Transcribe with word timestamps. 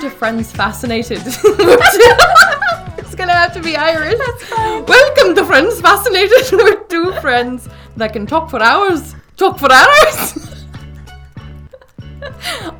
to 0.00 0.08
Friends 0.08 0.50
Fascinated. 0.50 1.20
it's 1.26 3.14
gonna 3.14 3.34
have 3.34 3.52
to 3.52 3.60
be 3.60 3.76
Irish. 3.76 4.16
That's 4.16 4.44
fine. 4.44 4.86
Welcome 4.86 5.34
to 5.34 5.44
Friends 5.44 5.78
Fascinated. 5.78 6.38
We're 6.52 6.84
two 6.84 7.12
friends 7.20 7.68
that 7.98 8.14
can 8.14 8.26
talk 8.26 8.48
for 8.48 8.62
hours. 8.62 9.14
Talk 9.36 9.58
for 9.58 9.70
hours. 9.70 10.64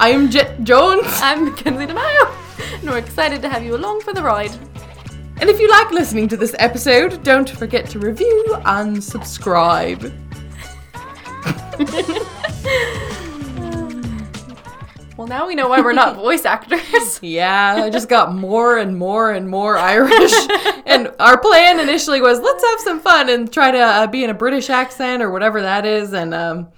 I 0.00 0.08
am 0.08 0.30
Jet 0.30 0.64
Jones. 0.64 1.04
I'm 1.20 1.44
Mackenzie 1.44 1.92
DeMaio, 1.92 2.34
and 2.80 2.90
we're 2.90 2.96
excited 2.96 3.42
to 3.42 3.50
have 3.50 3.62
you 3.62 3.76
along 3.76 4.00
for 4.00 4.14
the 4.14 4.22
ride. 4.22 4.52
And 5.40 5.50
if 5.50 5.60
you 5.60 5.68
like 5.68 5.90
listening 5.90 6.26
to 6.28 6.38
this 6.38 6.54
episode, 6.58 7.22
don't 7.22 7.50
forget 7.50 7.86
to 7.90 7.98
review 7.98 8.56
and 8.64 9.04
subscribe. 9.04 10.10
Well, 15.20 15.28
now 15.28 15.46
we 15.46 15.54
know 15.54 15.68
why 15.68 15.82
we're 15.82 15.92
not 15.92 16.16
voice 16.16 16.46
actors. 16.46 17.20
Yeah, 17.30 17.82
I 17.84 17.90
just 17.90 18.08
got 18.08 18.34
more 18.34 18.78
and 18.78 18.96
more 18.96 19.32
and 19.32 19.50
more 19.50 19.76
Irish. 19.76 20.32
and 20.86 21.12
our 21.20 21.38
plan 21.38 21.78
initially 21.78 22.22
was 22.22 22.40
let's 22.40 22.64
have 22.64 22.80
some 22.80 23.00
fun 23.00 23.28
and 23.28 23.52
try 23.52 23.70
to 23.70 23.78
uh, 23.78 24.06
be 24.06 24.24
in 24.24 24.30
a 24.30 24.34
British 24.34 24.70
accent 24.70 25.22
or 25.22 25.30
whatever 25.30 25.60
that 25.60 25.84
is. 25.84 26.14
And 26.14 26.32
um, 26.32 26.68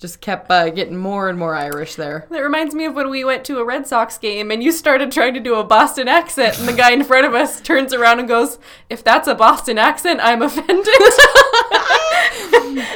just 0.00 0.20
kept 0.20 0.50
uh, 0.50 0.70
getting 0.70 0.96
more 0.96 1.28
and 1.28 1.38
more 1.38 1.54
Irish 1.54 1.94
there. 1.94 2.26
That 2.30 2.40
reminds 2.40 2.74
me 2.74 2.86
of 2.86 2.96
when 2.96 3.08
we 3.08 3.22
went 3.22 3.44
to 3.44 3.60
a 3.60 3.64
Red 3.64 3.86
Sox 3.86 4.18
game 4.18 4.50
and 4.50 4.64
you 4.64 4.72
started 4.72 5.12
trying 5.12 5.34
to 5.34 5.40
do 5.40 5.54
a 5.54 5.62
Boston 5.62 6.08
accent, 6.08 6.58
and 6.58 6.66
the 6.66 6.72
guy 6.72 6.90
in 6.90 7.04
front 7.04 7.24
of 7.24 7.36
us 7.36 7.60
turns 7.60 7.94
around 7.94 8.18
and 8.18 8.26
goes, 8.26 8.58
If 8.90 9.04
that's 9.04 9.28
a 9.28 9.36
Boston 9.36 9.78
accent, 9.78 10.18
I'm 10.20 10.42
offended. 10.42 10.66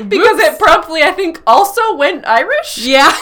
because 0.08 0.40
it 0.40 0.58
promptly, 0.58 1.04
I 1.04 1.12
think, 1.14 1.40
also 1.46 1.94
went 1.94 2.26
Irish. 2.26 2.78
Yeah. 2.78 3.16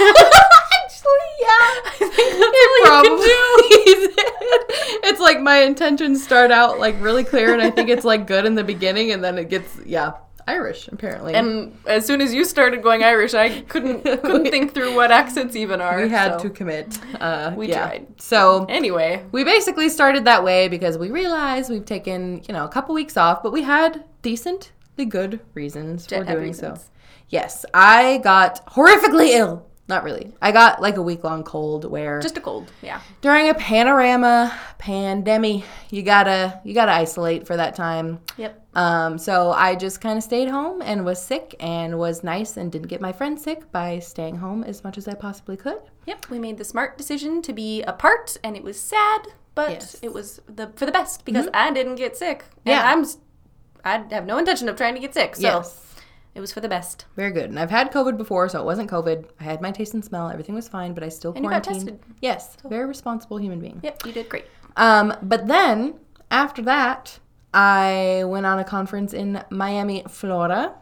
Yeah. 1.41 1.49
I 1.49 2.11
think 2.15 2.33
that's 2.41 2.91
all 2.91 3.03
can 3.03 3.19
do. 3.19 4.11
It's 5.07 5.21
like 5.21 5.41
my 5.41 5.63
intentions 5.63 6.25
start 6.25 6.51
out 6.51 6.79
like 6.79 7.01
really 7.01 7.25
clear, 7.25 7.53
and 7.53 7.61
I 7.61 7.71
think 7.71 7.89
it's 7.89 8.05
like 8.05 8.27
good 8.27 8.47
in 8.47 8.55
the 8.55 8.65
beginning, 8.65 9.13
and 9.13 9.23
then 9.23 9.39
it 9.39 9.51
gets 9.51 9.79
yeah 9.85 10.15
Irish 10.47 10.89
apparently. 10.89 11.35
And 11.35 11.77
as 11.87 12.07
soon 12.07 12.21
as 12.21 12.35
you 12.35 12.45
started 12.45 12.83
going 12.83 13.03
Irish, 13.03 13.35
I 13.35 13.61
couldn't 13.63 14.03
couldn't 14.23 14.51
think 14.51 14.75
through 14.75 14.95
what 14.95 15.11
accents 15.11 15.57
even 15.57 15.81
are. 15.81 16.01
we 16.01 16.09
had 16.09 16.41
so. 16.41 16.49
to 16.49 16.51
commit. 16.51 16.99
Uh, 17.21 17.53
We 17.57 17.69
yeah. 17.69 17.87
tried. 17.87 18.21
So 18.21 18.67
Anyway, 18.69 19.25
we 19.33 19.45
basically 19.45 19.89
started 19.89 20.25
that 20.25 20.43
way 20.45 20.69
because 20.69 20.99
we 20.99 21.11
realized 21.11 21.71
we've 21.71 21.85
taken 21.85 22.43
you 22.49 22.55
know 22.55 22.65
a 22.65 22.69
couple 22.69 22.95
weeks 22.95 23.17
off, 23.17 23.43
but 23.43 23.53
we 23.53 23.63
had 23.63 24.05
decently 24.23 25.05
good 25.07 25.41
reasons 25.55 26.07
for 26.07 26.25
doing 26.25 26.55
so. 26.55 26.79
Yes, 27.29 27.65
I 27.73 28.19
got 28.19 28.65
horrifically 28.67 29.31
ill. 29.31 29.67
Not 29.87 30.03
really. 30.03 30.33
I 30.41 30.51
got 30.51 30.81
like 30.81 30.97
a 30.97 31.03
week 31.03 31.25
long 31.25 31.45
cold 31.45 31.85
where 31.85 32.19
just 32.21 32.39
a 32.39 32.41
cold. 32.41 32.71
Yeah. 32.83 33.01
during 33.21 33.51
a 33.51 33.55
panorama 33.55 34.59
pandemic, 34.79 35.65
you 35.91 36.03
gotta 36.03 36.61
you 36.65 36.73
gotta 36.73 36.93
isolate 36.93 37.47
for 37.47 37.57
that 37.57 37.75
time. 37.75 38.21
Yep. 38.39 38.61
Um, 38.77 39.19
so 39.19 39.51
I 39.53 39.75
just 39.75 40.01
kind 40.01 40.17
of 40.17 40.25
stayed 40.25 40.49
home 40.49 40.81
and 40.83 41.05
was 41.05 41.23
sick 41.23 41.55
and 41.61 41.99
was 41.99 42.25
nice 42.25 42.57
and 42.57 42.73
didn't 42.73 42.89
get 42.89 43.01
my 43.03 43.13
friends 43.13 43.43
sick 43.43 43.71
by 43.73 43.99
staying 43.99 44.37
home 44.37 44.65
as 44.65 44.83
much 44.85 44.97
as 44.97 45.07
I 45.07 45.15
possibly 45.15 45.57
could. 45.57 45.81
Yep. 46.07 46.31
We 46.31 46.39
made 46.39 46.57
the 46.59 46.65
smart 46.65 46.97
decision 46.97 47.43
to 47.43 47.53
be 47.53 47.83
apart, 47.83 48.37
and 48.43 48.57
it 48.57 48.63
was 48.65 48.81
sad, 48.81 49.29
but 49.55 49.71
Yes. 49.71 49.97
it 50.03 50.13
was 50.15 50.41
the 50.47 50.69
for 50.77 50.87
the 50.87 50.93
best 50.93 51.25
because 51.27 51.49
I 51.53 51.71
didn't 51.73 51.97
get 51.97 52.17
sick. 52.17 52.45
And 52.65 52.73
Yeah. 52.73 52.91
I'm. 52.91 53.05
I 53.87 54.03
have 54.15 54.25
no 54.25 54.39
intention 54.39 54.71
of 54.71 54.77
trying 54.77 54.95
to 54.95 55.01
get 55.01 55.13
sick, 55.13 55.37
so 55.37 55.43
Yes. 55.43 55.79
It 56.35 56.41
was 56.41 56.53
for 56.53 56.61
the 56.61 56.69
best. 56.69 57.07
Very 57.17 57.31
good. 57.31 57.51
And 57.51 57.59
I've 57.59 57.71
had 57.71 57.93
COVID 57.93 58.17
before, 58.17 58.49
so 58.49 58.61
it 58.61 58.65
wasn't 58.65 58.91
COVID. 58.91 59.27
I 59.41 59.45
had 59.45 59.61
my 59.61 59.71
taste 59.71 59.95
and 59.95 60.05
smell. 60.05 60.29
Everything 60.31 60.55
was 60.55 60.69
fine, 60.69 60.93
but 60.95 61.03
I 61.05 61.09
still 61.09 61.33
And 61.33 61.45
you 61.45 61.51
got 61.51 61.63
quarantined. 61.65 61.99
tested. 62.01 62.17
Yes, 62.21 62.57
very 62.69 62.87
responsible 62.87 63.39
human 63.39 63.61
being. 63.61 63.81
Yep. 63.83 64.07
You 64.07 64.13
did 64.13 64.29
great. 64.29 64.45
Um, 64.77 65.15
but 65.23 65.47
then 65.47 65.95
after 66.31 66.63
that, 66.63 67.19
I 67.53 68.25
went 68.27 68.47
on 68.47 68.59
a 68.59 68.65
conference 68.65 69.13
in 69.15 69.43
Miami, 69.51 70.03
Florida, 70.09 70.75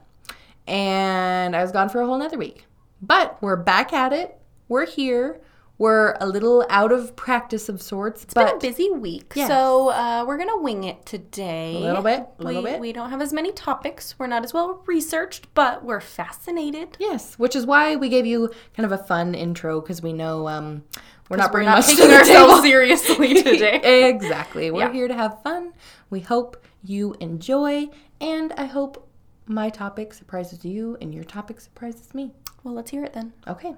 and 0.66 1.54
I 1.54 1.62
was 1.62 1.72
gone 1.72 1.88
for 1.88 2.00
a 2.00 2.06
whole 2.06 2.18
nother 2.18 2.38
week. 2.38 2.66
But 3.00 3.40
we're 3.42 3.56
back 3.56 3.92
at 3.92 4.12
it. 4.12 4.38
We're 4.68 4.86
here. 4.86 5.40
We're 5.78 6.14
a 6.20 6.26
little 6.28 6.64
out 6.70 6.92
of 6.92 7.16
practice 7.16 7.68
of 7.68 7.82
sorts, 7.82 8.22
It's 8.22 8.34
been 8.34 8.46
a 8.48 8.56
busy 8.58 8.90
week, 8.92 9.32
Yes. 9.34 9.48
so 9.48 9.88
uh, 9.88 10.24
we're 10.26 10.36
gonna 10.38 10.58
wing 10.60 10.84
it 10.84 11.04
today. 11.06 11.74
A 11.76 11.80
little 11.80 12.02
bit, 12.02 12.24
a 12.38 12.42
little 12.42 12.62
we, 12.62 12.70
bit. 12.70 12.80
We 12.80 12.92
don't 12.92 13.10
have 13.10 13.20
as 13.20 13.32
many 13.32 13.50
topics. 13.52 14.14
We're 14.18 14.28
not 14.28 14.44
as 14.44 14.52
well 14.54 14.82
researched, 14.86 15.52
but 15.54 15.84
we're 15.84 16.00
fascinated. 16.00 16.96
yes, 17.00 17.36
which 17.36 17.56
is 17.56 17.66
why 17.66 17.96
we 17.96 18.08
gave 18.08 18.26
you 18.26 18.50
kind 18.76 18.84
of 18.90 18.92
a 18.92 19.02
fun 19.02 19.34
intro 19.34 19.80
because 19.80 20.02
we 20.02 20.12
know 20.12 20.46
um, 20.46 20.84
we're 21.28 21.36
not 21.38 21.50
bringing 21.50 21.70
much 21.72 21.86
taking 21.88 22.10
ourselves 22.12 22.62
seriously 22.68 23.34
today. 23.42 23.80
exactly. 24.08 24.70
We're 24.70 24.80
Yeah. 24.82 24.92
here 24.92 25.08
to 25.08 25.14
have 25.14 25.42
fun. 25.42 25.72
We 26.10 26.20
hope 26.20 26.64
you 26.84 27.16
enjoy, 27.18 27.88
and 28.20 28.52
I 28.56 28.66
hope 28.66 29.08
my 29.46 29.68
topic 29.70 30.14
surprises 30.14 30.64
you 30.64 30.96
and 31.00 31.12
your 31.12 31.24
topic 31.24 31.60
surprises 31.60 32.14
me. 32.14 32.32
well, 32.62 32.74
let's 32.74 32.90
hear 32.92 33.02
it 33.04 33.14
then. 33.14 33.32
Okay. 33.48 33.74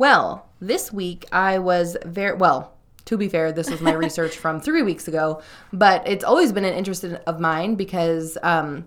Well, 0.00 0.46
this 0.62 0.90
week 0.90 1.26
I 1.30 1.58
was 1.58 1.94
very 2.06 2.34
well. 2.34 2.72
To 3.04 3.18
be 3.18 3.28
fair, 3.28 3.52
this 3.52 3.70
was 3.70 3.82
my 3.82 3.92
research 3.92 4.38
from 4.38 4.58
three 4.62 4.80
weeks 4.80 5.08
ago, 5.08 5.42
but 5.74 6.08
it's 6.08 6.24
always 6.24 6.52
been 6.52 6.64
an 6.64 6.72
interest 6.72 7.04
of 7.04 7.38
mine 7.38 7.74
because 7.74 8.38
um, 8.42 8.86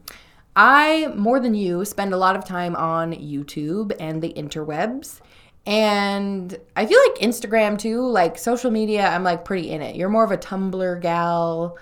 I, 0.55 1.13
more 1.15 1.39
than 1.39 1.53
you, 1.53 1.85
spend 1.85 2.15
a 2.15 2.17
lot 2.17 2.35
of 2.35 2.45
time 2.45 2.75
on 2.75 3.13
YouTube 3.13 3.95
and 3.99 4.23
the 4.23 4.33
interwebs. 4.33 5.19
And 5.67 6.57
I 6.75 6.87
feel 6.87 6.99
like 7.07 7.21
Instagram 7.21 7.77
too, 7.77 8.01
like 8.01 8.39
social 8.39 8.71
media, 8.71 9.07
I'm 9.07 9.23
like 9.23 9.45
pretty 9.45 9.69
in 9.69 9.83
it. 9.83 9.95
You're 9.95 10.09
more 10.09 10.23
of 10.23 10.31
a 10.31 10.37
Tumblr 10.37 10.99
gal. 10.99 11.77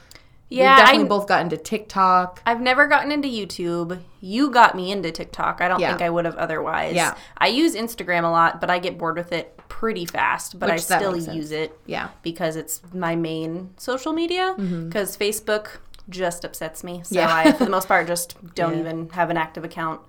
Yeah, 0.51 0.75
We've 0.75 0.77
definitely 0.85 1.05
I- 1.05 1.07
both 1.07 1.27
got 1.27 1.41
into 1.41 1.55
TikTok. 1.57 2.41
I've 2.45 2.59
never 2.61 2.85
gotten 2.87 3.11
into 3.11 3.29
YouTube. 3.29 3.99
You 4.19 4.51
got 4.51 4.75
me 4.75 4.91
into 4.91 5.09
TikTok. 5.11 5.61
I 5.61 5.67
don't 5.69 5.79
Yeah. 5.79 5.89
think 5.91 6.01
I 6.01 6.09
would 6.09 6.25
have 6.25 6.35
otherwise. 6.35 6.93
Yeah. 6.93 7.15
I 7.37 7.47
use 7.47 7.73
Instagram 7.73 8.23
a 8.25 8.27
lot, 8.27 8.59
but 8.59 8.69
I 8.69 8.77
get 8.79 8.97
bored 8.97 9.15
with 9.17 9.31
it 9.31 9.57
pretty 9.69 10.05
fast. 10.05 10.59
But 10.59 10.67
Which 10.69 10.73
I 10.91 10.97
still 10.97 11.15
use 11.17 11.51
it 11.51 11.79
Yeah. 11.85 12.09
because 12.21 12.55
it's 12.57 12.81
my 12.93 13.15
main 13.15 13.71
social 13.77 14.11
media. 14.13 14.53
Mm-hmm. 14.57 14.89
Because 14.89 15.15
Facebook 15.17 15.67
just 16.09 16.43
upsets 16.43 16.83
me. 16.83 17.01
So 17.05 17.15
Yeah. 17.15 17.33
I, 17.33 17.51
for 17.53 17.63
the 17.63 17.71
most 17.71 17.87
part, 17.87 18.05
just 18.07 18.35
don't 18.55 18.73
Yeah. 18.73 18.79
even 18.81 19.09
have 19.11 19.29
an 19.29 19.37
active 19.37 19.63
account. 19.63 20.01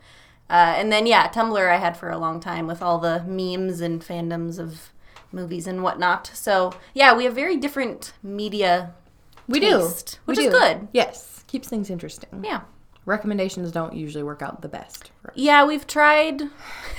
Uh, 0.50 0.74
and 0.76 0.90
then, 0.92 1.06
yeah, 1.06 1.28
Tumblr 1.28 1.70
I 1.72 1.76
had 1.78 1.96
for 1.96 2.10
a 2.10 2.18
long 2.18 2.40
time 2.40 2.66
with 2.66 2.82
all 2.82 2.98
the 2.98 3.22
memes 3.26 3.80
and 3.80 4.02
fandoms 4.02 4.58
of 4.58 4.90
movies 5.30 5.66
and 5.68 5.82
whatnot. 5.82 6.30
So, 6.34 6.72
yeah, 6.92 7.14
we 7.16 7.24
have 7.24 7.34
very 7.34 7.56
different 7.56 8.12
media 8.22 8.92
We 9.52 9.60
taste, 9.60 10.12
do. 10.14 10.18
which 10.24 10.38
We 10.38 10.46
is 10.46 10.52
do. 10.52 10.58
good. 10.58 10.88
Yes. 10.92 11.44
Keeps 11.46 11.68
things 11.68 11.90
interesting. 11.90 12.42
Yeah. 12.44 12.62
Recommendations 13.04 13.72
don't 13.72 13.94
usually 13.94 14.22
work 14.22 14.42
out 14.42 14.62
the 14.62 14.68
best. 14.68 15.10
Yeah, 15.34 15.64
we've 15.66 15.86
tried. 15.86 16.40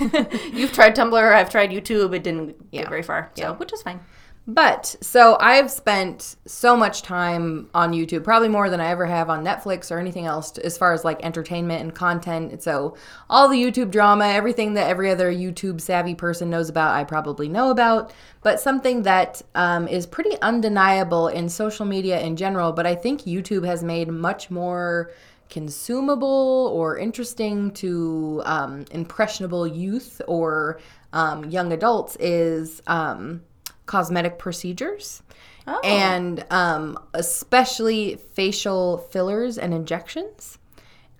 You've 0.52 0.72
tried 0.72 0.94
Tumblr. 0.94 1.32
I've 1.34 1.48
tried 1.50 1.70
YouTube. 1.70 2.14
It 2.14 2.22
didn't 2.22 2.56
Yeah. 2.70 2.82
get 2.82 2.90
very 2.90 3.02
far, 3.02 3.30
so 3.34 3.42
Yeah. 3.42 3.50
which 3.52 3.72
is 3.72 3.82
fine. 3.82 4.00
But 4.46 4.94
so 5.00 5.38
I've 5.40 5.70
spent 5.70 6.36
so 6.44 6.76
much 6.76 7.00
time 7.00 7.70
on 7.72 7.92
YouTube, 7.92 8.24
probably 8.24 8.48
more 8.48 8.68
than 8.68 8.78
I 8.78 8.88
ever 8.88 9.06
have 9.06 9.30
on 9.30 9.42
Netflix 9.42 9.90
or 9.90 9.98
anything 9.98 10.26
else 10.26 10.58
as 10.58 10.76
far 10.76 10.92
as 10.92 11.02
like 11.02 11.24
entertainment 11.24 11.80
and 11.80 11.94
content. 11.94 12.62
So 12.62 12.94
all 13.30 13.48
the 13.48 13.56
YouTube 13.56 13.90
drama, 13.90 14.26
everything 14.26 14.74
that 14.74 14.90
every 14.90 15.10
other 15.10 15.32
YouTube 15.32 15.80
savvy 15.80 16.14
person 16.14 16.50
knows 16.50 16.68
about, 16.68 16.94
I 16.94 17.04
probably 17.04 17.48
know 17.48 17.70
about. 17.70 18.12
But 18.42 18.60
something 18.60 19.02
that 19.04 19.40
um, 19.54 19.88
is 19.88 20.04
pretty 20.04 20.36
undeniable 20.42 21.28
in 21.28 21.48
social 21.48 21.86
media 21.86 22.20
in 22.20 22.36
general, 22.36 22.70
but 22.72 22.86
I 22.86 22.96
think 22.96 23.22
YouTube 23.22 23.64
has 23.64 23.82
made 23.82 24.08
much 24.08 24.50
more 24.50 25.10
consumable 25.48 26.70
or 26.74 26.98
interesting 26.98 27.70
to 27.70 28.42
um, 28.44 28.84
impressionable 28.90 29.66
youth 29.66 30.20
or 30.28 30.80
um, 31.14 31.48
young 31.48 31.72
adults 31.72 32.16
is 32.16 32.82
um, 32.86 33.40
cosmetic 33.86 34.38
procedures 34.38 35.22
Oh. 35.66 35.80
and 35.82 36.44
um, 36.50 36.98
especially 37.14 38.16
facial 38.16 38.98
fillers 38.98 39.56
and 39.56 39.72
injections. 39.72 40.58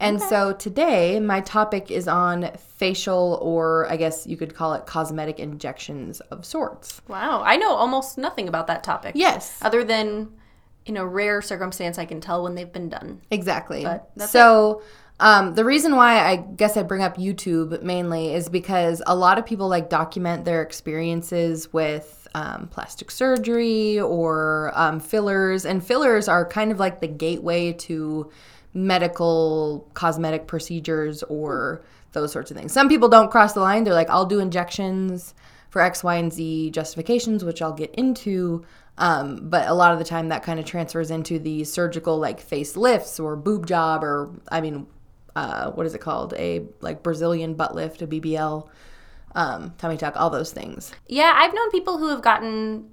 And 0.01 0.21
so 0.21 0.53
today, 0.53 1.19
my 1.19 1.41
topic 1.41 1.91
is 1.91 2.09
on 2.09 2.51
facial, 2.59 3.39
or 3.41 3.91
I 3.91 3.97
guess 3.97 4.27
you 4.27 4.37
could 4.37 4.55
call 4.55 4.75
it 4.75 4.85
cosmetic 4.85 5.39
injections 5.41 6.21
of 6.21 6.45
sorts. 6.45 7.01
Wow, 7.09 7.43
I 7.43 7.57
know 7.57 7.73
almost 7.73 8.19
nothing 8.19 8.47
about 8.49 8.67
that 8.67 8.85
topic. 8.85 9.13
Yes, 9.15 9.59
Other 9.63 9.83
than 9.83 10.31
in 10.85 10.99
a 10.99 11.07
rare 11.07 11.41
circumstance, 11.41 11.97
I 11.99 12.05
can 12.05 12.21
tell 12.21 12.43
when 12.43 12.55
they've 12.55 12.71
been 12.73 12.91
done. 12.91 13.23
exactly. 13.31 13.87
So, 14.27 14.83
um, 15.21 15.55
the 15.55 15.65
reason 15.65 15.97
why 15.97 16.19
I 16.19 16.37
guess 16.37 16.77
I 16.77 16.83
bring 16.83 17.03
up 17.03 17.17
YouTube 17.17 17.81
mainly 17.83 18.35
is 18.35 18.51
because 18.51 19.01
a 19.07 19.15
lot 19.17 19.39
of 19.39 19.47
people 19.47 19.69
like 19.69 19.89
document 19.89 20.45
their 20.45 20.61
experiences 20.61 21.73
with 21.73 22.24
um, 22.35 22.69
plastic 22.69 23.11
surgery 23.11 24.01
or 24.01 24.73
um, 24.75 25.01
fillers, 25.01 25.65
and 25.65 25.85
fillers 25.85 26.29
are 26.29 26.45
kind 26.45 26.73
of 26.73 26.81
like 26.81 27.01
the 27.01 27.09
gateway 27.09 27.73
to 27.73 28.31
medical 28.75 29.89
cosmetic 29.95 30.47
procedures 30.47 31.23
or 31.25 31.85
those 32.13 32.33
sorts 32.33 32.51
of 32.51 32.57
things. 32.57 32.73
Some 32.73 32.89
people 32.89 33.09
don't 33.09 33.31
cross 33.31 33.53
the 33.53 33.61
line. 33.61 33.85
They're 33.85 33.95
like, 33.95 34.11
I'll 34.11 34.27
do 34.27 34.41
injections 34.41 35.35
for 35.71 35.81
X, 35.81 36.03
Y, 36.03 36.17
and 36.17 36.33
Z 36.33 36.71
justifications, 36.71 37.45
which 37.45 37.63
I'll 37.63 37.73
get 37.73 37.95
into. 37.95 38.65
Um, 38.99 39.49
but 39.49 39.69
a 39.69 39.75
lot 39.75 39.93
of 39.93 39.99
the 39.99 40.05
time 40.05 40.29
that 40.29 40.43
kind 40.43 40.61
of 40.61 40.67
transfers 40.67 41.11
into 41.11 41.39
the 41.39 41.65
surgical 41.65 42.19
like 42.19 42.49
facelifts 42.49 43.23
or 43.23 43.35
boob 43.35 43.67
job 43.67 44.05
or 44.05 44.31
I 44.49 44.61
mean, 44.61 44.87
uh, 45.35 45.73
what 45.73 45.87
is 45.87 45.95
it 45.95 46.01
called? 46.01 46.33
A 46.35 46.67
like 46.81 47.03
Brazilian 47.03 47.55
butt 47.55 47.75
lift, 47.75 48.03
a 48.03 48.07
BBL, 48.07 48.69
um, 49.35 49.75
tummy 49.79 49.97
tuck, 49.97 50.15
all 50.17 50.31
those 50.31 50.53
things. 50.53 50.93
Yeah, 51.07 51.33
I've 51.37 51.55
known 51.55 51.71
people 51.71 51.99
who 51.99 52.09
have 52.09 52.23
gotten 52.23 52.91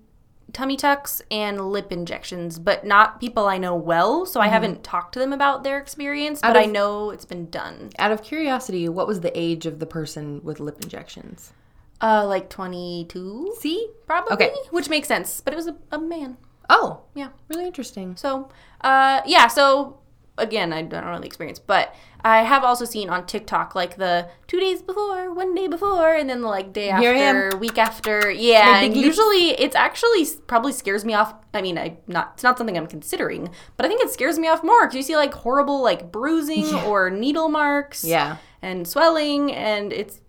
tummy 0.53 0.75
tucks 0.75 1.21
and 1.31 1.61
lip 1.71 1.91
injections, 1.91 2.59
but 2.59 2.85
not 2.85 3.19
people 3.21 3.47
I 3.47 3.57
know 3.57 3.73
well. 3.75 4.25
So 4.25 4.41
I 4.41 4.47
haven't 4.47 4.83
talked 4.83 5.13
to 5.13 5.19
them 5.19 5.31
about 5.31 5.63
their 5.63 5.77
experience, 5.79 6.41
but 6.41 6.51
of- 6.57 6.61
I 6.61 6.65
know 6.65 7.09
it's 7.11 7.25
been 7.25 7.49
done. 7.49 7.91
Out 7.99 8.11
of 8.11 8.21
curiosity, 8.23 8.89
what 8.89 9.07
was 9.07 9.21
the 9.21 9.31
age 9.39 9.65
of 9.65 9.79
the 9.79 9.85
person 9.85 10.41
with 10.43 10.59
lip 10.59 10.79
injections? 10.81 11.53
Uh, 12.01 12.25
like 12.27 12.49
22, 12.49 13.53
See? 13.59 13.89
probably. 14.07 14.33
Okay. 14.33 14.51
Which 14.71 14.89
makes 14.89 15.07
sense, 15.07 15.39
but 15.41 15.53
it 15.53 15.55
was 15.57 15.67
a, 15.67 15.75
a 15.91 15.99
man. 15.99 16.37
Oh, 16.69 17.01
Yeah. 17.15 17.29
really 17.47 17.65
interesting. 17.65 18.15
So, 18.15 18.49
uh, 18.81 19.21
yeah, 19.25 19.47
so 19.47 19.99
again, 20.37 20.73
I 20.73 20.81
don't 20.81 21.05
know 21.05 21.19
the 21.19 21.25
experience, 21.25 21.59
but 21.59 21.93
I 22.23 22.43
have 22.43 22.63
also 22.63 22.85
seen 22.85 23.09
on 23.09 23.25
TikTok 23.25 23.73
like 23.75 23.97
the 23.97 24.29
two 24.47 24.59
days 24.59 24.81
before, 24.81 25.33
one 25.33 25.53
day 25.55 25.67
before, 25.67 26.13
and 26.13 26.29
then 26.29 26.41
the 26.41 26.47
like 26.47 26.71
day 26.73 26.85
Here 26.99 27.13
I 27.13 27.17
am. 27.17 27.35
after, 27.35 27.57
week 27.57 27.77
after. 27.77 28.31
Yeah, 28.31 28.81
and 28.81 28.95
usually 28.95 29.49
it's 29.59 29.75
actually 29.75 30.25
probably 30.47 30.71
scares 30.71 31.03
me 31.03 31.13
off. 31.13 31.33
I 31.53 31.61
mean, 31.61 31.77
I 31.77 31.97
not 32.07 32.31
it's 32.35 32.43
not 32.43 32.57
something 32.57 32.77
I'm 32.77 32.87
considering, 32.87 33.49
but 33.77 33.85
I 33.85 33.89
think 33.89 34.01
it 34.01 34.09
scares 34.11 34.37
me 34.39 34.47
off 34.47 34.63
more 34.63 34.81
because 34.85 34.95
you 34.95 35.03
see 35.03 35.15
like 35.15 35.33
horrible 35.33 35.81
like 35.81 36.11
bruising 36.11 36.73
or 36.85 37.09
needle 37.09 37.49
marks, 37.49 38.03
Yeah. 38.03 38.37
and 38.61 38.87
swelling, 38.87 39.51
and 39.53 39.91
it's 39.91 40.21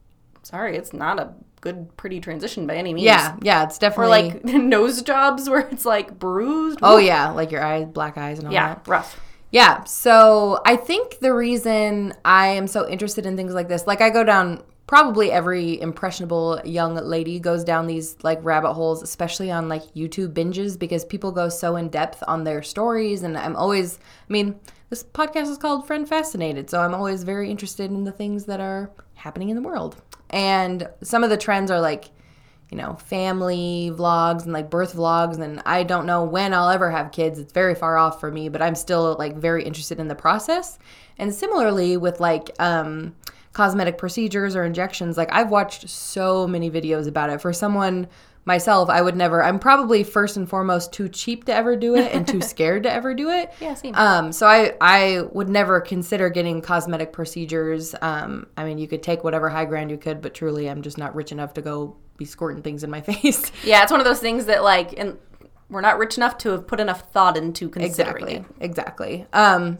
sorry, 0.42 0.76
it's 0.76 0.92
not 0.92 1.20
a 1.20 1.32
good 1.60 1.96
pretty 1.96 2.18
transition 2.20 2.66
by 2.66 2.74
any 2.74 2.92
means. 2.92 3.04
Yeah, 3.04 3.36
yeah, 3.42 3.62
it's 3.64 3.78
definitely 3.78 4.06
Or 4.06 4.32
like 4.32 4.44
nose 4.44 5.00
jobs 5.02 5.48
where 5.48 5.60
it's 5.60 5.84
like 5.84 6.18
bruised. 6.18 6.80
Oh 6.82 6.96
yeah, 6.96 7.30
like 7.30 7.52
your 7.52 7.62
eyes, 7.62 7.86
black 7.86 8.16
eyes 8.18 8.38
and 8.38 8.48
all 8.48 8.52
yeah, 8.52 8.74
that. 8.74 8.88
rough. 8.88 9.20
Yeah. 9.52 9.84
So 9.84 10.60
I 10.64 10.76
think 10.76 11.20
the 11.20 11.32
reason 11.32 12.14
I 12.24 12.48
am 12.48 12.66
so 12.66 12.88
interested 12.88 13.26
in 13.26 13.36
things 13.36 13.54
like 13.54 13.68
this, 13.68 13.86
like 13.86 14.00
I 14.00 14.10
go 14.10 14.24
down 14.24 14.64
probably 14.86 15.30
every 15.30 15.80
impressionable 15.80 16.60
young 16.64 16.96
lady 16.96 17.38
goes 17.38 17.62
down 17.62 17.86
these 17.86 18.16
like 18.22 18.42
rabbit 18.42 18.72
holes, 18.72 19.02
especially 19.02 19.50
on 19.50 19.68
like 19.68 19.82
YouTube 19.94 20.32
binges 20.32 20.78
because 20.78 21.04
people 21.04 21.30
go 21.30 21.50
so 21.50 21.76
in 21.76 21.90
depth 21.90 22.24
on 22.26 22.44
their 22.44 22.62
stories 22.62 23.22
and 23.22 23.36
I'm 23.36 23.54
always 23.54 23.98
I 24.28 24.32
mean, 24.32 24.58
this 24.88 25.04
podcast 25.04 25.50
is 25.50 25.58
called 25.58 25.86
Friend 25.86 26.08
Fascinated, 26.08 26.70
so 26.70 26.80
I'm 26.80 26.94
always 26.94 27.22
very 27.22 27.50
interested 27.50 27.90
in 27.90 28.04
the 28.04 28.12
things 28.12 28.46
that 28.46 28.60
are 28.60 28.90
happening 29.14 29.50
in 29.50 29.56
the 29.56 29.62
world. 29.62 29.96
And 30.30 30.88
some 31.02 31.22
of 31.22 31.30
the 31.30 31.36
trends 31.36 31.70
are 31.70 31.80
like 31.80 32.10
you 32.72 32.78
know, 32.78 32.94
family 32.94 33.92
vlogs 33.94 34.44
and 34.44 34.54
like 34.54 34.70
birth 34.70 34.94
vlogs. 34.94 35.38
And 35.38 35.60
I 35.66 35.82
don't 35.82 36.06
know 36.06 36.24
when 36.24 36.54
I'll 36.54 36.70
ever 36.70 36.90
have 36.90 37.12
kids. 37.12 37.38
It's 37.38 37.52
very 37.52 37.74
far 37.74 37.98
off 37.98 38.18
for 38.18 38.30
me, 38.30 38.48
but 38.48 38.62
I'm 38.62 38.74
still 38.74 39.14
like 39.18 39.36
very 39.36 39.62
interested 39.62 40.00
in 40.00 40.08
the 40.08 40.14
process. 40.14 40.78
And 41.18 41.34
similarly 41.34 41.98
with 41.98 42.18
like 42.18 42.50
um, 42.58 43.14
cosmetic 43.52 43.98
procedures 43.98 44.56
or 44.56 44.64
injections, 44.64 45.18
like 45.18 45.30
I've 45.34 45.50
watched 45.50 45.86
so 45.90 46.46
many 46.46 46.70
videos 46.70 47.06
about 47.06 47.28
it. 47.28 47.42
For 47.42 47.52
someone 47.52 48.08
myself, 48.44 48.90
I 48.90 49.00
would 49.00 49.16
never, 49.16 49.42
I'm 49.42 49.58
probably 49.58 50.02
first 50.02 50.36
and 50.36 50.48
foremost 50.48 50.92
too 50.92 51.08
cheap 51.08 51.44
to 51.44 51.54
ever 51.54 51.76
do 51.76 51.94
it 51.94 52.12
and 52.12 52.26
too 52.26 52.40
scared 52.42 52.82
to 52.84 52.92
ever 52.92 53.14
do 53.14 53.30
it. 53.30 53.52
Yeah, 53.60 53.74
same. 53.74 53.94
Um, 53.94 54.32
so 54.32 54.46
I, 54.46 54.74
I 54.80 55.22
would 55.32 55.48
never 55.48 55.80
consider 55.80 56.28
getting 56.28 56.60
cosmetic 56.60 57.12
procedures. 57.12 57.94
Um, 58.02 58.46
I 58.56 58.64
mean, 58.64 58.78
you 58.78 58.88
could 58.88 59.02
take 59.02 59.22
whatever 59.22 59.48
high 59.48 59.64
ground 59.64 59.90
you 59.90 59.98
could, 59.98 60.20
but 60.20 60.34
truly, 60.34 60.68
I'm 60.68 60.82
just 60.82 60.98
not 60.98 61.14
rich 61.14 61.30
enough 61.30 61.54
to 61.54 61.62
go 61.62 61.96
be 62.16 62.24
squirting 62.24 62.62
things 62.62 62.82
in 62.82 62.90
my 62.90 63.00
face. 63.02 63.52
Yeah, 63.64 63.82
it's 63.82 63.92
one 63.92 64.00
of 64.00 64.06
those 64.06 64.20
things 64.20 64.46
that 64.46 64.64
like, 64.64 64.98
and 64.98 65.18
we're 65.70 65.80
not 65.80 65.98
rich 65.98 66.16
enough 66.16 66.36
to 66.38 66.50
have 66.50 66.66
put 66.66 66.80
enough 66.80 67.12
thought 67.12 67.36
into 67.36 67.68
considering 67.68 68.26
exactly, 68.26 68.34
it. 68.34 68.64
exactly. 68.64 69.26
Um, 69.32 69.78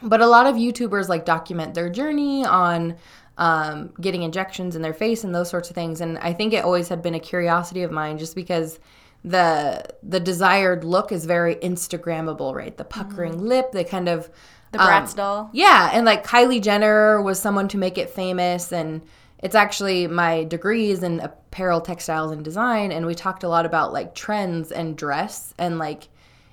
but 0.00 0.20
a 0.20 0.26
lot 0.26 0.46
of 0.46 0.56
YouTubers 0.56 1.08
like 1.08 1.24
document 1.24 1.74
their 1.74 1.90
journey 1.90 2.44
on 2.44 2.96
um, 3.38 3.92
getting 4.00 4.22
injections 4.22 4.76
in 4.76 4.82
their 4.82 4.92
face 4.92 5.24
and 5.24 5.34
those 5.34 5.48
sorts 5.50 5.70
of 5.70 5.74
things. 5.74 6.00
And 6.00 6.18
I 6.18 6.32
think 6.32 6.52
it 6.52 6.64
always 6.64 6.88
had 6.88 7.02
been 7.02 7.14
a 7.14 7.20
curiosity 7.20 7.82
of 7.82 7.90
mine, 7.90 8.18
just 8.18 8.34
because 8.34 8.78
the 9.24 9.84
the 10.02 10.20
desired 10.20 10.84
look 10.84 11.12
is 11.12 11.24
very 11.24 11.54
Instagrammable, 11.56 12.54
right? 12.54 12.76
The 12.76 12.84
puckering 12.84 13.38
lip, 13.38 13.72
the 13.72 13.84
kind 13.84 14.08
of 14.08 14.28
The 14.72 14.80
um, 14.80 14.88
Bratz 14.88 15.14
doll. 15.14 15.50
Yeah, 15.52 15.90
and 15.92 16.04
like 16.04 16.26
Kylie 16.26 16.62
Jenner 16.62 17.22
was 17.22 17.38
someone 17.38 17.68
to 17.68 17.78
make 17.78 17.98
it 17.98 18.10
famous 18.10 18.72
and 18.72 19.02
it's 19.38 19.54
actually 19.56 20.06
my 20.06 20.44
degrees 20.44 21.02
in 21.02 21.20
apparel, 21.20 21.80
textiles 21.80 22.32
and 22.32 22.44
design 22.44 22.92
and 22.92 23.06
we 23.06 23.14
talked 23.14 23.42
a 23.42 23.48
lot 23.48 23.66
about 23.66 23.92
like 23.92 24.14
trends 24.14 24.72
and 24.72 24.96
dress 24.96 25.52
and 25.58 25.78
like 25.78 26.08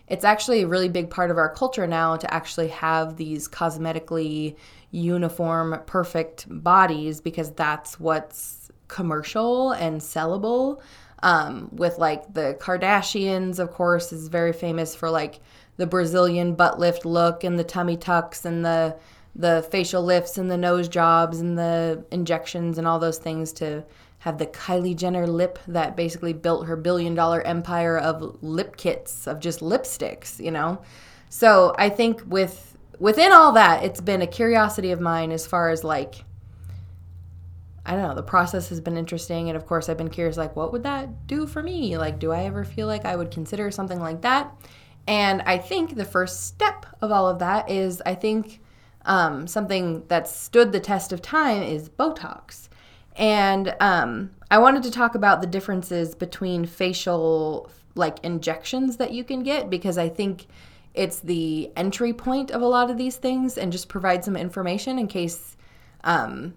it's 0.08 0.26
actually 0.26 0.64
a 0.64 0.68
really 0.68 0.90
big 0.90 1.10
part 1.10 1.30
of 1.30 1.38
our 1.38 1.54
culture 1.54 1.86
now 1.86 2.18
to 2.18 2.34
actually 2.34 2.70
have 2.70 3.16
these 3.16 3.48
cosmetically 3.48 4.56
uniform 4.92 5.82
perfect 5.86 6.46
bodies 6.50 7.22
because 7.22 7.52
that's 7.52 8.00
what's 8.00 8.72
commercial 8.88 9.72
and 9.72 10.02
sellable 10.02 10.82
um, 11.22 11.70
with 11.72 11.98
like 11.98 12.34
the 12.34 12.58
kardashians 12.60 13.60
of 13.60 13.72
course 13.72 14.12
is 14.12 14.30
very 14.30 14.54
famous 14.54 14.96
for 14.96 15.10
like 15.10 15.42
the 15.78 15.86
brazilian 15.86 16.56
butt 16.56 16.80
lift 16.80 17.06
look 17.06 17.44
and 17.44 17.60
the 17.60 17.64
tummy 17.64 17.98
tucks 17.98 18.46
and 18.46 18.66
the 18.66 18.96
the 19.36 19.66
facial 19.72 20.04
lifts 20.04 20.38
and 20.38 20.50
the 20.50 20.58
nose 20.58 20.88
jobs 20.90 21.40
and 21.40 21.58
the 21.58 22.04
injections 22.12 22.78
and 22.78 22.88
all 22.88 23.00
those 23.00 23.20
things 23.20 23.54
to 23.54 23.84
have 24.20 24.38
the 24.38 24.46
Kylie 24.46 24.96
Jenner 24.96 25.26
lip 25.26 25.60
that 25.68 25.96
basically 25.96 26.34
built 26.34 26.68
her 26.68 26.76
billion 26.76 27.16
dollar 27.16 27.42
empire 27.42 27.98
of 27.98 28.44
lip 28.44 28.76
kits 28.76 29.28
of 29.28 29.40
just 29.40 29.62
lipsticks, 29.62 30.44
you 30.44 30.52
know. 30.52 30.82
So 31.30 31.74
I 31.78 31.90
think 31.90 32.22
with 32.28 32.69
within 33.00 33.32
all 33.32 33.54
that, 33.54 33.84
it's 33.84 34.02
been 34.02 34.22
a 34.22 34.28
curiosity 34.28 34.92
of 34.92 35.00
mine 35.02 35.32
as 35.32 35.48
far 35.48 35.70
as 35.70 35.84
like 35.84 36.24
I 37.86 37.94
don't 37.94 38.08
know, 38.08 38.14
the 38.14 38.22
process 38.22 38.70
has 38.70 38.80
been 38.80 38.98
interesting 38.98 39.50
and 39.50 39.58
of 39.58 39.66
course 39.66 39.90
I've 39.90 39.98
been 39.98 40.10
curious 40.10 40.38
like 40.38 40.56
what 40.56 40.72
would 40.72 40.84
that 40.84 41.26
do 41.28 41.48
for 41.48 41.64
me? 41.64 41.98
Like 41.98 42.20
do 42.20 42.32
I 42.32 42.44
ever 42.44 42.64
feel 42.64 42.88
like 42.88 43.06
I 43.06 43.16
would 43.16 43.32
consider 43.32 43.72
something 43.72 44.00
like 44.00 44.22
that? 44.22 44.54
And 45.08 45.42
I 45.44 45.58
think 45.58 45.96
the 45.96 46.06
first 46.06 46.46
step 46.46 46.86
of 47.02 47.12
all 47.12 47.28
of 47.28 47.40
that 47.40 47.70
is 47.70 48.02
I 48.06 48.14
think 48.14 48.62
um, 49.06 49.48
something 49.48 50.06
that 50.08 50.28
stood 50.28 50.72
the 50.72 50.80
test 50.80 51.12
of 51.12 51.22
time 51.22 51.64
is 51.64 51.90
Botox. 51.90 52.70
And 53.16 53.76
um, 53.80 54.32
I 54.52 54.60
wanted 54.60 54.84
to 54.84 54.92
talk 54.92 55.16
about 55.16 55.42
the 55.42 55.48
differences 55.48 56.14
between 56.14 56.66
facial 56.66 57.72
like 57.96 58.20
injections 58.24 58.98
that 58.98 59.12
you 59.12 59.24
can 59.24 59.42
get 59.42 59.70
because 59.70 59.98
I 59.98 60.10
think 60.10 60.46
it's 61.00 61.22
the 61.22 61.72
entry 61.78 62.12
point 62.12 62.52
of 62.52 62.62
a 62.62 62.66
lot 62.66 62.92
of 62.92 62.98
these 62.98 63.16
things 63.16 63.58
and 63.58 63.72
just 63.72 63.88
provide 63.88 64.22
some 64.26 64.36
information 64.36 65.00
in 65.00 65.08
case 65.08 65.56
um, 66.04 66.54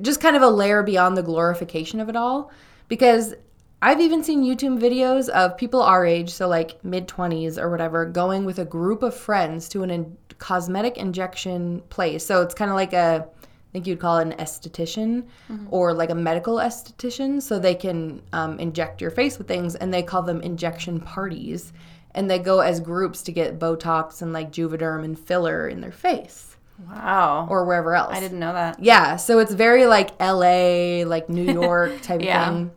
just 0.00 0.20
kind 0.20 0.34
of 0.34 0.42
a 0.42 0.48
layer 0.48 0.82
beyond 0.82 1.16
the 1.16 1.22
glorification 1.22 2.00
of 2.00 2.08
it 2.08 2.16
all 2.16 2.50
because 2.88 3.34
I've 3.80 4.00
even 4.00 4.24
seen 4.24 4.42
YouTube 4.42 4.80
videos 4.80 5.28
of 5.28 5.56
people 5.56 5.80
our 5.80 6.04
age, 6.04 6.30
so 6.30 6.48
like 6.48 6.84
mid 6.84 7.06
20s 7.06 7.56
or 7.56 7.70
whatever, 7.70 8.04
going 8.04 8.44
with 8.44 8.58
a 8.58 8.64
group 8.64 9.04
of 9.04 9.14
friends 9.14 9.68
to 9.68 9.84
an 9.84 9.90
in- 9.90 10.16
cosmetic 10.38 10.96
injection 10.96 11.82
place. 11.88 12.26
So 12.26 12.42
it's 12.42 12.54
kind 12.54 12.70
of 12.70 12.74
like 12.74 12.94
a, 12.94 13.28
I 13.28 13.72
think 13.72 13.86
you'd 13.86 14.00
call 14.00 14.18
it 14.18 14.26
an 14.26 14.32
esthetician 14.38 15.24
or 15.70 15.94
like 15.94 16.10
a 16.10 16.16
medical 16.16 16.56
esthetician. 16.56 17.40
So 17.40 17.60
they 17.60 17.76
can 17.76 18.22
um, 18.32 18.58
inject 18.58 19.00
your 19.00 19.10
face 19.10 19.38
with 19.38 19.46
things 19.46 19.76
and 19.76 19.94
they 19.94 20.02
call 20.02 20.22
them 20.22 20.40
injection 20.40 20.98
parties. 20.98 21.72
And 22.16 22.28
they 22.30 22.38
go 22.40 22.58
as 22.60 22.80
groups 22.80 23.22
to 23.24 23.32
get 23.32 23.58
Botox 23.60 24.22
and 24.22 24.32
like 24.32 24.50
Juvederm 24.50 25.04
and 25.04 25.16
filler 25.18 25.68
in 25.68 25.80
their 25.82 25.92
face 25.92 26.56
Wow. 26.88 27.46
or 27.48 27.64
wherever 27.64 27.94
else. 27.94 28.14
I 28.16 28.20
didn't 28.20 28.38
know 28.40 28.52
that. 28.54 28.82
Yeah, 28.82 29.16
so 29.16 29.38
it's 29.38 29.52
very 29.52 29.86
like 29.86 30.10
LA, 30.20 31.04
like 31.06 31.28
New 31.28 31.44
York 31.62 32.00
type 32.00 32.22
Yeah. 32.22 32.48
thing 32.48 32.70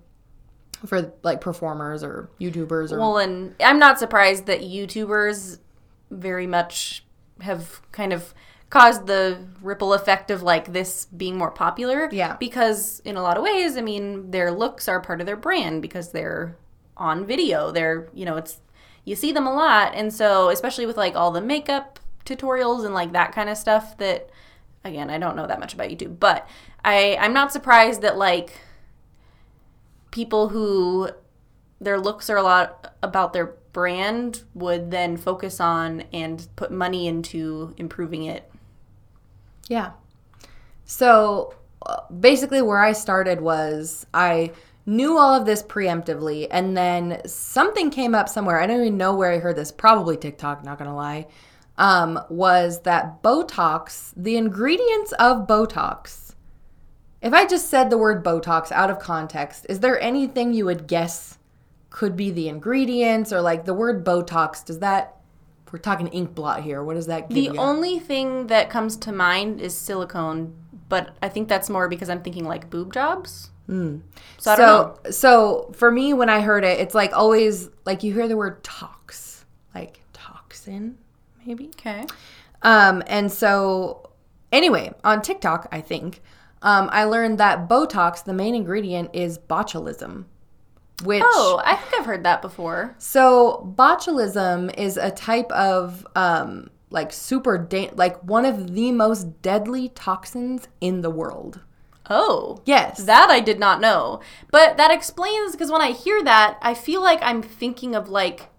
for 0.85 1.11
like 1.23 1.41
performers 1.41 2.03
or 2.03 2.29
YouTubers 2.39 2.91
or 2.91 2.99
Well, 2.99 3.17
and 3.17 3.55
I'm 3.63 3.79
not 3.79 3.97
surprised 3.97 4.45
that 4.45 4.61
YouTubers 4.61 5.59
very 6.11 6.45
much 6.47 7.03
have 7.41 7.81
kind 7.91 8.13
of 8.13 8.33
caused 8.69 9.07
the 9.07 9.39
ripple 9.61 9.93
effect 9.93 10.29
of 10.31 10.43
like 10.43 10.73
this 10.73 11.05
being 11.05 11.37
more 11.37 11.51
popular. 11.51 12.07
Yeah. 12.11 12.35
Because 12.37 13.01
in 13.05 13.15
a 13.15 13.21
lot 13.21 13.37
of 13.37 13.43
ways, 13.43 13.77
I 13.77 13.81
mean, 13.81 14.31
their 14.31 14.51
looks 14.51 14.87
are 14.87 14.99
part 15.01 15.21
of 15.21 15.25
their 15.27 15.35
brand 15.37 15.81
because 15.81 16.11
they're 16.11 16.55
on 16.97 17.25
video. 17.25 17.71
They're, 17.71 18.07
you 18.13 18.25
know, 18.25 18.37
it's 18.37 18.59
you 19.09 19.15
see 19.15 19.31
them 19.31 19.47
a 19.47 19.53
lot. 19.53 19.95
And 19.95 20.13
so, 20.13 20.49
especially 20.49 20.85
with 20.85 20.95
like 20.95 21.15
all 21.15 21.31
the 21.31 21.41
makeup 21.41 21.99
tutorials 22.25 22.85
and 22.85 22.93
like 22.93 23.11
that 23.13 23.31
kind 23.31 23.49
of 23.49 23.57
stuff 23.57 23.97
that 23.97 24.29
again, 24.83 25.09
I 25.09 25.17
don't 25.17 25.35
know 25.35 25.47
that 25.47 25.59
much 25.59 25.73
about 25.73 25.89
YouTube, 25.89 26.19
but 26.19 26.47
I 26.85 27.17
I'm 27.19 27.33
not 27.33 27.51
surprised 27.51 28.03
that 28.03 28.19
like 28.19 28.53
people 30.11 30.49
who 30.49 31.09
their 31.81 31.99
looks 31.99 32.29
are 32.29 32.37
a 32.37 32.43
lot 32.43 32.93
about 33.01 33.33
their 33.33 33.55
brand 33.73 34.43
would 34.53 34.91
then 34.91 35.17
focus 35.17 35.59
on 35.59 36.01
and 36.13 36.47
put 36.55 36.71
money 36.71 37.07
into 37.07 37.73
improving 37.77 38.23
it. 38.23 38.51
Yeah. 39.67 39.93
So 40.85 41.55
uh, 41.83 42.01
basically, 42.19 42.61
where 42.61 42.83
I 42.83 42.91
started 42.91 43.41
was 43.41 44.05
I 44.13 44.51
knew 44.85 45.17
all 45.17 45.35
of 45.35 45.45
this 45.45 45.61
preemptively, 45.61 46.47
and 46.49 46.75
then 46.75 47.21
something 47.25 47.91
came 47.91 48.15
up 48.15 48.27
somewhere. 48.29 48.59
I 48.59 48.67
don't 48.67 48.81
even 48.81 48.97
know 48.97 49.15
where 49.15 49.31
I 49.31 49.39
heard 49.39 49.55
this. 49.55 49.71
Probably 49.71 50.17
TikTok. 50.17 50.63
Not 50.63 50.77
gonna 50.77 50.95
lie. 50.95 51.27
Um, 51.77 52.19
was 52.29 52.81
that 52.81 53.23
Botox? 53.23 54.13
The 54.17 54.35
ingredients 54.35 55.13
of 55.13 55.47
Botox. 55.47 56.33
If 57.21 57.33
I 57.33 57.45
just 57.45 57.69
said 57.69 57.89
the 57.89 57.97
word 57.97 58.23
Botox 58.23 58.71
out 58.71 58.89
of 58.89 58.99
context, 58.99 59.65
is 59.69 59.79
there 59.81 59.99
anything 60.01 60.53
you 60.53 60.65
would 60.65 60.87
guess 60.87 61.37
could 61.89 62.15
be 62.15 62.31
the 62.31 62.47
ingredients 62.47 63.33
or 63.33 63.41
like 63.41 63.65
the 63.65 63.73
word 63.73 64.05
Botox? 64.05 64.63
Does 64.63 64.79
that? 64.79 65.15
We're 65.71 65.79
talking 65.79 66.07
ink 66.07 66.33
blot 66.33 66.63
here. 66.63 66.83
What 66.83 66.95
does 66.95 67.05
that 67.07 67.29
give 67.29 67.35
The 67.35 67.41
you? 67.53 67.57
only 67.57 67.99
thing 67.99 68.47
that 68.47 68.69
comes 68.71 68.97
to 68.97 69.11
mind 69.11 69.61
is 69.61 69.77
silicone, 69.77 70.55
but 70.87 71.15
I 71.21 71.29
think 71.29 71.47
that's 71.47 71.69
more 71.69 71.87
because 71.87 72.09
I'm 72.09 72.23
thinking 72.23 72.45
like 72.45 72.69
boob 72.71 72.91
jobs. 72.91 73.51
So 74.39 74.55
don't 74.55 74.59
know. 74.59 74.95
so 75.05 75.11
so 75.11 75.71
for 75.75 75.91
me 75.91 76.13
when 76.13 76.27
i 76.29 76.41
heard 76.41 76.63
it 76.63 76.79
it's 76.79 76.95
like 76.95 77.13
always 77.13 77.69
like 77.85 78.01
you 78.03 78.13
hear 78.13 78.27
the 78.27 78.35
word 78.37 78.63
tox 78.63 79.45
like 79.75 79.99
toxin 80.13 80.97
maybe 81.45 81.67
Okay. 81.79 82.05
um 82.63 83.03
and 83.07 83.31
so 83.31 84.09
anyway 84.51 84.91
on 85.03 85.21
tiktok 85.21 85.67
i 85.71 85.81
think 85.81 86.21
um 86.63 86.89
i 86.91 87.03
learned 87.03 87.37
that 87.37 87.69
botox 87.69 88.23
the 88.23 88.33
main 88.33 88.55
ingredient 88.55 89.09
is 89.13 89.37
botulism 89.37 90.25
which 91.03 91.23
Oh, 91.25 91.61
I 91.63 91.75
think 91.77 91.93
I've 91.97 92.05
heard 92.05 92.23
that 92.25 92.41
before. 92.41 92.93
so 92.97 93.71
botulism 93.77 94.75
is 94.77 94.97
a 94.97 95.11
type 95.11 95.49
of 95.51 96.05
um 96.15 96.69
like 96.89 97.13
super 97.13 97.57
da- 97.57 97.91
like 97.93 98.17
one 98.23 98.45
of 98.45 98.73
the 98.73 98.91
most 98.91 99.41
deadly 99.41 99.89
toxins 99.89 100.67
in 100.81 101.01
the 101.01 101.09
world 101.09 101.61
Oh. 102.09 102.61
yes 102.65 103.03
That 103.03 103.29
I 103.29 103.39
did 103.39 103.59
not 103.59 103.81
know. 103.81 104.21
But 104.51 104.77
that 104.77 104.91
explains 104.91 105.51
because 105.51 105.71
when 105.71 105.81
I 105.81 105.91
hear 105.91 106.23
that, 106.23 106.57
I 106.61 106.73
feel 106.73 107.01
like 107.01 107.19
I'm 107.21 107.41
thinking 107.41 107.95
of 107.95 108.09
like 108.09 108.49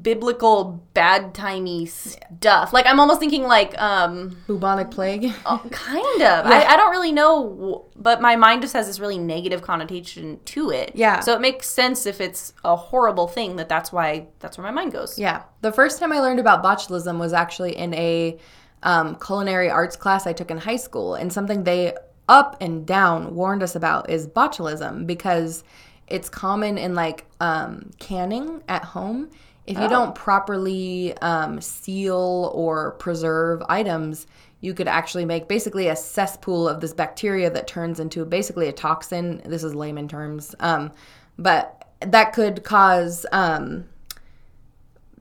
biblical 0.00 0.84
bad 0.94 1.34
timey 1.34 1.86
stuff. 1.86 2.72
Like 2.72 2.86
I'm 2.86 3.00
almost 3.00 3.18
thinking 3.20 3.42
like 3.42 3.76
um 3.80 4.36
bubonic 4.46 4.90
plague 4.90 5.32
oh, 5.46 5.62
kind 5.70 6.22
of. 6.22 6.46
I, 6.46 6.64
I 6.64 6.76
don't 6.76 6.90
really 6.90 7.12
know, 7.12 7.86
but 7.96 8.20
my 8.20 8.36
mind 8.36 8.62
just 8.62 8.74
has 8.74 8.86
this 8.86 9.00
really 9.00 9.18
negative 9.18 9.62
connotation 9.62 10.38
to 10.46 10.70
it. 10.70 10.92
Yeah. 10.94 11.20
So 11.20 11.34
it 11.34 11.40
makes 11.40 11.68
sense 11.68 12.06
if 12.06 12.20
it's 12.20 12.54
a 12.64 12.76
horrible 12.76 13.26
thing 13.26 13.56
that 13.56 13.68
that's 13.68 13.92
why 13.92 14.28
that's 14.38 14.56
where 14.56 14.66
my 14.66 14.70
mind 14.70 14.92
goes. 14.92 15.18
Yeah. 15.18 15.42
The 15.62 15.72
first 15.72 15.98
time 15.98 16.12
I 16.12 16.20
learned 16.20 16.40
about 16.40 16.62
botulism 16.62 17.18
was 17.18 17.32
actually 17.32 17.76
in 17.76 17.92
a 17.94 18.38
um, 18.82 19.16
culinary 19.16 19.70
arts 19.70 19.96
class 19.96 20.26
I 20.26 20.32
took 20.32 20.50
in 20.50 20.58
high 20.58 20.76
school. 20.76 21.14
And 21.14 21.32
something 21.32 21.64
they 21.64 21.94
up 22.28 22.56
and 22.60 22.86
down 22.86 23.34
warned 23.34 23.62
us 23.62 23.74
about 23.74 24.10
is 24.10 24.26
botulism 24.26 25.06
because 25.06 25.64
it's 26.06 26.28
common 26.28 26.78
in 26.78 26.94
like 26.94 27.26
um, 27.40 27.90
canning 27.98 28.62
at 28.68 28.84
home. 28.84 29.30
If 29.64 29.78
you 29.78 29.88
don't 29.88 30.14
properly 30.14 31.16
um, 31.18 31.60
seal 31.60 32.50
or 32.52 32.92
preserve 32.92 33.62
items, 33.68 34.26
you 34.60 34.74
could 34.74 34.88
actually 34.88 35.24
make 35.24 35.46
basically 35.46 35.88
a 35.88 35.96
cesspool 35.96 36.68
of 36.68 36.80
this 36.80 36.92
bacteria 36.92 37.48
that 37.50 37.68
turns 37.68 38.00
into 38.00 38.24
basically 38.24 38.68
a 38.68 38.72
toxin. 38.72 39.40
This 39.44 39.62
is 39.62 39.74
layman 39.74 40.08
terms. 40.08 40.54
Um, 40.58 40.90
but 41.38 41.88
that 42.00 42.32
could 42.32 42.64
cause 42.64 43.24
um, 43.30 43.84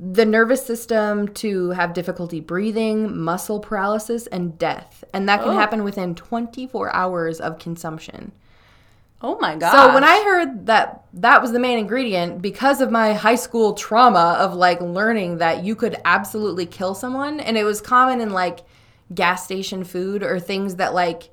the 0.03 0.25
nervous 0.25 0.65
system 0.65 1.27
to 1.27 1.69
have 1.69 1.93
difficulty 1.93 2.39
breathing, 2.39 3.15
muscle 3.15 3.59
paralysis, 3.59 4.25
and 4.27 4.57
death. 4.57 5.03
And 5.13 5.29
that 5.29 5.41
can 5.41 5.49
Oh. 5.51 5.57
happen 5.57 5.83
within 5.83 6.15
24 6.15 6.93
hours 6.95 7.39
of 7.39 7.59
consumption. 7.59 8.31
Oh 9.21 9.37
my 9.39 9.55
god. 9.55 9.71
So 9.71 9.93
when 9.93 10.03
I 10.03 10.23
heard 10.23 10.65
that 10.65 11.03
that 11.13 11.41
was 11.43 11.51
the 11.51 11.59
main 11.59 11.77
ingredient, 11.77 12.41
because 12.41 12.81
of 12.81 12.89
my 12.89 13.13
high 13.13 13.35
school 13.35 13.73
trauma 13.73 14.37
of 14.39 14.55
like 14.55 14.81
learning 14.81 15.37
that 15.37 15.63
you 15.63 15.75
could 15.75 15.95
absolutely 16.03 16.65
kill 16.65 16.95
someone, 16.95 17.39
and 17.39 17.55
it 17.55 17.63
was 17.63 17.79
common 17.81 18.19
in 18.21 18.31
like 18.31 18.61
gas 19.13 19.43
station 19.43 19.83
food 19.83 20.23
or 20.23 20.39
things 20.39 20.75
that 20.77 20.95
like 20.95 21.29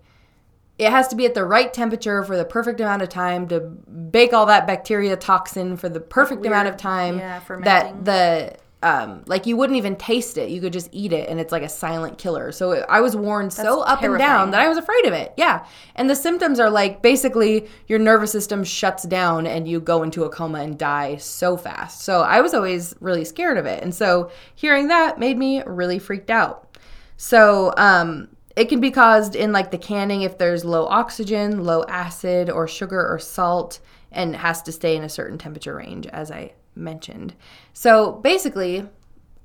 it 0.79 0.91
has 0.91 1.09
to 1.09 1.17
be 1.17 1.27
at 1.27 1.35
the 1.35 1.45
right 1.45 1.73
temperature 1.75 2.23
for 2.23 2.37
the 2.37 2.45
perfect 2.45 2.81
amount 2.81 3.03
of 3.03 3.09
time 3.09 3.49
to 3.49 3.61
bake 3.61 4.33
all 4.33 4.47
that 4.47 4.67
bacteria 4.67 5.17
toxin 5.17 5.77
for 5.77 5.89
the 5.89 6.01
perfect 6.01 6.47
amount 6.47 6.69
of 6.69 6.77
time 6.77 7.19
Yeah, 7.19 7.41
that 7.65 8.05
the 8.05 8.57
um 8.81 9.25
like 9.27 9.45
you 9.45 9.57
wouldn't 9.57 9.77
even 9.77 9.97
taste 9.97 10.39
it. 10.39 10.51
You 10.51 10.61
could 10.61 10.73
just 10.73 10.89
eat 10.93 11.13
it 11.13 11.29
and 11.29 11.41
it's 11.41 11.51
like 11.51 11.65
a 11.65 11.69
silent 11.69 12.17
killer. 12.17 12.53
So 12.53 12.71
it, 12.71 12.85
i 12.89 13.01
was 13.01 13.17
warned 13.17 13.53
so 13.53 13.81
That's 13.81 13.91
up 13.91 14.03
and 14.05 14.17
down 14.19 14.53
that 14.53 14.61
i 14.61 14.69
was 14.69 14.79
afraid 14.79 15.05
of 15.05 15.13
it. 15.13 15.35
Yeah. 15.37 15.67
And 15.97 16.09
the 16.09 16.15
symptoms 16.15 16.61
are 16.61 16.71
like 16.71 17.03
basically 17.03 17.67
your 17.89 17.99
nervous 17.99 18.31
system 18.31 18.63
shuts 18.63 19.03
down 19.03 19.49
and 19.49 19.67
you 19.67 19.81
go 19.81 20.05
into 20.05 20.23
a 20.23 20.31
coma 20.31 20.61
and 20.61 20.79
die 20.79 21.17
so 21.17 21.57
fast. 21.57 22.03
So 22.03 22.21
i 22.21 22.41
was 22.41 22.55
always 22.55 22.95
really 23.01 23.25
scared 23.25 23.59
of 23.59 23.67
it. 23.67 23.83
And 23.83 23.93
so 23.93 24.31
hearing 24.55 24.87
that 24.89 25.19
made 25.19 25.39
me 25.39 25.61
really 25.65 25.99
freaked 25.99 26.31
out. 26.31 26.79
So 27.17 27.75
um, 27.77 28.29
it 28.59 28.69
can 28.69 28.81
be 28.81 28.91
caused 28.91 29.37
in 29.37 29.53
like 29.53 29.71
the 29.71 29.79
canning 29.79 30.23
if 30.23 30.37
there's 30.37 30.65
low 30.65 30.87
oxygen, 30.87 31.63
low 31.63 31.85
acid, 31.85 32.51
or 32.51 32.67
sugar 32.67 33.07
or 33.09 33.21
salt, 33.21 33.79
and 34.11 34.35
has 34.35 34.63
to 34.63 34.73
stay 34.73 34.97
in 34.97 35.05
a 35.05 35.09
certain 35.09 35.39
temperature 35.39 35.77
range, 35.77 36.09
as 36.09 36.33
I 36.33 36.55
mentioned. 36.75 37.37
So 37.73 38.15
basically, 38.15 38.85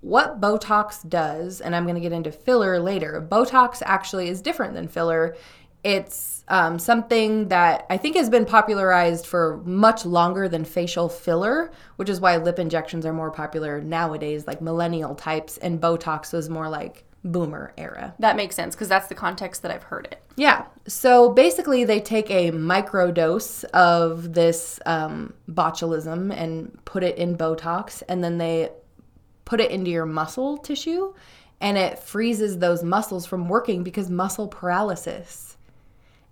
what 0.01 0.41
Botox 0.41 1.07
does, 1.07 1.61
and 1.61 1.75
I'm 1.75 1.83
going 1.83 1.93
to 1.93 2.01
get 2.01 2.11
into 2.11 2.31
filler 2.31 2.79
later, 2.79 3.25
Botox 3.29 3.83
actually 3.85 4.29
is 4.29 4.41
different 4.41 4.73
than 4.73 4.87
filler. 4.87 5.35
It's 5.83 6.43
um, 6.47 6.79
something 6.79 7.49
that 7.49 7.85
I 7.91 7.97
think 7.97 8.15
has 8.15 8.31
been 8.31 8.45
popularized 8.45 9.27
for 9.27 9.61
much 9.63 10.07
longer 10.07 10.49
than 10.49 10.65
facial 10.65 11.07
filler, 11.07 11.71
which 11.97 12.09
is 12.09 12.19
why 12.19 12.37
lip 12.37 12.57
injections 12.57 13.05
are 13.05 13.13
more 13.13 13.29
popular 13.29 13.79
nowadays, 13.79 14.47
like 14.47 14.59
millennial 14.59 15.13
types, 15.13 15.57
and 15.57 15.79
Botox 15.79 16.33
was 16.33 16.49
more 16.49 16.67
like 16.67 17.05
boomer 17.23 17.73
era. 17.77 18.13
that 18.19 18.35
makes 18.35 18.55
sense 18.55 18.75
because 18.75 18.89
that's 18.89 19.07
the 19.07 19.15
context 19.15 19.61
that 19.61 19.71
I've 19.71 19.83
heard 19.83 20.07
it. 20.11 20.21
Yeah. 20.35 20.65
So 20.87 21.29
basically, 21.31 21.83
they 21.83 21.99
take 21.99 22.29
a 22.29 22.51
microdose 22.51 23.63
of 23.65 24.33
this 24.33 24.79
um, 24.85 25.33
botulism 25.49 26.35
and 26.35 26.77
put 26.85 27.03
it 27.03 27.17
in 27.17 27.37
Botox, 27.37 28.03
and 28.09 28.23
then 28.23 28.37
they 28.37 28.69
put 29.45 29.59
it 29.59 29.71
into 29.71 29.91
your 29.91 30.05
muscle 30.05 30.57
tissue, 30.57 31.13
and 31.61 31.77
it 31.77 31.99
freezes 31.99 32.59
those 32.59 32.83
muscles 32.83 33.25
from 33.25 33.47
working 33.47 33.83
because 33.83 34.09
muscle 34.09 34.47
paralysis. 34.47 35.57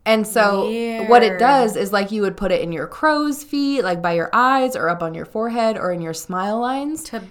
And 0.03 0.25
so, 0.25 0.65
what 1.07 1.21
it 1.21 1.37
does 1.37 1.75
is 1.75 1.93
like 1.93 2.11
you 2.11 2.23
would 2.23 2.35
put 2.35 2.51
it 2.51 2.61
in 2.61 2.71
your 2.71 2.87
crow's 2.87 3.43
feet, 3.43 3.83
like 3.83 4.01
by 4.01 4.13
your 4.13 4.31
eyes, 4.33 4.75
or 4.75 4.89
up 4.89 5.03
on 5.03 5.13
your 5.13 5.25
forehead, 5.25 5.77
or 5.77 5.91
in 5.91 6.01
your 6.01 6.15
smile 6.15 6.59
lines 6.59 7.03
To 7.05 7.21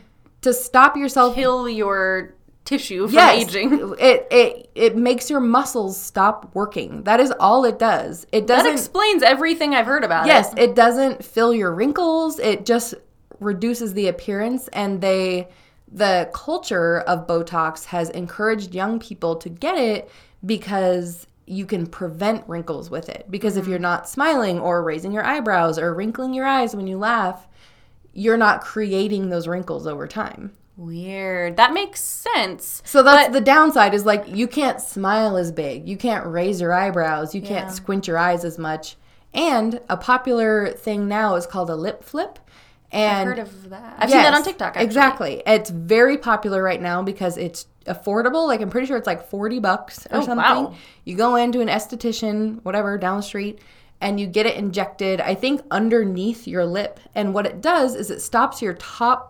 to 0.43 0.55
stop 0.55 0.97
yourself 0.97 1.35
kill 1.35 1.69
your 1.69 2.35
tissue 2.65 3.07
from 3.07 3.15
yes, 3.15 3.43
aging. 3.43 3.95
It 3.99 4.27
it 4.31 4.71
it 4.75 4.97
makes 4.97 5.31
your 5.31 5.41
muscles 5.41 6.01
stop 6.01 6.55
working. 6.55 7.03
That 7.05 7.21
is 7.21 7.33
all 7.41 7.65
it 7.65 7.79
does. 7.79 8.27
It 8.33 8.47
doesn't. 8.47 8.73
explains 8.73 9.23
everything 9.23 9.75
I've 9.75 9.87
heard 9.87 10.05
about 10.05 10.27
yes, 10.27 10.53
it. 10.53 10.59
it 10.59 10.75
doesn't 10.75 11.25
fill 11.25 11.53
your 11.55 11.75
wrinkles. 11.75 12.39
It 12.39 12.65
just 12.65 12.95
reduces 13.41 13.95
the 13.95 14.09
appearance, 14.09 14.69
and 14.69 15.01
they 15.01 15.49
the 15.93 16.31
culture 16.33 17.01
of 17.01 17.27
Botox 17.27 17.87
has 17.87 18.11
encouraged 18.11 18.75
young 18.75 19.01
people 19.01 19.37
to 19.37 19.49
get 19.49 19.77
it 19.77 20.11
because 20.47 21.27
you 21.47 21.67
can 21.67 21.85
prevent 21.85 22.49
wrinkles 22.49 22.91
with 22.91 23.09
it. 23.09 23.27
Because 23.29 23.57
if 23.57 23.63
mm-hmm. 23.63 23.71
you're 23.71 23.81
not 23.81 24.09
smiling 24.09 24.61
or 24.61 24.85
raising 24.85 25.11
your 25.11 25.25
eyebrows 25.25 25.79
or 25.79 25.93
wrinkling 25.93 26.33
your 26.33 26.47
eyes 26.47 26.77
when 26.77 26.87
you 26.87 26.97
laugh, 26.97 27.49
you're 28.13 28.37
not 28.37 28.61
creating 28.61 29.29
those 29.29 29.49
wrinkles 29.49 29.87
over 29.87 30.07
time. 30.07 30.53
Weird. 30.81 31.59
That 31.59 31.75
makes 31.75 32.01
sense. 32.01 32.83
So 32.87 33.03
that's 33.03 33.27
But- 33.27 33.33
the 33.35 33.41
downside 33.43 33.93
is 33.93 34.07
like 34.07 34.25
you 34.27 34.49
can't 34.49 34.81
smile 34.81 35.37
as 35.37 35.53
big. 35.53 35.87
You 35.87 35.99
can't 35.99 36.27
raise 36.27 36.59
your 36.61 36.73
eyebrows. 36.73 37.35
You 37.35 37.43
can't 37.43 37.67
Yeah. 37.67 37.73
squint 37.73 38.09
your 38.09 38.17
eyes 38.17 38.45
as 38.47 38.59
much. 38.59 38.97
And 39.35 39.79
a 39.91 39.97
popular 39.99 40.69
thing 40.71 41.07
now 41.07 41.35
is 41.35 41.47
called 41.47 41.69
a 41.69 41.77
lip 41.77 42.03
flip. 42.03 42.39
And 42.93 43.21
I've 43.21 43.27
heard 43.27 43.39
of 43.41 43.69
that. 43.71 43.95
I've 43.99 44.11
seen 44.11 44.23
that 44.23 44.33
on 44.35 44.43
TikTok. 44.43 44.69
Actually. 44.69 44.85
Exactly. 44.85 45.43
It's 45.47 45.69
very 45.71 46.17
popular 46.17 46.63
right 46.63 46.81
now 46.81 47.03
because 47.03 47.37
it's 47.37 47.67
affordable. 47.87 48.47
Like 48.49 48.63
I'm 48.63 48.71
pretty 48.71 48.87
sure 48.87 48.97
it's 48.97 49.07
like 49.07 49.29
40 49.29 49.59
bucks 49.61 50.07
or 50.11 50.17
Oh, 50.19 50.21
something. 50.23 50.37
wow. 50.39 50.73
You 51.05 51.15
go 51.15 51.37
into 51.37 51.61
an 51.61 51.69
esthetician, 51.69 52.59
whatever, 52.65 52.97
down 52.99 53.19
the 53.19 53.23
street, 53.23 53.61
and 54.01 54.19
you 54.19 54.27
get 54.27 54.47
it 54.47 54.57
injected, 54.57 55.21
I 55.21 55.35
think 55.35 55.61
underneath 55.71 56.49
your 56.49 56.65
lip. 56.65 56.99
And 57.15 57.35
what 57.35 57.45
it 57.47 57.61
does 57.61 57.95
is 57.95 58.11
it 58.11 58.23
stops 58.23 58.63
your 58.63 58.73
top 58.75 59.30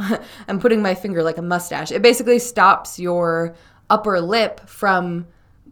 I'm 0.48 0.60
putting 0.60 0.82
my 0.82 0.94
finger 0.94 1.22
like 1.22 1.38
a 1.38 1.42
mustache. 1.42 1.90
It 1.90 2.02
basically 2.02 2.38
stops 2.38 2.98
your 2.98 3.54
upper 3.88 4.20
lip 4.20 4.60
from 4.68 5.26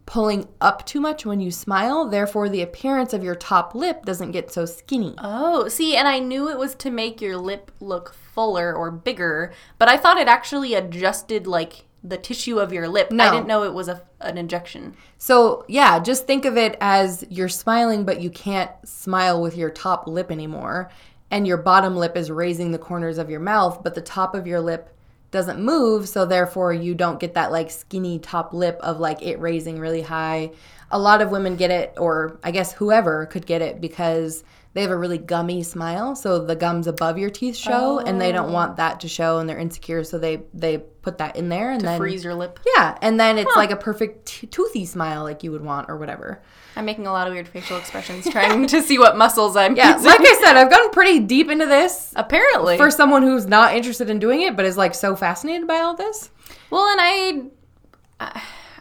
pulling 0.05 0.47
up 0.59 0.85
too 0.87 0.99
much 0.99 1.23
when 1.25 1.39
you 1.39 1.51
smile. 1.51 2.09
Therefore, 2.09 2.49
the 2.49 2.63
appearance 2.63 3.13
of 3.13 3.23
your 3.23 3.35
top 3.35 3.75
lip 3.75 4.05
doesn't 4.05 4.31
get 4.31 4.51
so 4.51 4.65
skinny. 4.65 5.13
Oh, 5.19 5.67
see, 5.67 5.95
and 5.95 6.07
I 6.07 6.17
knew 6.17 6.49
it 6.49 6.57
was 6.57 6.73
to 6.75 6.89
make 6.89 7.21
your 7.21 7.37
lip 7.37 7.71
look 7.79 8.15
fuller 8.15 8.73
or 8.73 8.89
bigger, 8.89 9.53
but 9.77 9.87
I 9.87 9.97
thought 9.97 10.17
it 10.17 10.27
actually 10.27 10.73
adjusted 10.73 11.45
like 11.45 11.85
the 12.03 12.17
tissue 12.17 12.59
of 12.59 12.73
your 12.73 12.87
lip. 12.87 13.11
No. 13.11 13.23
I 13.23 13.31
didn't 13.31 13.47
know 13.47 13.63
it 13.63 13.73
was 13.73 13.87
a, 13.87 14.01
an 14.21 14.37
injection. 14.37 14.95
So, 15.19 15.63
yeah, 15.67 15.99
just 15.99 16.25
think 16.25 16.45
of 16.45 16.57
it 16.57 16.75
as 16.81 17.23
you're 17.29 17.49
smiling, 17.49 18.03
but 18.03 18.21
you 18.21 18.31
can't 18.31 18.71
smile 18.85 19.41
with 19.41 19.57
your 19.57 19.69
top 19.69 20.07
lip 20.07 20.31
anymore. 20.31 20.89
And 21.31 21.45
your 21.45 21.57
bottom 21.57 21.95
lip 21.95 22.17
is 22.17 22.31
raising 22.31 22.71
the 22.71 22.77
corners 22.79 23.17
of 23.17 23.29
your 23.29 23.39
mouth, 23.39 23.83
but 23.83 23.95
the 23.95 24.01
top 24.01 24.33
of 24.33 24.47
your 24.47 24.59
lip 24.59 24.89
doesn't 25.31 25.63
move. 25.63 26.09
So, 26.09 26.25
therefore, 26.25 26.73
you 26.73 26.95
don't 26.95 27.19
get 27.19 27.35
that 27.35 27.51
like 27.51 27.69
skinny 27.69 28.19
top 28.19 28.53
lip 28.53 28.79
of 28.81 28.99
like 28.99 29.21
it 29.21 29.39
raising 29.39 29.79
really 29.79 30.01
high. 30.01 30.51
A 30.91 30.97
lot 30.97 31.21
of 31.21 31.29
women 31.29 31.55
get 31.55 31.69
it, 31.69 31.93
or 31.97 32.39
I 32.43 32.51
guess 32.51 32.73
whoever 32.73 33.27
could 33.27 33.45
get 33.45 33.61
it 33.61 33.79
because 33.79 34.43
they 34.73 34.81
have 34.81 34.91
a 34.91 34.97
really 34.97 35.17
gummy 35.17 35.63
smile. 35.63 36.15
So, 36.15 36.39
the 36.45 36.55
gums 36.55 36.87
above 36.87 37.17
your 37.17 37.29
teeth 37.29 37.55
show, 37.55 37.99
and 37.99 38.21
they 38.21 38.31
don't 38.31 38.51
want 38.51 38.77
that 38.77 38.99
to 39.01 39.07
show, 39.07 39.39
and 39.39 39.49
they're 39.49 39.57
insecure. 39.57 40.03
So, 40.03 40.17
they, 40.19 40.41
they 40.53 40.77
put 40.77 41.17
that 41.17 41.35
in 41.35 41.49
there 41.49 41.71
and 41.71 41.81
then. 41.81 41.97
Freeze 41.97 42.23
your 42.23 42.35
lip. 42.35 42.59
Yeah, 42.75 42.97
and 43.01 43.19
then 43.19 43.37
it's 43.37 43.55
like 43.55 43.71
a 43.71 43.75
perfect 43.75 44.27
t- 44.27 44.47
toothy 44.47 44.85
smile, 44.85 45.23
like 45.23 45.43
you 45.43 45.51
would 45.51 45.63
want, 45.63 45.89
or 45.89 45.97
whatever. 45.97 46.41
I'm 46.75 46.85
making 46.85 47.07
a 47.07 47.11
lot 47.11 47.27
of 47.27 47.33
weird 47.33 47.47
facial 47.47 47.77
expressions, 47.77 48.29
trying 48.29 48.67
to 48.67 48.81
see 48.81 48.99
what 48.99 49.17
muscles 49.17 49.57
I'm 49.57 49.75
Yeah, 49.75 49.93
using. 49.95 50.05
like 50.11 50.21
I 50.21 50.39
said, 50.43 50.55
I've 50.55 50.69
gone 50.69 50.91
pretty 50.91 51.19
deep 51.19 51.49
into 51.49 51.65
this 51.65 52.13
Apparently. 52.15 52.77
for 52.77 52.91
someone 52.91 53.23
who's 53.23 53.47
not 53.47 53.75
interested 53.75 54.09
in 54.09 54.19
doing 54.19 54.41
it, 54.43 54.55
but 54.55 54.65
is 54.65 54.77
like 54.77 54.93
so 54.93 55.15
fascinated 55.15 55.67
by 55.67 55.77
all 55.77 55.95
this. 55.95 56.29
Well, 56.69 56.85
and 56.87 57.51
I 58.21 58.31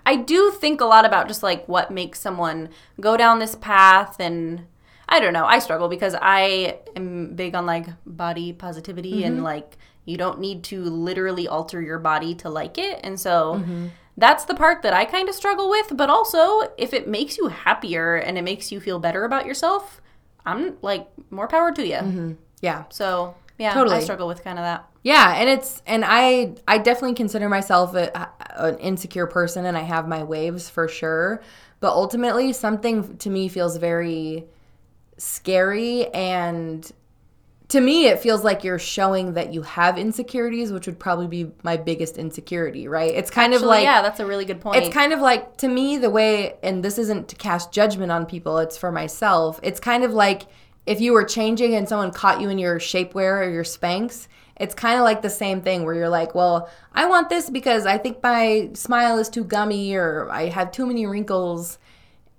I 0.07 0.17
do 0.17 0.51
think 0.53 0.81
a 0.81 0.85
lot 0.85 1.05
about 1.05 1.29
just 1.29 1.43
like 1.43 1.67
what 1.67 1.91
makes 1.91 2.21
someone 2.21 2.69
go 3.01 3.17
down 3.17 3.39
this 3.39 3.55
path 3.57 4.17
and 4.21 4.67
I 5.09 5.21
don't 5.21 5.33
know. 5.33 5.47
I 5.47 5.59
struggle 5.59 5.89
because 5.89 6.15
I 6.21 6.79
am 6.95 7.35
big 7.35 7.55
on 7.55 7.65
like 7.67 7.87
body 8.05 8.53
positivity 8.53 9.25
and 9.25 9.37
mm-hmm. 9.37 9.45
like 9.45 9.79
you 10.05 10.17
don't 10.17 10.41
need 10.41 10.65
to 10.65 10.83
literally 10.83 11.49
alter 11.49 11.81
your 11.81 11.99
body 11.99 12.35
to 12.37 12.51
like 12.51 12.79
it. 12.79 13.01
And 13.03 13.19
so 13.19 13.55
mm-hmm. 13.55 13.87
that's 14.17 14.45
the 14.45 14.55
part 14.55 14.83
that 14.83 14.93
I 14.93 15.05
kind 15.05 15.29
of 15.29 15.35
struggle 15.35 15.71
with, 15.71 15.97
but 15.97 16.11
also 16.11 16.73
if 16.77 16.93
it 16.93 17.09
makes 17.09 17.39
you 17.39 17.49
happier 17.49 18.17
and 18.17 18.37
it 18.37 18.43
makes 18.43 18.71
you 18.71 18.81
feel 18.81 18.99
better 18.99 19.25
about 19.25 19.47
yourself, 19.47 20.01
I'm 20.45 20.77
like 20.83 21.09
more 21.31 21.49
power 21.49 21.73
to 21.73 21.87
you. 21.87 21.97
Mm-hmm. 21.97 22.33
Yeah. 22.61 22.85
So, 22.91 23.35
yeah, 23.59 23.71
I 23.71 23.75
Totally. 23.75 24.01
struggle 24.03 24.29
with 24.29 24.45
kind 24.45 24.59
of 24.59 24.65
that. 24.65 24.89
Yeah, 25.03 25.35
and 25.37 25.49
it's 25.49 25.83
and 25.87 26.05
I 26.07 26.55
I 26.67 26.79
definitely 26.79 27.15
consider 27.15 27.49
myself 27.49 27.95
a, 27.95 28.31
an 28.57 28.79
insecure 28.79 29.27
person, 29.27 29.65
and 29.65 29.77
I 29.77 29.83
have 29.83 30.07
my 30.07 30.23
waves 30.23 30.69
for 30.69 30.87
sure. 30.87 31.41
But 31.81 31.93
ultimately, 31.93 32.53
something 32.53 33.17
to 33.19 33.31
me 33.31 33.49
feels 33.49 33.77
very 33.77 34.47
scary, 35.19 36.07
and 36.09 36.91
to 37.69 37.81
me, 37.81 38.07
it 38.07 38.19
feels 38.21 38.45
like 38.45 38.65
you're 38.65 38.79
showing 38.79 39.35
that 39.35 39.53
you 39.53 39.61
have 39.63 39.99
insecurities, 39.99 40.73
which 40.73 40.87
would 40.87 40.99
probably 40.99 41.27
be 41.27 41.53
my 41.63 41.77
biggest 41.77 42.17
insecurity. 42.17 42.89
Right? 42.89 43.15
It's 43.15 43.31
kind 43.31 43.53
of 43.53 43.63
like 43.63 43.85
yeah, 43.85 44.01
that's 44.01 44.21
a 44.21 44.27
really 44.27 44.47
good 44.47 44.61
point. 44.61 44.83
It's 44.83 44.95
kind 44.95 45.13
of 45.13 45.21
like 45.21 45.59
to 45.59 45.69
me 45.69 45.99
the 45.99 46.11
way 46.11 46.55
and 46.63 46.83
this 46.83 46.99
isn't 46.99 47.29
to 47.29 47.37
cast 47.37 47.71
judgment 47.71 48.11
on 48.11 48.25
people, 48.27 48.59
it's 48.59 48.79
for 48.79 48.91
myself. 48.91 49.61
It's 49.63 49.81
kind 49.81 50.03
of 50.03 50.13
like 50.13 50.43
if 50.87 51.01
you 51.03 51.13
were 51.13 51.25
changing 51.25 51.75
and 51.75 51.87
someone 51.87 52.11
caught 52.11 52.41
you 52.41 52.49
in 52.49 52.59
your 52.59 52.79
shapewear 52.79 53.47
or 53.47 53.51
your 53.51 53.65
Spanx, 53.65 54.27
it's 54.57 54.75
kind 54.75 54.99
of 54.99 55.05
like 55.05 55.21
the 55.21 55.31
same 55.31 55.61
thing 55.61 55.85
where 55.85 55.95
you're 55.95 56.09
like, 56.09 56.35
"Well, 56.35 56.71
I 56.95 57.05
want 57.07 57.29
this 57.29 57.51
because 57.51 57.85
I 57.85 57.99
think 57.99 58.23
my 58.23 58.71
smile 58.73 59.19
is 59.19 59.29
too 59.29 59.45
gummy 59.45 59.95
or 59.95 60.31
I 60.31 60.47
have 60.47 60.73
too 60.73 60.87
many 60.87 61.07
wrinkles." 61.07 61.79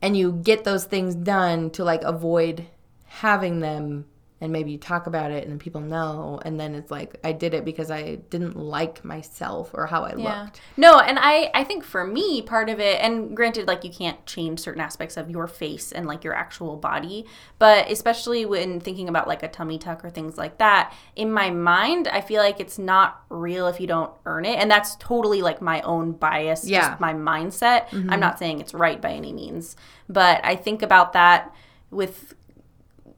And 0.02 0.16
you 0.16 0.32
get 0.32 0.64
those 0.64 0.86
things 0.86 1.16
done 1.16 1.72
to 1.72 1.84
like 1.84 2.04
avoid 2.04 2.66
having 3.06 3.60
them 3.60 4.06
and 4.42 4.52
maybe 4.54 4.72
you 4.72 4.78
talk 4.78 5.06
about 5.08 5.32
it 5.32 5.44
and 5.44 5.52
then 5.52 5.60
people 5.60 5.82
know 5.82 6.40
and 6.46 6.60
then 6.60 6.74
it's 6.74 6.90
like 6.90 7.18
I 7.24 7.32
did 7.34 7.54
it 7.54 7.66
because 7.66 7.92
I 7.92 8.16
didn't 8.16 8.56
like 8.56 9.04
myself 9.04 9.72
or 9.74 9.88
how 9.88 10.04
I 10.04 10.16
Yeah. 10.16 10.44
looked. 10.44 10.62
No, 10.78 11.00
and 11.00 11.18
I 11.20 11.52
I 11.54 11.64
think 11.64 11.84
for 11.84 12.06
me 12.06 12.42
part 12.42 12.70
of 12.70 12.80
it 12.80 13.02
and 13.02 13.36
granted 13.36 13.68
like 13.68 13.84
you 13.84 13.90
can't 13.90 14.26
change 14.26 14.60
certain 14.60 14.82
aspects 14.82 15.18
of 15.18 15.30
your 15.30 15.48
face 15.48 15.92
and 15.92 16.08
like 16.08 16.24
your 16.24 16.34
actual 16.34 16.78
body, 16.78 17.26
but 17.58 17.90
especially 17.92 18.46
when 18.46 18.80
thinking 18.80 19.10
about 19.10 19.28
like 19.28 19.44
a 19.44 19.48
tummy 19.48 19.78
tuck 19.78 20.04
or 20.06 20.10
things 20.10 20.38
like 20.38 20.58
that, 20.60 20.94
in 21.16 21.32
my 21.32 21.50
mind 21.50 22.08
I 22.08 22.22
feel 22.22 22.42
like 22.42 22.60
it's 22.60 22.80
not 22.80 23.24
real 23.30 23.68
if 23.68 23.80
you 23.80 23.88
don't 23.88 24.12
earn 24.26 24.46
it 24.46 24.58
and 24.58 24.72
that's 24.72 24.96
totally 24.98 25.42
like 25.42 25.62
my 25.62 25.82
own 25.82 26.14
bias, 26.14 26.66
Yeah. 26.68 26.90
just 26.90 27.02
my 27.02 27.14
mindset. 27.14 27.88
I'm 27.92 28.08
mm-hmm. 28.08 28.20
not 28.20 28.40
saying 28.40 28.62
it's 28.62 28.74
right 28.74 29.02
by 29.02 29.12
any 29.12 29.34
means, 29.34 29.76
but 30.08 30.40
I 30.46 30.56
think 30.56 30.82
about 30.82 31.14
that 31.14 31.54
with 31.92 32.36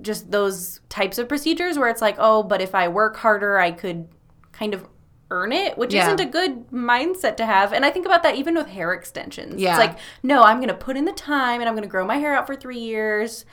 just 0.01 0.31
those 0.31 0.81
types 0.89 1.17
of 1.17 1.27
procedures 1.29 1.77
where 1.77 1.89
it's 1.89 2.01
like, 2.01 2.15
oh, 2.19 2.43
but 2.43 2.61
if 2.61 2.73
I 2.75 2.87
work 2.87 3.17
harder, 3.17 3.59
I 3.59 3.71
could 3.71 4.07
kind 4.51 4.73
of 4.73 4.87
earn 5.29 5.51
it, 5.53 5.77
which 5.77 5.93
Yeah. 5.93 6.05
isn't 6.07 6.19
a 6.19 6.25
good 6.25 6.67
mindset 6.71 7.37
to 7.37 7.45
have. 7.45 7.71
And 7.71 7.85
I 7.85 7.89
think 7.89 8.05
about 8.05 8.21
that 8.23 8.35
even 8.35 8.55
with 8.55 8.67
hair 8.67 8.91
extensions. 8.93 9.61
Yeah. 9.61 9.71
It's 9.71 9.79
like, 9.79 9.97
no, 10.23 10.43
I'm 10.43 10.57
going 10.57 10.67
to 10.67 10.73
put 10.73 10.97
in 10.97 11.05
the 11.05 11.13
time 11.13 11.61
and 11.61 11.69
I'm 11.69 11.75
going 11.75 11.83
to 11.83 11.89
grow 11.89 12.05
my 12.05 12.17
hair 12.17 12.35
out 12.35 12.47
for 12.47 12.55
three 12.55 12.79
years, 12.79 13.45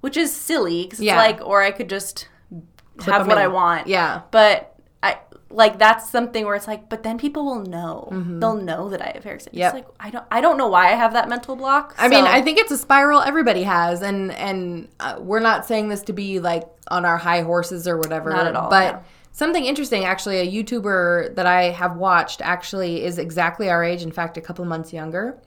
which 0.00 0.16
is 0.18 0.34
silly 0.34 0.84
because 0.84 1.00
Yeah. 1.00 1.14
it's 1.14 1.38
like, 1.40 1.46
or 1.48 1.62
I 1.62 1.70
could 1.70 1.88
just 1.88 2.28
Clip 2.98 3.14
have 3.16 3.26
what 3.26 3.38
in. 3.38 3.44
I 3.44 3.48
want. 3.48 3.86
Yeah. 3.86 4.20
But 4.30 4.71
like 5.54 5.78
that's 5.78 6.10
something 6.10 6.44
where 6.44 6.54
it's 6.54 6.66
like, 6.66 6.88
but 6.88 7.02
then 7.02 7.18
people 7.18 7.44
will 7.44 7.62
know. 7.62 8.08
They'll 8.40 8.56
know 8.56 8.88
that 8.88 9.02
I 9.02 9.12
have 9.14 9.24
hair 9.24 9.34
extensions. 9.34 9.62
Mm-hmm. 9.62 9.76
Yep. 9.76 9.86
It's 9.86 9.86
like 9.86 9.96
I 10.00 10.10
don't, 10.10 10.24
I 10.30 10.40
don't 10.40 10.58
know 10.58 10.68
why 10.68 10.86
I 10.92 10.96
have 10.96 11.12
that 11.12 11.28
mental 11.28 11.56
block. 11.56 11.94
I 11.98 12.08
mean, 12.08 12.24
I 12.24 12.42
think 12.42 12.58
it's 12.58 12.70
a 12.70 12.78
spiral 12.78 13.20
everybody 13.20 13.62
has, 13.62 14.02
and 14.02 14.32
and 14.32 14.88
uh, 15.00 15.16
we're 15.20 15.40
not 15.40 15.66
saying 15.66 15.88
this 15.88 16.02
to 16.02 16.12
be 16.12 16.40
like 16.40 16.64
on 16.88 17.04
our 17.04 17.16
high 17.16 17.42
horses 17.42 17.86
or 17.86 17.96
whatever. 17.98 18.30
Not 18.30 18.46
at 18.46 18.56
all, 18.56 18.70
But 18.70 18.92
no. 18.92 19.02
something 19.32 19.64
interesting, 19.64 20.04
actually, 20.04 20.38
a 20.40 20.62
YouTuber 20.62 21.36
that 21.36 21.46
I 21.46 21.70
have 21.70 21.96
watched 21.96 22.40
actually 22.40 23.04
is 23.04 23.18
exactly 23.18 23.70
our 23.70 23.84
age. 23.84 24.02
In 24.02 24.12
fact, 24.12 24.36
a 24.36 24.40
couple 24.40 24.64
months 24.64 24.92
younger. 24.92 25.38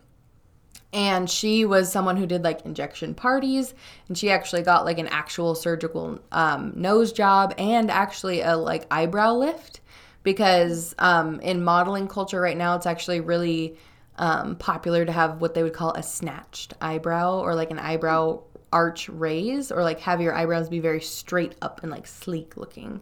And 0.94 1.30
she 1.30 1.66
was 1.66 1.92
someone 1.92 2.16
who 2.16 2.26
did 2.26 2.42
like 2.46 2.66
injection 2.66 3.16
parties, 3.16 3.74
and 4.08 4.18
she 4.18 4.30
actually 4.30 4.62
got 4.62 4.86
like 4.86 4.98
an 4.98 5.08
actual 5.08 5.54
surgical 5.54 6.20
um, 6.32 6.72
nose 6.74 7.12
job 7.12 7.54
and 7.58 7.92
actually 7.92 8.40
a 8.40 8.56
like 8.56 8.86
eyebrow 8.90 9.34
lift 9.34 9.82
because 10.26 10.94
um, 11.00 11.40
in 11.40 11.64
modeling 11.64 12.10
culture 12.10 12.42
right 12.42 12.58
now, 12.58 12.76
it's 12.76 12.86
actually 12.86 13.22
really 13.22 13.78
um, 14.18 14.58
popular 14.58 15.06
to 15.06 15.12
have 15.14 15.40
what 15.40 15.54
they 15.54 15.64
would 15.64 15.74
call 15.74 15.94
a 15.94 16.04
snatched 16.04 16.74
eyebrow 16.82 17.40
or 17.40 17.56
like 17.56 17.72
an 17.72 17.80
eyebrow 17.80 18.42
arch 18.74 19.08
raise 19.08 19.72
or 19.72 19.84
like 19.84 20.02
have 20.02 20.20
your 20.20 20.34
eyebrows 20.36 20.68
be 20.68 20.80
very 20.82 21.00
straight 21.00 21.56
up 21.62 21.82
and 21.84 21.92
like 21.92 22.06
sleek 22.08 22.58
looking. 22.58 23.00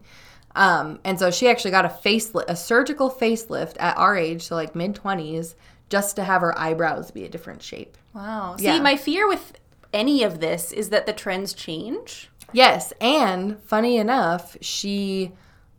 Um, 0.55 0.99
and 1.03 1.17
so 1.17 1.31
she 1.31 1.47
actually 1.49 1.71
got 1.71 1.85
a 1.85 1.89
facelift, 1.89 2.45
a 2.47 2.55
surgical 2.55 3.09
facelift 3.09 3.77
at 3.79 3.97
our 3.97 4.15
age, 4.15 4.43
so 4.43 4.53
like 4.55 4.75
mid 4.75 4.93
20s, 4.93 5.55
just 5.89 6.15
to 6.17 6.23
have 6.23 6.41
her 6.41 6.57
eyebrows 6.59 7.09
be 7.09 7.23
a 7.25 7.29
different 7.29 7.63
shape. 7.63 7.97
wow. 8.13 8.55
See, 8.57 8.65
Yeah. 8.65 8.79
my 8.79 8.95
fear 8.95 9.27
with 9.27 9.53
any 9.93 10.23
of 10.23 10.39
this 10.39 10.71
is 10.71 10.89
that 10.89 11.05
the 11.07 11.13
trends 11.13 11.53
change. 11.53 12.29
Yes, 12.51 12.93
and 13.01 13.59
funny 13.63 13.97
enough, 13.97 14.57
she 14.61 15.31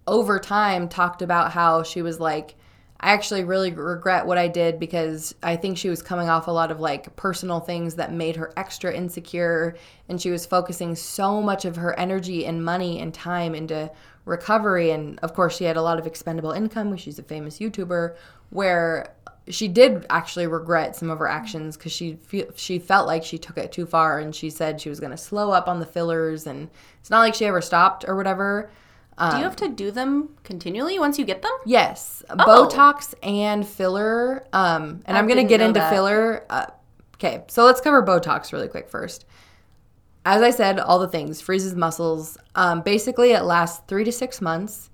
over 0.06 0.38
time 0.38 0.88
talked 0.88 1.22
about 1.22 1.52
how 1.52 1.82
she 1.82 2.02
was 2.02 2.20
like 2.20 2.54
I 3.04 3.12
actually 3.12 3.44
really 3.44 3.70
regret 3.70 4.24
what 4.24 4.38
I 4.38 4.48
did 4.48 4.80
because 4.80 5.34
I 5.42 5.56
think 5.56 5.76
she 5.76 5.90
was 5.90 6.00
coming 6.00 6.30
off 6.30 6.46
a 6.46 6.50
lot 6.50 6.70
of 6.70 6.80
like 6.80 7.14
personal 7.16 7.60
things 7.60 7.96
that 7.96 8.14
made 8.14 8.36
her 8.36 8.50
extra 8.56 8.94
insecure. 8.94 9.76
And 10.08 10.18
she 10.18 10.30
was 10.30 10.46
focusing 10.46 10.94
so 10.94 11.42
much 11.42 11.66
of 11.66 11.76
her 11.76 11.98
energy 11.98 12.46
and 12.46 12.64
money 12.64 13.00
and 13.00 13.12
time 13.12 13.54
into 13.54 13.90
recovery. 14.24 14.90
And 14.90 15.18
of 15.18 15.34
course 15.34 15.54
she 15.54 15.64
had 15.64 15.76
a 15.76 15.82
lot 15.82 15.98
of 15.98 16.06
expendable 16.06 16.52
income 16.52 16.96
she's 16.96 17.18
a 17.18 17.22
famous 17.22 17.58
YouTuber 17.58 18.16
where 18.48 19.14
she 19.48 19.68
did 19.68 20.06
actually 20.08 20.46
regret 20.46 20.96
some 20.96 21.10
of 21.10 21.18
her 21.18 21.28
actions 21.28 21.76
because 21.76 21.92
she 21.92 22.14
fe- 22.14 22.48
she 22.54 22.78
felt 22.78 23.06
like 23.06 23.22
she 23.22 23.36
took 23.36 23.58
it 23.58 23.70
too 23.70 23.84
far 23.84 24.18
and 24.18 24.34
she 24.34 24.48
said 24.48 24.80
she 24.80 24.88
was 24.88 25.00
going 25.00 25.10
to 25.10 25.18
slow 25.18 25.50
up 25.50 25.68
on 25.68 25.80
the 25.80 25.84
fillers 25.84 26.46
and 26.46 26.70
it's 27.00 27.10
not 27.10 27.20
like 27.20 27.34
she 27.34 27.44
ever 27.44 27.60
stopped 27.60 28.06
or 28.08 28.16
whatever 28.16 28.70
Do 29.18 29.36
you 29.38 29.44
have 29.44 29.56
to 29.56 29.68
do 29.68 29.90
them 29.90 30.30
continually 30.42 30.98
once 30.98 31.18
you 31.18 31.24
get 31.24 31.40
them? 31.42 31.52
Yes, 31.64 32.22
Oh. 32.30 32.36
Botox 32.36 33.14
and 33.22 33.66
filler. 33.66 34.44
Um, 34.52 35.02
and 35.06 35.16
I 35.16 35.20
I'm 35.20 35.28
gonna 35.28 35.44
get 35.44 35.60
into 35.60 35.78
that. 35.80 35.90
filler. 35.92 36.44
Uh, 36.50 36.66
okay, 37.16 37.44
so 37.46 37.64
let's 37.64 37.80
cover 37.80 38.02
Botox 38.02 38.52
really 38.52 38.68
quick 38.68 38.88
first. 38.88 39.24
As 40.26 40.42
I 40.42 40.50
said, 40.50 40.80
all 40.80 40.98
the 40.98 41.06
things 41.08 41.40
freezes 41.40 41.74
muscles. 41.76 42.38
Um, 42.54 42.80
basically, 42.82 43.32
it 43.32 43.42
lasts 43.42 43.82
three 43.86 44.04
to 44.04 44.10
six 44.12 44.40
months, 44.40 44.90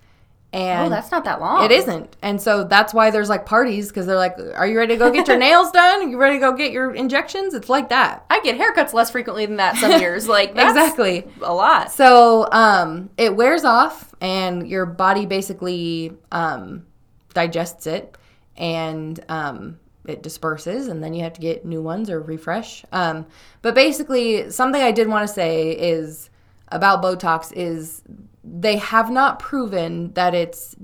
and 0.53 0.87
Oh, 0.87 0.91
that's 0.91 1.11
not 1.13 1.25
that 1.25 1.41
long. 1.41 1.65
it 1.65 1.71
isn't. 1.71 2.17
And 2.23 2.41
so 2.43 2.65
that's 2.65 2.93
why 2.93 3.11
there's 3.11 3.29
like 3.29 3.47
parties 3.47 3.89
because 3.89 4.07
they're 4.07 4.17
like, 4.17 4.37
"Are 4.57 4.67
you 4.67 4.77
ready 4.79 4.95
to 4.95 4.99
go 4.99 5.11
get 5.11 5.29
your 5.29 5.39
nails 5.49 5.71
done? 5.71 6.03
Are 6.03 6.09
you 6.09 6.19
ready 6.19 6.37
to 6.37 6.41
go 6.41 6.53
get 6.53 6.73
your 6.73 6.93
injections?" 6.95 7.55
It's 7.55 7.69
like 7.69 7.89
that. 7.91 8.25
I 8.31 8.41
get 8.41 8.59
haircuts 8.59 8.93
less 8.93 9.11
frequently 9.11 9.47
than 9.47 9.57
that 9.57 9.77
some 9.77 10.01
years. 10.01 10.27
Like 10.41 10.55
that's 10.55 10.77
Exactly. 10.77 11.27
a 11.43 11.55
lot. 11.55 11.93
So 11.93 12.49
um, 12.51 13.11
it 13.17 13.35
wears 13.37 13.65
off, 13.65 14.13
and 14.21 14.67
your 14.69 14.87
body 14.87 15.25
basically 15.27 16.13
um, 16.33 16.85
digests 17.33 17.87
it, 17.87 18.17
and 18.57 19.19
um, 19.29 19.79
it 20.07 20.23
disperses, 20.23 20.89
and 20.89 21.03
then 21.05 21.15
you 21.15 21.23
have 21.23 21.35
to 21.35 21.41
get 21.41 21.65
new 21.65 21.81
ones 21.83 22.11
or 22.11 22.21
refresh. 22.21 22.85
Um, 22.93 23.27
but 23.63 23.75
basically, 23.75 24.51
something 24.51 24.83
I 24.83 24.91
did 24.91 25.07
want 25.09 25.29
to 25.29 25.33
say 25.33 25.71
is 25.71 26.29
about 26.69 27.03
Botox 27.03 27.53
is 27.55 28.03
they 28.43 28.77
have 28.77 29.11
not 29.11 29.39
proven 29.39 30.13
that 30.13 30.35
it's 30.35 30.75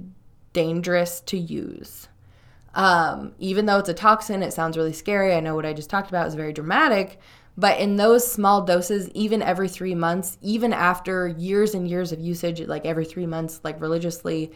dangerous 0.52 1.20
to 1.22 1.38
use. 1.38 2.08
Um, 2.74 3.32
even 3.38 3.66
though 3.66 3.78
it's 3.78 3.88
a 3.88 3.94
toxin, 3.94 4.42
it 4.42 4.52
sounds 4.52 4.76
really 4.76 4.92
scary. 4.92 5.34
I 5.34 5.40
know 5.40 5.54
what 5.54 5.64
I 5.66 5.72
just 5.72 5.88
talked 5.88 6.08
about 6.10 6.26
is 6.26 6.34
very 6.34 6.52
dramatic. 6.52 7.18
But 7.56 7.80
in 7.80 7.96
those 7.96 8.30
small 8.30 8.62
doses, 8.62 9.08
even 9.14 9.40
every 9.40 9.68
three 9.68 9.94
months, 9.94 10.36
even 10.42 10.74
after 10.74 11.26
years 11.26 11.74
and 11.74 11.88
years 11.88 12.12
of 12.12 12.20
usage, 12.20 12.60
like 12.60 12.84
every 12.84 13.06
three 13.06 13.24
months, 13.24 13.60
like 13.64 13.80
religiously, 13.80 14.52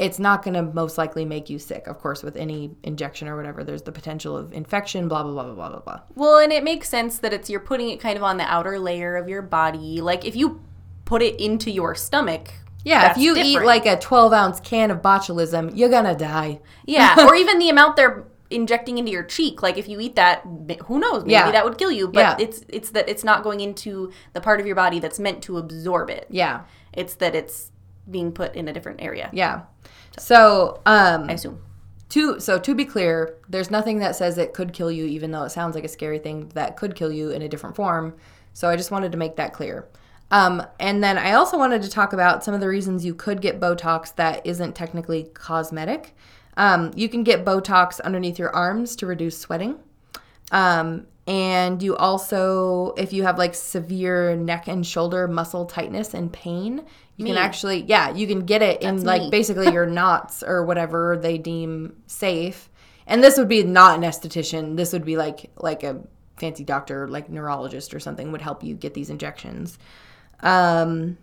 it's 0.00 0.18
not 0.18 0.42
going 0.42 0.54
to 0.54 0.62
most 0.62 0.98
likely 0.98 1.24
make 1.24 1.48
you 1.48 1.60
sick. 1.60 1.86
Of 1.86 1.98
course, 1.98 2.24
with 2.24 2.36
any 2.36 2.72
injection 2.82 3.28
or 3.28 3.36
whatever, 3.36 3.62
there's 3.62 3.82
the 3.82 3.92
potential 3.92 4.36
of 4.36 4.52
infection, 4.52 5.06
blah, 5.06 5.22
blah, 5.22 5.32
blah, 5.32 5.44
blah, 5.44 5.54
blah, 5.54 5.68
blah, 5.68 5.80
blah. 5.80 6.00
Well, 6.16 6.38
and 6.38 6.52
it 6.52 6.64
makes 6.64 6.88
sense 6.88 7.18
that 7.20 7.32
it's 7.32 7.48
you're 7.48 7.60
putting 7.60 7.90
it 7.90 8.00
kind 8.00 8.16
of 8.16 8.24
on 8.24 8.36
the 8.36 8.44
outer 8.44 8.80
layer 8.80 9.16
of 9.16 9.28
your 9.28 9.42
body. 9.42 10.00
Like 10.00 10.24
if 10.24 10.34
you 10.34 10.60
put 11.10 11.22
it 11.22 11.40
into 11.40 11.72
your 11.72 11.92
stomach. 11.96 12.52
Yeah, 12.84 13.00
that's 13.02 13.18
if 13.18 13.24
you 13.24 13.34
eat 13.36 13.62
like 13.62 13.84
a 13.84 13.98
12 13.98 14.32
ounce 14.32 14.60
can 14.60 14.92
of 14.92 15.02
botulism, 15.02 15.72
you're 15.76 15.88
to 15.90 16.14
die. 16.14 16.60
Yeah, 16.86 17.16
or 17.26 17.34
even 17.34 17.58
the 17.58 17.68
amount 17.68 17.96
they're 17.96 18.26
injecting 18.48 18.96
into 18.96 19.10
your 19.10 19.24
cheek. 19.24 19.60
Like 19.60 19.76
if 19.76 19.88
you 19.88 19.98
eat 19.98 20.14
that, 20.14 20.42
who 20.86 21.00
knows? 21.00 21.22
Maybe 21.24 21.32
Yeah. 21.32 21.50
that 21.50 21.64
would 21.64 21.78
kill 21.78 21.90
you. 21.90 22.06
But 22.06 22.20
Yeah. 22.20 22.36
it's 22.38 22.64
it's 22.68 22.90
that 22.90 23.08
it's 23.08 23.24
not 23.24 23.42
going 23.42 23.58
into 23.60 24.12
the 24.34 24.40
part 24.40 24.60
of 24.60 24.66
your 24.66 24.76
body 24.76 25.00
that's 25.00 25.18
meant 25.18 25.42
to 25.42 25.58
absorb 25.58 26.10
it. 26.10 26.26
Yeah, 26.30 26.60
It's 26.92 27.14
that 27.16 27.34
it's 27.34 27.72
being 28.08 28.30
put 28.30 28.54
in 28.54 28.68
a 28.68 28.72
different 28.72 29.02
area. 29.02 29.30
yeah. 29.32 29.62
So, 30.16 30.80
um, 30.86 31.28
I 31.28 31.32
assume. 31.32 31.58
To 32.10 32.38
so 32.40 32.58
to 32.60 32.74
be 32.74 32.84
clear, 32.84 33.34
there's 33.48 33.70
nothing 33.70 33.98
that 33.98 34.14
says 34.14 34.38
it 34.38 34.54
could 34.54 34.72
kill 34.72 34.92
you, 34.92 35.06
even 35.06 35.32
though 35.32 35.42
it 35.42 35.50
sounds 35.50 35.74
like 35.74 35.84
a 35.84 35.88
scary 35.88 36.20
thing 36.20 36.50
that 36.54 36.76
could 36.76 36.94
kill 36.94 37.10
you 37.12 37.30
in 37.30 37.42
a 37.42 37.48
different 37.48 37.74
form. 37.74 38.14
So 38.52 38.68
I 38.68 38.76
just 38.76 38.90
wanted 38.92 39.10
to 39.12 39.18
make 39.18 39.34
that 39.36 39.52
clear. 39.52 39.86
Um, 40.30 40.64
and 40.78 41.02
then 41.02 41.18
I 41.18 41.32
also 41.32 41.58
wanted 41.58 41.82
to 41.82 41.90
talk 41.90 42.12
about 42.12 42.44
some 42.44 42.54
of 42.54 42.60
the 42.60 42.68
reasons 42.68 43.04
you 43.04 43.14
could 43.14 43.40
get 43.40 43.58
Botox 43.60 44.14
that 44.16 44.46
isn't 44.46 44.74
technically 44.74 45.24
cosmetic. 45.34 46.14
Um, 46.56 46.92
you 46.94 47.08
can 47.08 47.24
get 47.24 47.44
Botox 47.44 48.00
underneath 48.00 48.38
your 48.38 48.54
arms 48.54 48.96
to 48.96 49.06
reduce 49.06 49.38
sweating. 49.38 49.78
Um, 50.52 51.06
and 51.26 51.82
you 51.82 51.96
also, 51.96 52.92
if 52.96 53.12
you 53.12 53.22
have 53.22 53.38
like 53.38 53.54
severe 53.54 54.34
neck 54.36 54.68
and 54.68 54.86
shoulder 54.86 55.28
muscle 55.28 55.66
tightness 55.66 56.14
and 56.14 56.32
pain, 56.32 56.84
you 57.16 57.24
Me. 57.24 57.30
can 57.30 57.38
actually, 57.38 57.82
yeah, 57.82 58.10
you 58.14 58.26
can 58.26 58.46
get 58.46 58.62
it 58.62 58.82
in 58.82 58.96
That's 58.96 59.06
like 59.06 59.22
me. 59.22 59.30
basically 59.30 59.72
your 59.72 59.86
knots 60.00 60.42
or 60.42 60.64
whatever 60.64 61.18
they 61.20 61.38
deem 61.38 62.02
safe. 62.06 62.68
And 63.06 63.22
this 63.22 63.36
would 63.36 63.48
be 63.48 63.62
not 63.62 63.96
an 63.96 64.02
esthetician. 64.02 64.76
This 64.76 64.92
would 64.92 65.04
be 65.04 65.16
like 65.16 65.50
like 65.56 65.82
a 65.82 66.00
fancy 66.38 66.64
doctor, 66.64 67.06
like 67.08 67.28
neurologist 67.28 67.92
or 67.94 68.00
something, 68.00 68.32
would 68.32 68.42
help 68.42 68.64
you 68.64 68.74
get 68.74 68.94
these 68.94 69.10
injections. 69.10 69.78
Um, 70.42 71.18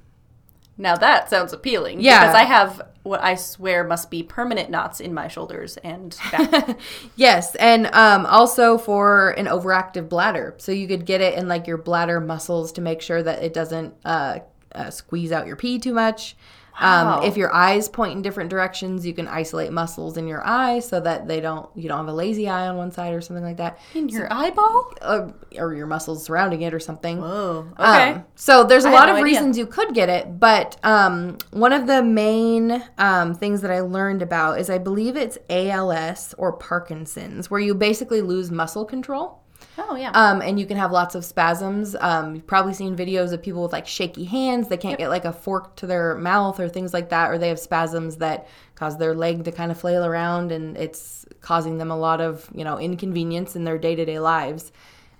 Now 0.78 0.96
that 0.96 1.30
sounds 1.30 1.54
appealing. 1.54 2.02
Yeah. 2.02 2.22
Because 2.22 2.36
I 2.36 2.44
have 2.44 2.82
what 3.04 3.24
I 3.24 3.36
swear 3.36 3.84
must 3.86 4.12
be 4.12 4.22
permanent 4.22 4.70
knots 4.70 5.00
in 5.00 5.14
my 5.14 5.28
shoulders 5.30 5.78
and 5.78 6.16
back. 6.32 6.78
Yes, 7.16 7.56
and 7.56 7.88
um, 7.94 8.26
also 8.26 8.78
for 8.78 9.30
an 9.32 9.46
overactive 9.46 10.10
bladder. 10.10 10.56
So 10.58 10.72
you 10.72 10.88
could 10.88 11.06
get 11.06 11.22
it 11.22 11.36
in 11.36 11.48
like 11.48 11.68
your 11.68 11.78
bladder 11.78 12.20
muscles 12.20 12.72
to 12.74 12.82
make 12.82 13.02
sure 13.02 13.24
that 13.24 13.42
it 13.42 13.54
doesn't 13.54 13.94
uh, 14.04 14.40
uh, 14.76 14.90
squeeze 14.90 15.32
out 15.32 15.48
your 15.48 15.56
pee 15.56 15.80
too 15.80 15.94
much. 15.94 16.36
Wow. 16.82 17.20
Um, 17.20 17.24
if 17.24 17.38
your 17.38 17.54
eyes 17.54 17.90
point 17.90 18.13
in 18.13 18.22
different 18.22 18.50
directions, 18.50 19.06
you 19.06 19.13
can 19.13 19.28
isolate 19.28 19.72
muscles 19.72 20.16
in 20.18 20.28
your 20.28 20.46
eye 20.46 20.80
so 20.80 21.00
that 21.00 21.28
they 21.28 21.40
don't 21.40 21.70
you 21.76 21.88
don't 21.90 21.98
have 21.98 22.08
a 22.08 22.13
lazy 22.13 22.48
eye 22.48 22.68
on 22.68 22.78
one 22.78 22.92
side 22.92 23.13
or 23.13 23.22
something 23.22 23.44
like 23.44 23.58
that, 23.58 23.80
in 23.96 24.10
your 24.10 24.32
eyeball? 24.32 24.94
or, 25.02 25.34
or 25.58 25.74
your 25.74 25.88
muscles 25.88 26.24
surrounding 26.24 26.62
it 26.62 26.74
or 26.74 26.80
something. 26.80 27.20
Whoa. 27.20 27.68
Okay. 27.80 28.12
Um, 28.12 28.26
so 28.36 28.63
there's 28.63 28.86
a 28.86 28.90
I 28.90 28.94
lot 28.94 29.06
no 29.08 29.13
of 29.13 29.18
idea. 29.18 29.24
reasons 29.24 29.58
you 29.58 29.66
could 29.66 29.94
get 29.94 30.10
it, 30.10 30.40
but 30.40 30.78
um, 30.84 31.38
one 31.52 31.74
of 31.74 31.88
the 31.88 32.04
main 32.04 32.84
um, 32.98 33.34
things 33.34 33.62
that 33.62 33.72
I 33.72 33.80
learned 33.82 34.22
about 34.22 34.60
is 34.60 34.70
I 34.70 34.78
believe 34.78 35.16
it's 35.16 35.38
ALS 35.50 36.36
or 36.38 36.54
Parkinson's, 36.54 37.50
where 37.50 37.60
you 37.60 37.74
basically 37.74 38.22
lose 38.22 38.52
muscle 38.52 38.86
control. 38.86 39.42
Oh 39.78 39.96
yeah. 39.96 40.12
Um, 40.12 40.42
and 40.42 40.60
you 40.60 40.66
can 40.66 40.78
have 40.78 40.92
lots 40.92 41.16
of 41.16 41.24
spasms. 41.24 41.96
Um, 42.00 42.36
you've 42.36 42.48
probably 42.48 42.74
seen 42.74 42.96
videos 42.96 43.32
of 43.34 43.42
people 43.42 43.63
with 43.63 43.72
like 43.72 43.88
shaky 43.88 44.24
hands. 44.24 44.68
They 44.68 44.78
can't 44.78 44.98
get 44.98 45.10
like 45.10 45.26
a 45.26 45.34
fork 45.34 45.76
to 45.78 45.88
their 45.88 46.16
mouth 46.16 46.60
or 46.60 46.70
things 46.70 46.94
like 46.94 47.10
that, 47.10 47.32
or 47.32 47.38
they 47.38 47.50
have 47.50 47.60
spasms 47.60 48.18
that 48.18 48.48
cause 48.76 48.98
their 48.98 49.13
leg 49.13 49.44
to 49.46 49.52
kind 49.52 49.72
of 49.72 49.80
flail 49.80 50.06
around, 50.06 50.52
and 50.52 50.78
it's 50.78 51.26
causing 51.42 51.78
them 51.78 51.92
a 51.92 51.98
lot 51.98 52.22
of 52.22 52.50
you 52.54 52.63
know 52.63 52.80
inconvenience 52.80 53.56
in 53.56 53.63
their 53.63 53.78
day 53.78 53.96
to 53.96 54.06
day 54.06 54.20
lives. 54.20 54.72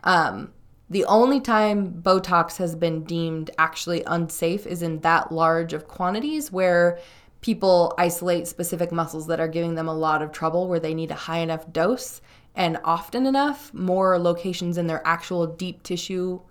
Um, 0.04 0.54
the 0.90 1.06
only 1.06 1.42
time 1.42 2.02
Botox 2.02 2.58
has 2.58 2.76
been 2.76 3.04
deemed 3.04 3.52
actually 3.58 4.04
unsafe 4.06 4.66
is 4.66 4.82
in 4.82 5.02
that 5.02 5.32
large 5.32 5.74
of 5.74 5.88
quantities 5.88 6.52
where 6.52 7.00
people 7.42 7.94
isolate 7.98 8.48
specific 8.48 8.92
muscles 8.92 9.28
that 9.28 9.40
are 9.40 9.48
giving 9.48 9.76
them 9.76 9.88
a 9.88 9.94
lot 9.94 10.22
of 10.22 10.32
trouble 10.32 10.68
where 10.68 10.80
they 10.80 10.94
need 10.94 11.12
a 11.12 11.16
high 11.16 11.40
enough 11.40 11.72
dose 11.72 12.22
and 12.58 12.80
often 12.84 13.28
enough, 13.28 13.72
more 13.72 14.18
locations 14.18 14.80
in 14.80 14.88
their 14.88 15.06
actual 15.06 15.46
deep 15.46 15.84
tissue 15.84 16.42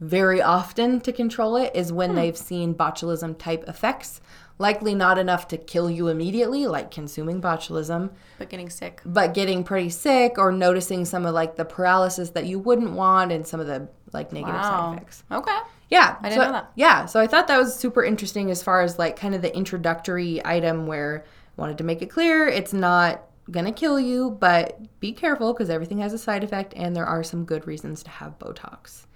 very 0.00 0.40
often 0.40 1.02
to 1.02 1.12
control 1.12 1.56
it 1.56 1.70
is 1.74 1.92
when 1.92 2.10
hmm. 2.10 2.16
they've 2.16 2.36
seen 2.36 2.74
botulism 2.74 3.36
type 3.38 3.62
effects. 3.68 4.22
Likely 4.58 4.94
not 4.94 5.18
enough 5.18 5.48
to 5.48 5.58
kill 5.58 5.90
you 5.90 6.08
immediately, 6.08 6.66
like 6.66 6.90
consuming 6.90 7.40
botulism, 7.40 8.10
but 8.38 8.48
getting 8.50 8.68
sick. 8.68 9.00
but 9.06 9.32
getting 9.32 9.62
pretty 9.64 9.88
sick 9.88 10.38
or 10.38 10.52
noticing 10.52 11.04
some 11.04 11.24
of 11.24 11.34
like 11.34 11.56
the 11.56 11.64
paralysis 11.64 12.30
that 12.30 12.46
you 12.46 12.58
wouldn't 12.58 12.92
want 12.92 13.32
and 13.32 13.46
some 13.46 13.60
of 13.60 13.66
the 13.66 13.88
like 14.12 14.32
negative 14.32 14.54
Wow. 14.54 14.62
side 14.62 14.96
effects. 14.96 15.24
Okay. 15.30 15.58
Yeah, 15.90 16.16
I 16.22 16.28
didn't 16.28 16.44
know 16.44 16.52
that. 16.52 16.72
Yeah, 16.74 17.06
so 17.06 17.20
I 17.20 17.26
thought 17.26 17.48
that 17.48 17.58
was 17.58 17.74
super 17.74 18.04
interesting 18.04 18.50
as 18.50 18.62
far 18.62 18.82
as 18.82 18.98
like 18.98 19.16
kind 19.16 19.34
of 19.34 19.42
the 19.42 19.54
introductory 19.54 20.40
item 20.44 20.86
where 20.86 21.24
I 21.26 21.60
wanted 21.60 21.78
to 21.78 21.84
make 21.84 22.00
it 22.00 22.10
clear 22.10 22.46
it's 22.46 22.72
not 22.72 23.29
gonna 23.50 23.72
kill 23.72 23.98
you, 23.98 24.36
but 24.40 24.78
be 25.00 25.12
careful 25.12 25.52
because 25.52 25.70
everything 25.70 25.98
has 25.98 26.12
a 26.12 26.18
side 26.18 26.44
effect 26.44 26.72
and 26.76 26.94
there 26.94 27.06
are 27.06 27.22
some 27.22 27.44
good 27.44 27.66
reasons 27.66 28.02
to 28.04 28.10
have 28.10 28.38
Botox. 28.38 29.06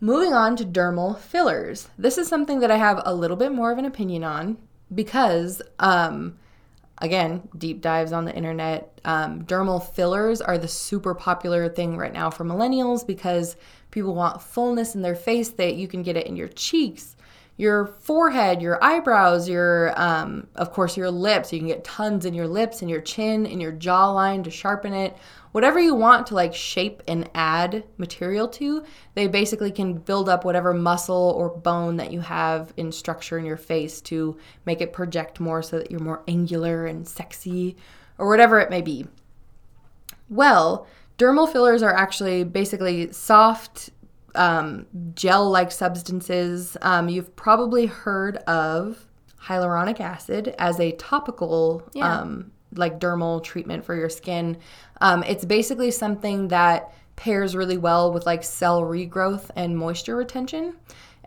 Moving 0.00 0.32
on 0.32 0.56
to 0.56 0.64
dermal 0.64 1.16
fillers. 1.18 1.88
This 1.96 2.18
is 2.18 2.26
something 2.26 2.58
that 2.60 2.72
I 2.72 2.76
have 2.76 3.00
a 3.04 3.14
little 3.14 3.36
bit 3.36 3.52
more 3.52 3.70
of 3.70 3.78
an 3.78 3.84
opinion 3.84 4.24
on 4.24 4.58
because, 4.92 5.62
um, 5.78 6.38
again, 6.98 7.48
deep 7.56 7.80
dives 7.80 8.12
on 8.12 8.24
the 8.24 8.34
internet. 8.34 9.00
Um, 9.04 9.44
dermal 9.44 9.80
fillers 9.94 10.40
are 10.40 10.58
the 10.58 10.66
super 10.66 11.14
popular 11.14 11.68
thing 11.68 11.96
right 11.96 12.12
now 12.12 12.30
for 12.30 12.44
millennials 12.44 13.06
because 13.06 13.56
people 13.92 14.14
want 14.14 14.42
fullness 14.42 14.96
in 14.96 15.02
their 15.02 15.14
face 15.14 15.50
that 15.50 15.76
you 15.76 15.86
can 15.86 16.02
get 16.02 16.16
it 16.16 16.26
in 16.26 16.34
your 16.34 16.48
cheeks, 16.48 17.14
your 17.62 17.86
forehead, 17.86 18.60
your 18.60 18.82
eyebrows, 18.82 19.48
your, 19.48 19.92
um, 19.98 20.48
of 20.56 20.72
course, 20.72 20.96
your 20.96 21.12
lips. 21.12 21.52
You 21.52 21.60
can 21.60 21.68
get 21.68 21.84
tons 21.84 22.24
in 22.24 22.34
your 22.34 22.48
lips 22.48 22.82
and 22.82 22.90
your 22.90 23.00
chin 23.00 23.46
and 23.46 23.62
your 23.62 23.70
jawline 23.70 24.42
to 24.42 24.50
sharpen 24.50 24.92
it. 24.92 25.16
Whatever 25.52 25.78
you 25.78 25.94
want 25.94 26.26
to 26.26 26.34
like 26.34 26.56
shape 26.56 27.04
and 27.06 27.30
add 27.36 27.84
material 27.98 28.48
to, 28.48 28.84
they 29.14 29.28
basically 29.28 29.70
can 29.70 29.94
build 29.94 30.28
up 30.28 30.44
whatever 30.44 30.74
muscle 30.74 31.34
or 31.36 31.50
bone 31.50 31.98
that 31.98 32.12
you 32.12 32.20
have 32.20 32.74
in 32.76 32.90
structure 32.90 33.38
in 33.38 33.44
your 33.44 33.56
face 33.56 34.00
to 34.00 34.36
make 34.66 34.80
it 34.80 34.92
project 34.92 35.38
more 35.38 35.62
so 35.62 35.78
that 35.78 35.88
you're 35.88 36.00
more 36.00 36.24
angular 36.26 36.86
and 36.86 37.06
sexy 37.06 37.76
or 38.18 38.28
whatever 38.28 38.58
it 38.58 38.70
may 38.70 38.82
be. 38.82 39.06
Well, 40.28 40.88
dermal 41.16 41.52
fillers 41.52 41.84
are 41.84 41.94
actually 41.94 42.42
basically 42.42 43.12
soft 43.12 43.90
um, 44.34 44.86
gel 45.14 45.50
like 45.50 45.70
substances. 45.72 46.76
Um, 46.82 47.08
you've 47.08 47.34
probably 47.36 47.86
heard 47.86 48.36
of 48.38 49.06
hyaluronic 49.40 50.00
acid 50.00 50.54
as 50.58 50.78
a 50.80 50.92
topical, 50.92 51.82
Yeah. 51.94 52.20
um, 52.20 52.52
like 52.74 52.98
dermal 53.00 53.42
treatment 53.42 53.84
for 53.84 53.94
your 53.94 54.08
skin. 54.08 54.56
Um, 55.00 55.22
it's 55.24 55.44
basically 55.44 55.90
something 55.90 56.48
that 56.48 56.92
pairs 57.16 57.54
really 57.54 57.76
well 57.76 58.12
with 58.12 58.24
like 58.24 58.42
cell 58.44 58.82
regrowth 58.82 59.50
and 59.56 59.76
moisture 59.76 60.16
retention. 60.16 60.74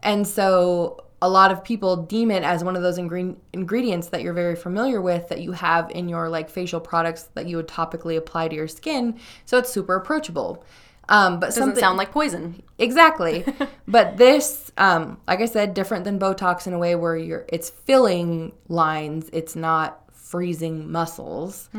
And 0.01 0.27
so 0.27 1.01
a 1.21 1.29
lot 1.29 1.51
of 1.51 1.63
people 1.63 1.95
deem 1.97 2.29
it 2.31 2.43
as 2.43 2.63
one 2.63 2.75
of 2.75 2.81
those 2.83 2.97
ingre- 2.97 3.35
ingredients 3.53 4.09
that 4.09 4.21
you're 4.21 4.33
very 4.33 4.55
familiar 4.55 5.01
with 5.01 5.29
that 5.29 5.41
you 5.41 5.51
have 5.53 5.89
in 5.91 6.09
your 6.09 6.29
like 6.29 6.49
facial 6.49 6.79
products 6.79 7.29
that 7.35 7.47
you 7.47 7.57
would 7.57 7.67
topically 7.67 8.17
apply 8.17 8.47
to 8.47 8.55
your 8.55 8.67
skin. 8.67 9.17
So 9.45 9.57
it's 9.57 9.69
super 9.71 9.95
approachable. 9.95 10.63
Um, 11.09 11.39
but 11.39 11.47
Doesn't 11.47 11.61
something 11.63 11.79
sound 11.79 11.97
like 11.97 12.11
poison. 12.11 12.63
exactly. 12.79 13.45
but 13.87 14.17
this, 14.17 14.71
um, 14.77 15.19
like 15.27 15.39
I 15.41 15.45
said, 15.45 15.73
different 15.73 16.03
than 16.03 16.17
Botox 16.19 16.65
in 16.67 16.73
a 16.73 16.79
way 16.79 16.95
where 16.95 17.15
you're 17.17 17.45
it's 17.49 17.69
filling 17.69 18.53
lines. 18.67 19.29
It's 19.33 19.55
not 19.55 20.01
freezing 20.11 20.91
muscles. 20.91 21.69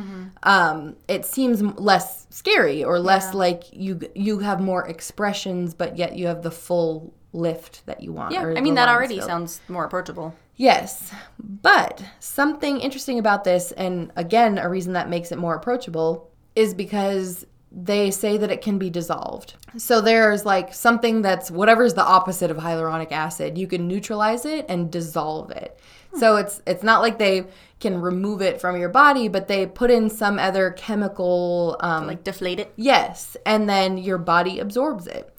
Um, 0.45 0.97
it 1.09 1.25
seems 1.27 1.61
less 1.63 2.27
scary 2.31 2.85
or 2.85 2.99
less 3.01 3.31
Yeah. 3.33 3.39
like 3.39 3.65
you 3.73 4.01
you 4.15 4.39
have 4.39 4.61
more 4.61 4.87
expressions, 4.87 5.75
but 5.75 5.97
yet 5.99 6.17
you 6.17 6.27
have 6.29 6.43
the 6.43 6.51
full 6.53 7.13
lift 7.33 7.85
that 7.87 8.03
you 8.03 8.13
want. 8.13 8.33
Yeah. 8.33 8.55
I 8.57 8.61
mean, 8.61 8.75
that 8.77 8.89
already 8.89 9.17
filled. 9.17 9.29
sounds 9.29 9.61
more 9.69 9.85
approachable. 9.85 10.35
Yes, 10.55 11.13
but 11.39 12.03
something 12.21 12.81
interesting 12.81 13.19
about 13.19 13.45
this, 13.45 13.73
and 13.73 14.11
again, 14.17 14.57
a 14.57 14.71
reason 14.71 14.95
that 14.95 15.11
makes 15.11 15.31
it 15.33 15.37
more 15.39 15.55
approachable, 15.55 16.31
is 16.55 16.73
because 16.73 17.45
they 17.79 18.11
say 18.11 18.39
that 18.39 18.51
it 18.51 18.63
can 18.63 18.79
be 18.79 18.89
dissolved. 18.89 19.55
So 19.77 20.01
there's 20.01 20.47
like 20.47 20.73
something 20.73 21.21
that's 21.21 21.51
whatever's 21.51 21.93
the 21.93 22.03
opposite 22.03 22.51
of 22.51 22.57
hyaluronic 22.57 23.13
acid. 23.13 23.59
You 23.59 23.67
can 23.67 23.87
neutralize 23.87 24.47
it 24.47 24.65
and 24.71 24.91
dissolve 24.91 25.51
it. 25.51 25.79
So 26.19 26.37
it's 26.37 26.63
it's 26.67 26.83
not 26.83 27.03
like 27.03 27.19
they 27.19 27.45
can 27.79 28.01
remove 28.01 28.41
it 28.41 28.59
from 28.59 28.79
your 28.79 28.89
body, 28.89 29.29
but 29.29 29.49
they 29.49 29.67
put 29.67 29.91
in 29.91 30.09
some 30.09 30.39
other 30.39 30.71
chemical 30.71 31.77
um, 31.81 32.07
Like 32.07 32.25
deflate 32.25 32.59
it. 32.59 32.73
Yes, 32.77 33.37
and 33.45 33.69
then 33.69 33.99
your 33.99 34.17
body 34.17 34.59
absorbs 34.59 35.07
it. 35.07 35.31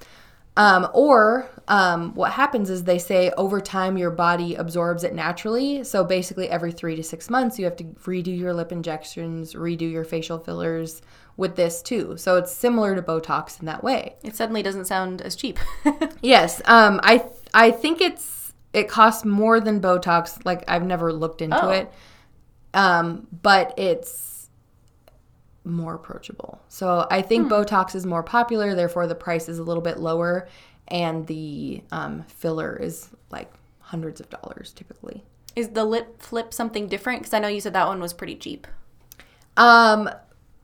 Um, 0.55 0.87
or 0.93 1.47
um, 1.67 2.15
what 2.15 2.31
happens 2.31 2.71
is 2.71 2.83
they 2.83 2.97
say 2.97 3.31
over 3.37 3.61
time 3.61 3.95
your 3.95 4.09
body 4.09 4.55
absorbs 4.55 5.03
it 5.03 5.13
naturally. 5.13 5.83
So 5.83 6.03
basically, 6.03 6.49
every 6.49 6.71
three 6.71 6.95
to 6.95 7.03
six 7.03 7.29
months, 7.29 7.57
you 7.57 7.65
have 7.65 7.75
to 7.77 7.83
redo 7.83 8.35
your 8.35 8.53
lip 8.53 8.71
injections, 8.71 9.53
redo 9.53 9.91
your 9.91 10.03
facial 10.03 10.37
fillers 10.37 11.01
with 11.37 11.55
this 11.55 11.81
too. 11.81 12.17
So 12.17 12.35
it's 12.35 12.51
similar 12.51 12.95
to 12.95 13.01
Botox 13.01 13.59
in 13.59 13.67
that 13.67 13.83
way. 13.83 14.15
It 14.23 14.35
suddenly 14.35 14.61
doesn't 14.63 14.85
sound 14.85 15.21
as 15.21 15.35
cheap. 15.35 15.59
Yes, 16.21 16.61
um, 16.65 16.99
I 17.03 17.25
I 17.53 17.71
think 17.71 18.01
it's 18.01 18.51
it 18.73 18.89
costs 18.89 19.23
more 19.23 19.59
than 19.59 19.79
Botox. 19.79 20.43
Like 20.45 20.63
I've 20.67 20.83
never 20.83 21.13
looked 21.13 21.41
into 21.41 21.63
Oh. 21.63 21.69
it, 21.69 21.91
um, 22.73 23.27
but 23.43 23.77
it's 23.77 24.49
more 25.63 25.93
approachable. 25.95 26.59
So 26.69 27.05
I 27.11 27.21
think 27.21 27.49
Botox 27.49 27.93
is 27.95 28.05
more 28.05 28.23
popular, 28.23 28.73
therefore 28.73 29.05
the 29.05 29.15
price 29.15 29.47
is 29.49 29.59
a 29.59 29.63
little 29.63 29.83
bit 29.83 29.99
lower, 29.99 30.47
and 30.87 31.27
the 31.27 31.83
um, 31.91 32.23
filler 32.23 32.75
is 32.75 33.09
like 33.29 33.51
hundreds 33.79 34.19
of 34.19 34.29
dollars 34.29 34.73
typically. 34.73 35.23
Is 35.55 35.69
the 35.69 35.83
lip 35.85 36.21
flip 36.21 36.53
something 36.53 36.87
different? 36.87 37.19
Because 37.21 37.33
I 37.33 37.39
know 37.39 37.47
you 37.47 37.61
said 37.61 37.73
that 37.73 37.87
one 37.87 37.99
was 37.99 38.13
pretty 38.13 38.35
cheap. 38.35 38.65
Um, 39.55 40.09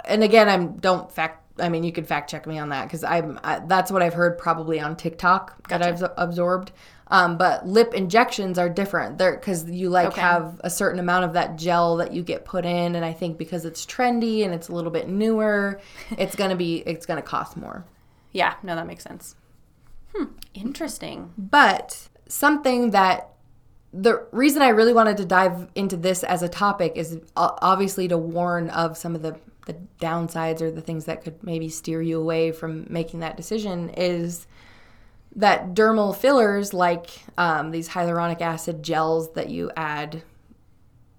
and 0.06 0.24
again, 0.24 0.50
I'm 0.50 0.78
don't 0.78 1.12
fact. 1.12 1.40
I 1.60 1.70
mean, 1.70 1.84
you 1.84 1.92
could 1.92 2.08
fact 2.08 2.32
check 2.32 2.48
me 2.48 2.58
on 2.58 2.70
that 2.70 2.86
because 2.86 3.04
I'm. 3.04 3.40
I, 3.44 3.60
that's 3.60 3.92
what 3.92 4.02
I've 4.02 4.14
heard 4.14 4.38
probably 4.38 4.80
on 4.80 4.96
TikTok 4.96 5.68
that 5.70 5.82
I've 5.84 6.04
absorbed. 6.18 6.72
Um, 7.10 7.38
but 7.38 7.68
lip 7.68 7.94
injections 7.94 8.58
are 8.58 8.70
different. 8.70 9.18
They're 9.20 9.36
because 9.36 9.70
you 9.70 9.90
like 9.90 10.08
Okay. 10.08 10.22
have 10.22 10.60
a 10.64 10.70
certain 10.70 11.00
amount 11.00 11.26
of 11.26 11.34
that 11.34 11.58
gel 11.58 11.98
that 11.98 12.12
you 12.12 12.24
get 12.24 12.44
put 12.44 12.66
in, 12.66 12.96
and 12.96 13.06
I 13.06 13.14
think 13.14 13.38
because 13.38 13.66
it's 13.66 13.86
trendy 13.86 14.44
and 14.44 14.54
it's 14.54 14.70
a 14.70 14.74
little 14.74 14.90
bit 14.92 15.08
newer, 15.08 15.80
it's 16.18 16.36
gonna 16.36 16.56
be 16.56 16.78
it's 16.78 17.06
gonna 17.06 17.22
cost 17.22 17.56
more. 17.56 17.86
Yeah, 18.32 18.56
no, 18.64 18.76
that 18.76 18.88
makes 18.88 19.04
sense. 19.04 19.36
Hmm, 20.16 20.26
interesting. 20.56 21.34
But 21.38 22.10
something 22.28 22.92
that 22.92 23.30
the 23.94 24.26
reason 24.32 24.64
I 24.64 24.70
really 24.70 24.94
wanted 24.94 25.18
to 25.18 25.26
dive 25.26 25.68
into 25.76 25.96
this 25.98 26.24
as 26.24 26.42
a 26.42 26.50
topic 26.50 26.94
is 26.96 27.20
obviously 27.38 28.08
to 28.08 28.18
warn 28.18 28.72
of 28.72 28.98
some 28.98 29.14
of 29.14 29.22
the, 29.22 29.36
the 29.66 29.76
downsides 30.00 30.62
or 30.62 30.72
the 30.72 30.82
things 30.82 31.06
that 31.06 31.24
could 31.24 31.44
maybe 31.44 31.70
steer 31.70 32.02
you 32.02 32.20
away 32.20 32.52
from 32.52 32.86
making 32.90 33.22
that 33.22 33.38
decision 33.38 33.90
is 33.90 34.46
that 35.36 35.74
dermal 35.74 36.16
fillers 36.16 36.74
like 36.74 37.10
um, 37.38 37.72
these 37.72 37.90
hyaluronic 37.90 38.42
acid 38.42 38.84
gels 38.84 39.34
that 39.34 39.50
you 39.50 39.72
add 39.76 40.22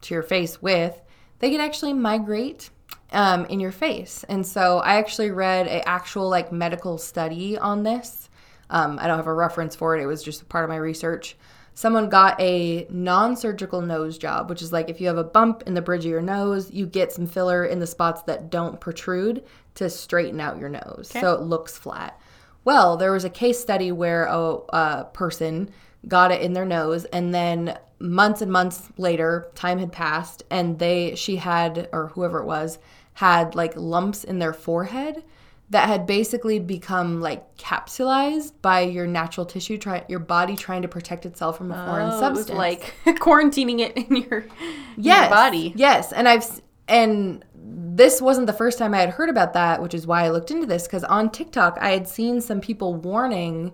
to 0.02 0.14
your 0.14 0.22
face 0.22 0.62
with, 0.62 1.00
they 1.38 1.50
can 1.50 1.60
actually 1.60 1.92
migrate 1.92 2.70
um, 3.12 3.46
in 3.46 3.60
your 3.60 3.72
face. 3.72 4.24
And 4.28 4.46
so 4.46 4.78
I 4.78 4.96
actually 4.96 5.30
read 5.30 5.66
a 5.66 5.86
actual 5.88 6.28
like 6.28 6.52
medical 6.52 6.98
study 6.98 7.58
on 7.58 7.82
this. 7.82 8.28
Um, 8.70 8.98
I 9.00 9.06
don't 9.06 9.18
have 9.18 9.26
a 9.26 9.34
reference 9.34 9.74
for 9.74 9.96
it. 9.96 10.02
It 10.02 10.06
was 10.06 10.22
just 10.22 10.48
part 10.48 10.64
of 10.64 10.70
my 10.70 10.76
research. 10.76 11.36
Someone 11.74 12.08
got 12.08 12.40
a 12.40 12.86
non-surgical 12.88 13.80
nose 13.80 14.16
job, 14.16 14.48
which 14.48 14.62
is 14.62 14.72
like 14.72 14.88
if 14.88 15.00
you 15.00 15.08
have 15.08 15.18
a 15.18 15.24
bump 15.24 15.64
in 15.66 15.74
the 15.74 15.82
bridge 15.82 16.04
of 16.04 16.10
your 16.10 16.22
nose, 16.22 16.70
you 16.70 16.86
get 16.86 17.12
some 17.12 17.26
filler 17.26 17.64
in 17.64 17.80
the 17.80 17.86
spots 17.86 18.22
that 18.22 18.48
don't 18.48 18.80
protrude 18.80 19.44
to 19.74 19.90
straighten 19.90 20.40
out 20.40 20.58
your 20.58 20.68
nose, 20.68 21.10
so 21.12 21.34
it 21.34 21.40
looks 21.40 21.76
flat. 21.76 22.18
Well, 22.64 22.96
there 22.96 23.12
was 23.12 23.24
a 23.24 23.30
case 23.30 23.58
study 23.60 23.90
where 23.90 24.26
a, 24.26 24.38
a 24.68 25.08
person 25.12 25.70
got 26.06 26.30
it 26.30 26.42
in 26.42 26.52
their 26.52 26.64
nose, 26.64 27.06
and 27.06 27.34
then 27.34 27.76
months 27.98 28.40
and 28.40 28.52
months 28.52 28.88
later, 28.96 29.50
time 29.56 29.78
had 29.78 29.90
passed, 29.90 30.44
and 30.50 30.78
they 30.78 31.16
she 31.16 31.36
had 31.36 31.88
or 31.92 32.08
whoever 32.08 32.38
it 32.38 32.46
was 32.46 32.78
had 33.14 33.54
like 33.54 33.74
lumps 33.76 34.22
in 34.22 34.38
their 34.38 34.52
forehead 34.52 35.24
that 35.70 35.88
had 35.88 36.06
basically 36.06 36.58
become 36.58 37.20
like 37.20 37.56
capsulized 37.56 38.52
by 38.60 38.80
your 38.80 39.06
natural 39.06 39.46
tissue, 39.46 39.78
try, 39.78 40.04
your 40.08 40.18
body 40.18 40.56
trying 40.56 40.82
to 40.82 40.88
protect 40.88 41.24
itself 41.26 41.58
from 41.58 41.72
a 41.72 41.86
foreign 41.86 42.10
Oh, 42.10 42.20
substance. 42.20 42.50
It 42.50 42.52
was 42.52 42.58
like 42.58 42.94
quarantining 43.18 43.80
it 43.80 43.96
in 43.96 44.16
your, 44.16 44.40
in 44.40 44.48
yes, 44.96 45.22
your 45.22 45.30
body. 45.30 45.72
Yes, 45.76 46.12
and 46.12 46.28
I've 46.28 46.60
and 46.86 47.44
this 47.56 48.20
wasn't 48.20 48.46
the 48.46 48.52
first 48.52 48.78
time 48.78 48.92
I 48.92 48.98
had 48.98 49.10
heard 49.10 49.30
about 49.30 49.54
that, 49.54 49.80
which 49.80 49.94
is 49.94 50.06
why 50.06 50.24
I 50.24 50.30
looked 50.30 50.50
into 50.50 50.66
this 50.66 50.86
because 50.86 51.04
on 51.04 51.30
TikTok 51.30 51.78
I 51.80 51.90
had 51.90 52.06
seen 52.06 52.40
some 52.40 52.60
people 52.60 52.94
warning 52.94 53.72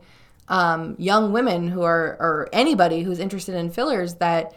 um, 0.49 0.97
young 0.99 1.33
women 1.33 1.69
who 1.69 1.83
are 1.83 2.17
or 2.21 2.49
anybody 2.53 3.03
who's 3.03 3.19
interested 3.19 3.55
in 3.55 3.71
fillers 3.71 4.15
that 4.17 4.55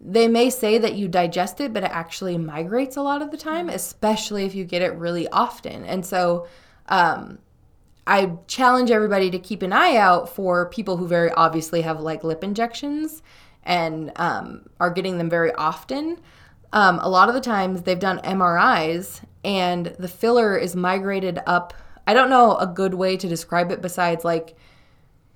they 0.00 0.28
may 0.28 0.50
say 0.50 0.78
that 0.78 0.94
you 0.94 1.08
digest 1.08 1.60
it, 1.60 1.72
but 1.72 1.82
it 1.82 1.90
actually 1.90 2.36
migrates 2.36 2.96
a 2.96 3.02
lot 3.02 3.22
of 3.22 3.30
the 3.30 3.36
time, 3.36 3.68
especially 3.68 4.44
if 4.44 4.54
you 4.54 4.64
get 4.64 4.82
it 4.82 4.92
really 4.94 5.26
often. 5.28 5.84
And 5.84 6.04
so, 6.04 6.46
um, 6.88 7.38
I 8.06 8.32
challenge 8.46 8.90
everybody 8.90 9.30
to 9.30 9.38
keep 9.38 9.62
an 9.62 9.72
eye 9.72 9.96
out 9.96 10.28
for 10.28 10.68
people 10.70 10.96
who 10.96 11.08
very 11.08 11.30
obviously 11.32 11.82
have 11.82 12.00
like 12.00 12.22
lip 12.22 12.44
injections 12.44 13.22
and 13.64 14.12
um, 14.16 14.68
are 14.78 14.90
getting 14.90 15.18
them 15.18 15.28
very 15.28 15.52
often. 15.54 16.20
Um, 16.72 16.98
a 17.00 17.08
lot 17.08 17.28
of 17.28 17.34
the 17.34 17.40
times 17.40 17.82
they've 17.82 17.98
done 17.98 18.18
MRIs 18.20 19.22
and 19.44 19.86
the 19.98 20.08
filler 20.08 20.56
is 20.56 20.76
migrated 20.76 21.40
up. 21.46 21.74
I 22.06 22.14
don't 22.14 22.30
know 22.30 22.56
a 22.56 22.66
good 22.66 22.94
way 22.94 23.16
to 23.16 23.28
describe 23.28 23.72
it 23.72 23.82
besides 23.82 24.24
like, 24.24 24.54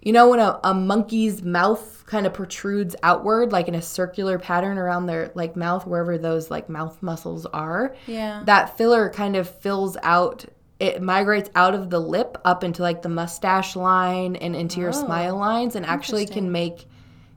you 0.00 0.12
know, 0.12 0.28
when 0.30 0.38
a, 0.40 0.60
a 0.62 0.72
monkey's 0.72 1.42
mouth 1.42 2.04
kind 2.06 2.26
of 2.26 2.32
protrudes 2.32 2.94
outward, 3.02 3.50
like 3.52 3.66
in 3.68 3.74
a 3.74 3.82
circular 3.82 4.38
pattern 4.38 4.78
around 4.78 5.06
their 5.06 5.32
like 5.34 5.56
mouth, 5.56 5.86
wherever 5.86 6.16
those 6.16 6.50
like 6.50 6.68
mouth 6.68 7.02
muscles 7.02 7.46
are 7.46 7.96
Yeah. 8.06 8.42
that 8.46 8.76
filler 8.78 9.10
kind 9.10 9.34
of 9.34 9.48
fills 9.48 9.96
out 10.04 10.44
it 10.80 11.02
migrates 11.02 11.50
out 11.54 11.74
of 11.74 11.90
the 11.90 12.00
lip 12.00 12.38
up 12.44 12.64
into 12.64 12.82
like 12.82 13.02
the 13.02 13.08
mustache 13.08 13.76
line 13.76 14.34
and 14.36 14.56
into 14.56 14.80
your 14.80 14.92
smile 14.94 15.36
lines 15.36 15.76
and 15.76 15.84
actually 15.84 16.26
can 16.26 16.50
make 16.50 16.86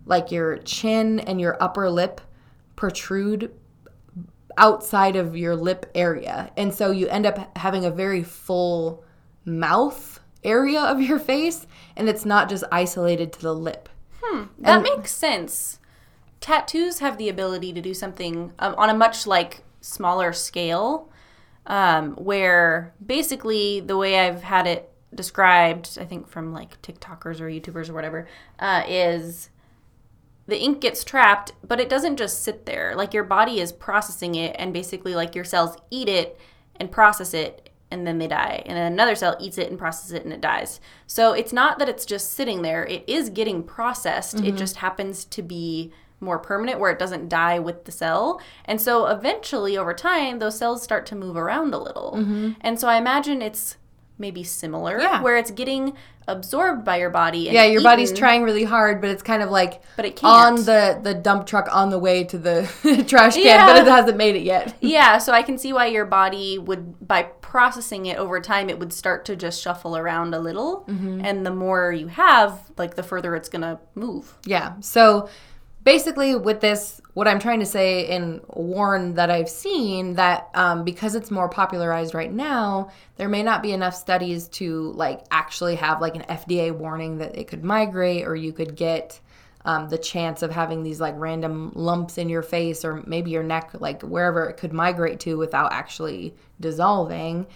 like 0.05 0.31
your 0.31 0.57
chin 0.59 1.19
and 1.19 1.39
your 1.41 1.61
upper 1.61 1.89
lip 1.89 2.21
protrude 2.77 3.51
outside 4.57 5.17
of 5.17 5.35
your 5.35 5.55
lip 5.55 5.91
area. 5.93 6.51
And 6.55 6.73
so 6.73 6.91
you 6.91 7.07
end 7.07 7.25
up 7.25 7.57
having 7.57 7.83
a 7.85 7.91
very 7.91 8.23
full 8.23 9.03
mouth 9.43 10.21
area 10.43 10.81
of 10.81 11.01
your 11.01 11.19
face 11.19 11.67
and 11.97 12.07
it's 12.07 12.25
not 12.25 12.47
just 12.49 12.63
isolated 12.71 13.33
to 13.33 13.41
the 13.41 13.53
lip. 13.53 13.89
That 14.59 14.81
makes 14.83 15.11
sense. 15.11 15.79
Tattoos 16.39 16.99
have 16.99 17.17
the 17.17 17.29
ability 17.29 17.73
to 17.73 17.81
do 17.81 17.93
something 17.93 18.53
um, 18.59 18.75
on 18.77 18.89
a 18.89 18.93
much 18.93 19.27
like 19.27 19.63
smaller 19.81 20.31
scale, 20.33 21.09
um, 21.65 22.13
where 22.15 22.93
basically 23.05 23.79
the 23.79 23.97
way 23.97 24.19
I've 24.19 24.43
had 24.43 24.67
it 24.67 24.89
described, 25.13 25.97
I 25.99 26.05
think 26.05 26.27
from 26.27 26.53
like 26.53 26.81
TikTokers 26.81 27.39
or 27.39 27.47
YouTubers 27.47 27.89
or 27.89 27.93
whatever, 27.93 28.27
uh, 28.59 28.83
is 28.87 29.49
the 30.47 30.59
ink 30.59 30.81
gets 30.81 31.03
trapped, 31.03 31.53
but 31.65 31.79
it 31.79 31.89
doesn't 31.89 32.17
just 32.17 32.43
sit 32.43 32.65
there. 32.65 32.95
Like 32.95 33.13
your 33.13 33.23
body 33.23 33.59
is 33.59 33.71
processing 33.71 34.35
it, 34.35 34.55
and 34.59 34.73
basically 34.73 35.15
like 35.15 35.35
your 35.35 35.45
cells 35.45 35.77
eat 35.89 36.09
it 36.09 36.37
and 36.75 36.91
process 36.91 37.33
it, 37.33 37.69
and 37.91 38.05
then 38.05 38.17
they 38.17 38.27
die. 38.27 38.63
And 38.65 38.75
then 38.75 38.91
another 38.91 39.15
cell 39.15 39.37
eats 39.39 39.57
it 39.57 39.69
and 39.69 39.79
processes 39.79 40.11
it, 40.11 40.23
and 40.23 40.33
it 40.33 40.41
dies. 40.41 40.81
So 41.07 41.33
it's 41.33 41.53
not 41.53 41.79
that 41.79 41.87
it's 41.87 42.05
just 42.05 42.33
sitting 42.33 42.61
there; 42.61 42.85
it 42.85 43.03
is 43.07 43.29
getting 43.29 43.63
processed. 43.63 44.41
It 44.41 44.55
just 44.57 44.77
happens 44.77 45.23
to 45.25 45.41
be 45.41 45.93
more 46.23 46.39
permanent 46.39 46.79
where 46.79 46.91
it 46.91 46.99
doesn't 46.99 47.29
die 47.29 47.59
with 47.59 47.85
the 47.85 47.91
cell. 47.91 48.41
And 48.65 48.79
so 48.81 49.07
eventually 49.07 49.77
over 49.77 49.93
time 49.93 50.39
those 50.39 50.57
cells 50.57 50.81
start 50.81 51.05
to 51.07 51.15
move 51.15 51.35
around 51.37 51.73
a 51.73 51.77
little. 51.77 52.13
Mm-hmm. 52.17 52.51
And 52.61 52.79
so 52.79 52.87
I 52.87 52.97
imagine 52.97 53.41
it's 53.41 53.77
maybe 54.17 54.43
similar 54.43 54.99
Yeah. 54.99 55.21
where 55.21 55.37
it's 55.37 55.51
getting 55.51 55.93
absorbed 56.27 56.85
by 56.85 56.95
your 56.97 57.09
body 57.09 57.49
and 57.49 57.53
yeah 57.53 57.65
your 57.65 57.81
body's 57.83 58.13
trying 58.13 58.43
really 58.43 58.63
hard 58.63 59.01
but 59.01 59.09
it's 59.09 59.21
kind 59.23 59.43
of 59.43 59.49
like 59.49 59.81
but 59.97 60.05
it 60.05 60.15
can't. 60.15 60.55
the 60.65 60.97
the 61.03 61.13
dump 61.13 61.45
truck 61.45 61.67
on 61.69 61.89
the 61.89 61.99
way 61.99 62.23
to 62.23 62.37
the 62.37 62.61
trash 63.09 63.33
can 63.33 63.43
Yeah. 63.43 63.65
but 63.67 63.75
it 63.75 63.85
hasn't 63.87 64.15
made 64.15 64.37
it 64.37 64.43
yet 64.43 64.73
Yeah, 64.81 65.17
so 65.17 65.33
I 65.33 65.41
can 65.43 65.57
see 65.57 65.73
why 65.73 65.87
your 65.87 66.05
body 66.05 66.57
would, 66.57 67.05
by 67.05 67.23
processing 67.23 68.05
it 68.05 68.17
over 68.17 68.39
time, 68.39 68.69
it 68.69 68.79
would 68.79 68.93
start 68.93 69.25
to 69.25 69.35
just 69.35 69.61
shuffle 69.61 69.97
around 69.97 70.33
a 70.33 70.39
little. 70.39 70.85
Mm-hmm. 70.87 71.21
And 71.25 71.45
the 71.45 71.51
more 71.51 71.91
you 71.91 72.07
have, 72.07 72.71
like 72.77 72.95
the 72.95 73.03
further 73.03 73.35
it's 73.35 73.49
going 73.49 73.61
to 73.63 73.79
move. 73.95 74.37
Yeah. 74.45 74.73
So 74.79 75.27
basically, 75.83 76.35
with 76.35 76.61
this, 76.61 77.01
what 77.13 77.27
I'm 77.27 77.39
trying 77.39 77.59
to 77.59 77.65
say 77.65 78.07
and 78.07 78.41
warn 78.47 79.15
that 79.15 79.29
I've 79.29 79.49
seen 79.49 80.15
that 80.15 80.49
um, 80.53 80.83
because 80.83 81.15
it's 81.15 81.29
more 81.29 81.49
popularized 81.49 82.13
right 82.13 82.31
now, 82.31 82.91
there 83.17 83.29
may 83.29 83.43
not 83.43 83.61
be 83.61 83.71
enough 83.71 83.95
studies 83.95 84.47
to 84.49 84.91
like 84.93 85.21
actually 85.31 85.75
have 85.75 86.01
like 86.01 86.15
an 86.15 86.23
FDA 86.23 86.71
warning 86.71 87.17
that 87.19 87.37
it 87.37 87.47
could 87.47 87.63
migrate 87.63 88.25
or 88.25 88.35
you 88.35 88.53
could 88.53 88.75
get. 88.75 89.19
Um, 89.65 89.87
the 89.87 89.97
chance 89.97 90.41
of 90.41 90.51
having 90.51 90.83
these 90.83 90.99
like 90.99 91.13
random 91.17 91.71
lumps 91.73 92.17
in 92.17 92.27
your 92.27 92.41
face 92.41 92.83
or 92.83 93.01
maybe 93.07 93.31
your 93.31 93.43
neck, 93.43 93.71
like 93.79 94.01
wherever 94.01 94.49
it 94.49 94.57
could 94.57 94.73
migrate 94.73 95.21
to 95.21 95.37
without 95.37 95.71
actually 95.71 96.35
dissolving. 96.59 97.47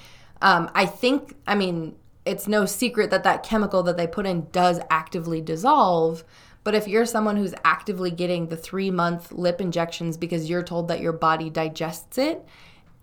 Um, 0.41 0.71
I 0.73 0.85
think, 0.85 1.35
I 1.45 1.55
mean, 1.55 1.97
it's 2.27 2.47
no 2.47 2.65
secret 2.65 3.09
that 3.09 3.23
that 3.23 3.43
chemical 3.43 3.83
that 3.83 3.97
they 3.97 4.05
put 4.05 4.25
in 4.25 4.47
does 4.51 4.79
actively 4.89 5.41
dissolve. 5.41 6.23
But 6.67 6.75
if 6.75 6.85
you're 6.85 7.05
someone 7.05 7.37
who's 7.37 7.53
actively 7.63 8.11
getting 8.11 8.47
the 8.47 8.57
three 8.57 8.91
month 8.91 9.31
lip 9.31 9.61
injections 9.61 10.17
because 10.17 10.49
you're 10.49 10.63
told 10.63 10.89
that 10.89 10.99
your 10.99 11.13
body 11.13 11.49
digests 11.49 12.17
it, 12.17 12.45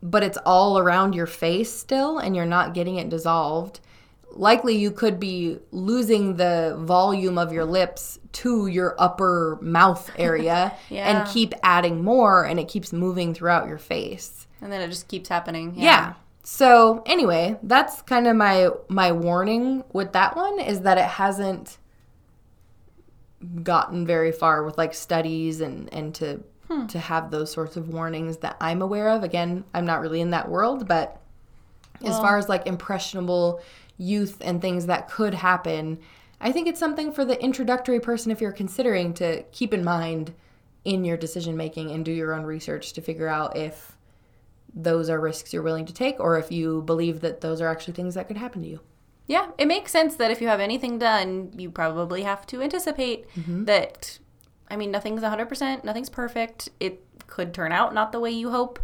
but 0.03 0.22
it's 0.22 0.37
all 0.44 0.79
around 0.79 1.14
your 1.14 1.24
face 1.24 1.72
still 1.72 2.18
and 2.18 2.37
you're 2.37 2.44
not 2.44 2.74
getting 2.74 2.96
it 2.96 3.09
dissolved, 3.09 3.81
likely 4.33 4.77
you 4.77 4.90
could 4.90 5.18
be 5.18 5.57
losing 5.70 6.37
the 6.37 6.77
volume 6.81 7.38
of 7.38 7.55
your 7.55 7.64
lips 7.64 8.18
to 8.33 8.66
your 8.66 8.96
upper 8.98 9.59
mouth 9.62 10.11
area 10.18 10.77
Yeah. 10.90 11.09
and 11.22 11.29
keep 11.31 11.55
adding 11.62 12.05
more 12.05 12.44
and 12.44 12.61
it 12.61 12.68
keeps 12.68 12.92
moving 12.92 13.33
throughout 13.33 13.66
your 13.66 13.79
face. 13.79 14.46
And 14.61 14.70
then 14.70 14.83
it 14.83 14.88
just 14.88 15.09
keeps 15.09 15.31
happening. 15.31 15.72
Yeah. 15.74 16.16
So 16.42 17.03
anyway, 17.07 17.57
that's 17.62 18.03
kind 18.03 18.27
of 18.27 18.37
my 18.37 18.68
my 18.90 19.12
warning 19.12 19.85
with 19.94 20.12
that 20.12 20.37
one 20.37 20.61
is 20.61 20.83
that 20.83 20.98
it 20.98 21.07
hasn't 21.07 21.79
gotten 23.62 24.07
very 24.07 24.33
far 24.33 24.62
with 24.64 24.78
like 24.78 24.94
studies 24.94 25.61
and 25.61 25.92
and 25.92 26.14
to 26.16 26.40
hmm. 26.68 26.87
to 26.87 26.98
have 26.98 27.30
those 27.30 27.52
sorts 27.52 27.76
of 27.76 27.88
warnings 27.88 28.38
that 28.38 28.57
I'm 28.61 28.83
aware 28.83 29.09
of. 29.09 29.22
Again, 29.22 29.64
I'm 29.74 29.87
not 29.87 30.00
really 30.00 30.20
in 30.20 30.30
that 30.30 30.48
world, 30.48 30.88
but 30.88 31.20
as 32.04 32.18
far 32.18 32.37
as 32.38 32.48
like 32.48 32.66
impressionable 32.66 33.62
youth 33.96 34.38
and 34.40 34.61
things 34.61 34.87
that 34.87 35.09
could 35.09 35.35
happen, 35.35 35.98
I 36.40 36.52
think 36.52 36.68
it's 36.68 36.80
something 36.80 37.12
for 37.12 37.24
the 37.24 37.40
introductory 37.42 38.00
person 38.00 38.30
if 38.30 38.40
you're 38.40 38.52
considering 38.52 39.14
to 39.14 39.42
keep 39.52 39.72
in 39.72 39.85
mind 39.85 40.35
in 40.85 41.04
your 41.04 41.16
decision 41.16 41.57
making 41.57 41.90
and 41.90 42.04
do 42.04 42.12
your 42.12 42.35
own 42.35 42.44
research 42.44 42.92
to 42.94 43.00
figure 43.00 43.28
out 43.28 43.57
if 43.57 43.96
those 44.74 45.09
are 45.09 45.20
risks 45.20 45.52
you're 45.52 45.62
willing 45.62 45.87
to 45.87 45.94
take 45.94 46.18
or 46.18 46.38
if 46.38 46.50
you 46.50 46.83
believe 46.83 47.20
that 47.20 47.40
those 47.40 47.61
are 47.61 47.68
actually 47.68 47.94
things 47.94 48.14
that 48.14 48.28
could 48.28 48.37
happen 48.37 48.62
to 48.62 48.68
you. 48.68 48.80
Yeah, 49.26 49.48
it 49.56 49.66
makes 49.66 49.90
sense 49.92 50.16
that 50.16 50.30
if 50.30 50.40
you 50.40 50.48
have 50.48 50.60
anything 50.60 50.98
done, 50.98 51.50
you 51.56 51.70
probably 51.70 52.22
have 52.22 52.46
to 52.48 52.60
anticipate 52.62 53.26
Mm-hmm. 53.34 53.64
that. 53.64 54.18
I 54.70 54.76
mean, 54.76 54.90
nothing's 54.90 55.22
100%, 55.22 55.84
nothing's 55.84 56.08
perfect. 56.10 56.68
It 56.80 57.04
could 57.26 57.52
turn 57.54 57.70
out 57.72 57.94
not 57.94 58.12
the 58.12 58.20
way 58.20 58.30
you 58.30 58.50
hope, 58.50 58.78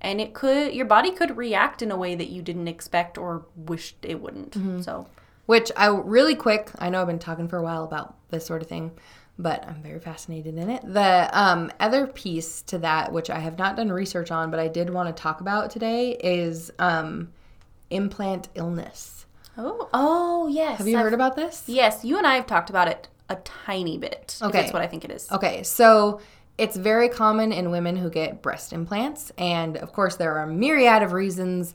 and 0.00 0.20
it 0.20 0.34
could, 0.34 0.74
your 0.74 0.86
body 0.86 1.10
could 1.12 1.36
react 1.36 1.82
in 1.82 1.90
a 1.90 1.96
way 1.96 2.14
that 2.14 2.28
you 2.28 2.42
didn't 2.42 2.68
expect 2.68 3.16
or 3.18 3.46
wished 3.56 3.96
it 4.02 4.20
wouldn't. 4.20 4.52
Mm-hmm. 4.52 4.80
So, 4.82 5.06
Which 5.46 5.70
I 5.76 5.86
really 5.88 6.34
quick, 6.34 6.70
I 6.78 6.88
know 6.90 7.00
I've 7.00 7.06
been 7.06 7.18
talking 7.18 7.48
for 7.48 7.56
a 7.58 7.62
while 7.62 7.84
about 7.84 8.16
this 8.30 8.44
sort 8.46 8.60
of 8.62 8.68
thing, 8.68 8.92
but 9.38 9.66
I'm 9.68 9.82
very 9.82 10.00
fascinated 10.00 10.56
in 10.56 10.70
it. 10.70 10.82
The 10.84 11.28
um, 11.32 11.70
other 11.80 12.06
piece 12.06 12.62
to 12.62 12.78
that, 12.78 13.12
which 13.12 13.30
I 13.30 13.38
have 13.38 13.56
not 13.58 13.76
done 13.76 13.90
research 13.92 14.30
on, 14.30 14.50
but 14.50 14.58
I 14.60 14.68
did 14.68 14.90
want 14.90 15.14
to 15.14 15.22
talk 15.22 15.40
about 15.40 15.70
today, 15.70 16.12
is 16.22 16.70
um, 16.78 17.32
implant 17.90 18.48
illness. 18.54 19.15
Oh, 19.56 19.88
oh 19.92 20.46
yes. 20.48 20.78
Have 20.78 20.88
you 20.88 20.96
I've- 20.96 21.04
heard 21.04 21.14
about 21.14 21.36
this? 21.36 21.64
Yes, 21.66 22.04
you 22.04 22.18
and 22.18 22.26
I 22.26 22.36
have 22.36 22.46
talked 22.46 22.70
about 22.70 22.88
it 22.88 23.08
a 23.28 23.36
tiny 23.36 23.98
bit. 23.98 24.38
Okay. 24.40 24.60
That's 24.60 24.72
what 24.72 24.82
I 24.82 24.86
think 24.86 25.04
it 25.04 25.10
is. 25.10 25.30
Okay, 25.32 25.62
so 25.62 26.20
it's 26.58 26.76
very 26.76 27.08
common 27.08 27.52
in 27.52 27.70
women 27.70 27.96
who 27.96 28.08
get 28.08 28.42
breast 28.42 28.72
implants, 28.72 29.32
and 29.36 29.76
of 29.76 29.92
course, 29.92 30.16
there 30.16 30.36
are 30.36 30.44
a 30.44 30.52
myriad 30.52 31.02
of 31.02 31.12
reasons 31.12 31.74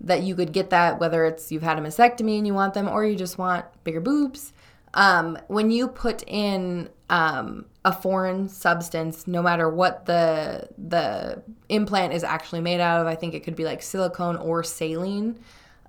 that 0.00 0.22
you 0.22 0.34
could 0.34 0.52
get 0.52 0.70
that, 0.70 0.98
whether 0.98 1.24
it's 1.24 1.52
you've 1.52 1.62
had 1.62 1.78
a 1.78 1.82
mastectomy 1.82 2.36
and 2.38 2.46
you 2.46 2.54
want 2.54 2.74
them, 2.74 2.88
or 2.88 3.04
you 3.04 3.16
just 3.16 3.38
want 3.38 3.64
bigger 3.84 4.00
boobs. 4.00 4.52
Um, 4.94 5.38
when 5.48 5.70
you 5.70 5.88
put 5.88 6.22
in 6.26 6.90
um, 7.08 7.66
a 7.84 7.92
foreign 7.92 8.48
substance, 8.48 9.26
no 9.26 9.42
matter 9.42 9.68
what 9.68 10.06
the 10.06 10.68
the 10.76 11.42
implant 11.68 12.12
is 12.12 12.24
actually 12.24 12.60
made 12.60 12.80
out 12.80 13.00
of, 13.00 13.06
I 13.06 13.14
think 13.14 13.34
it 13.34 13.40
could 13.40 13.56
be 13.56 13.64
like 13.64 13.82
silicone 13.82 14.36
or 14.36 14.62
saline 14.62 15.38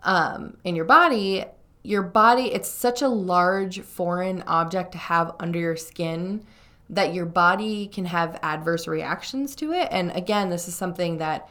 um, 0.03 0.57
in 0.63 0.75
your 0.75 0.85
body, 0.85 1.45
your 1.83 2.03
body, 2.03 2.53
it's 2.53 2.69
such 2.69 3.01
a 3.01 3.07
large 3.07 3.81
foreign 3.81 4.41
object 4.43 4.93
to 4.93 4.97
have 4.97 5.35
under 5.39 5.59
your 5.59 5.75
skin 5.75 6.45
that 6.89 7.13
your 7.13 7.25
body 7.25 7.87
can 7.87 8.05
have 8.05 8.39
adverse 8.43 8.87
reactions 8.87 9.55
to 9.55 9.71
it. 9.71 9.87
And 9.91 10.11
again, 10.11 10.49
this 10.49 10.67
is 10.67 10.75
something 10.75 11.17
that 11.17 11.49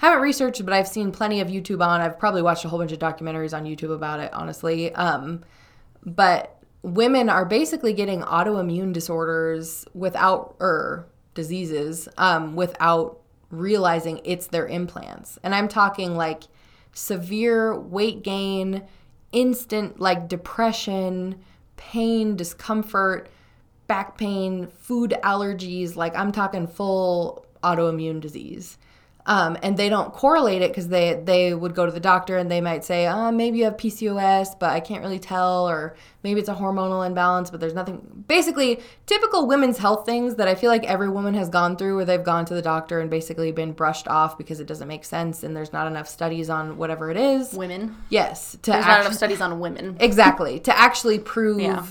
I 0.00 0.06
haven't 0.06 0.22
researched, 0.22 0.64
but 0.64 0.72
I've 0.72 0.88
seen 0.88 1.12
plenty 1.12 1.40
of 1.40 1.48
YouTube 1.48 1.84
on. 1.84 2.00
I've 2.00 2.18
probably 2.18 2.42
watched 2.42 2.64
a 2.64 2.68
whole 2.68 2.78
bunch 2.78 2.92
of 2.92 2.98
documentaries 2.98 3.56
on 3.56 3.64
YouTube 3.64 3.92
about 3.92 4.20
it, 4.20 4.32
honestly. 4.32 4.94
Um, 4.94 5.44
but 6.04 6.58
women 6.82 7.28
are 7.28 7.44
basically 7.44 7.92
getting 7.92 8.22
autoimmune 8.22 8.92
disorders 8.92 9.84
without 9.94 10.54
or 10.60 11.06
diseases 11.34 12.08
um, 12.18 12.56
without 12.56 13.20
realizing 13.50 14.20
it's 14.24 14.48
their 14.48 14.66
implants 14.66 15.38
and 15.42 15.54
i'm 15.54 15.68
talking 15.68 16.16
like 16.16 16.42
severe 16.98 17.78
weight 17.78 18.24
gain 18.24 18.82
instant 19.30 20.00
like 20.00 20.28
depression 20.28 21.38
pain 21.76 22.34
discomfort 22.34 23.28
back 23.86 24.18
pain 24.18 24.66
food 24.66 25.14
allergies 25.22 25.94
like 25.94 26.16
i'm 26.16 26.32
talking 26.32 26.66
full 26.66 27.46
autoimmune 27.62 28.20
disease 28.20 28.77
um, 29.28 29.58
and 29.62 29.76
they 29.76 29.90
don't 29.90 30.10
correlate 30.12 30.62
it 30.62 30.70
because 30.70 30.88
they 30.88 31.20
they 31.22 31.52
would 31.52 31.74
go 31.74 31.84
to 31.84 31.92
the 31.92 32.00
doctor 32.00 32.38
and 32.38 32.50
they 32.50 32.62
might 32.62 32.82
say, 32.82 33.06
oh, 33.06 33.30
maybe 33.30 33.58
you 33.58 33.64
have 33.64 33.76
PCOS, 33.76 34.58
but 34.58 34.70
I 34.70 34.80
can't 34.80 35.02
really 35.02 35.18
tell, 35.18 35.68
or 35.68 35.94
maybe 36.22 36.40
it's 36.40 36.48
a 36.48 36.54
hormonal 36.54 37.06
imbalance, 37.06 37.50
but 37.50 37.60
there's 37.60 37.74
nothing. 37.74 38.24
Basically, 38.26 38.80
typical 39.04 39.46
women's 39.46 39.76
health 39.76 40.06
things 40.06 40.36
that 40.36 40.48
I 40.48 40.54
feel 40.54 40.70
like 40.70 40.84
every 40.84 41.10
woman 41.10 41.34
has 41.34 41.50
gone 41.50 41.76
through, 41.76 41.96
where 41.96 42.04
they've 42.06 42.24
gone 42.24 42.46
to 42.46 42.54
the 42.54 42.62
doctor 42.62 43.00
and 43.00 43.10
basically 43.10 43.52
been 43.52 43.72
brushed 43.72 44.08
off 44.08 44.38
because 44.38 44.60
it 44.60 44.66
doesn't 44.66 44.88
make 44.88 45.04
sense 45.04 45.42
and 45.42 45.54
there's 45.54 45.74
not 45.74 45.86
enough 45.86 46.08
studies 46.08 46.48
on 46.48 46.78
whatever 46.78 47.10
it 47.10 47.18
is. 47.18 47.52
Women. 47.52 47.96
Yes, 48.08 48.56
to 48.62 48.70
There's 48.70 48.86
not 48.86 49.00
enough 49.02 49.12
studies 49.14 49.42
on 49.42 49.60
women. 49.60 49.98
exactly 50.00 50.58
to 50.60 50.78
actually 50.78 51.18
prove 51.18 51.60
Yeah. 51.60 51.84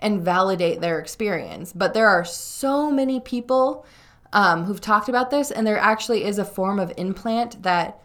and 0.00 0.22
validate 0.22 0.80
their 0.80 0.98
experience 1.00 1.72
but 1.72 1.92
there 1.92 2.08
are 2.08 2.24
so 2.24 2.90
many 2.90 3.20
people 3.20 3.84
um, 4.32 4.64
who've 4.64 4.80
talked 4.80 5.08
about 5.08 5.30
this 5.30 5.50
and 5.50 5.66
there 5.66 5.78
actually 5.78 6.24
is 6.24 6.38
a 6.38 6.44
form 6.44 6.78
of 6.78 6.92
implant 6.96 7.62
that 7.62 8.00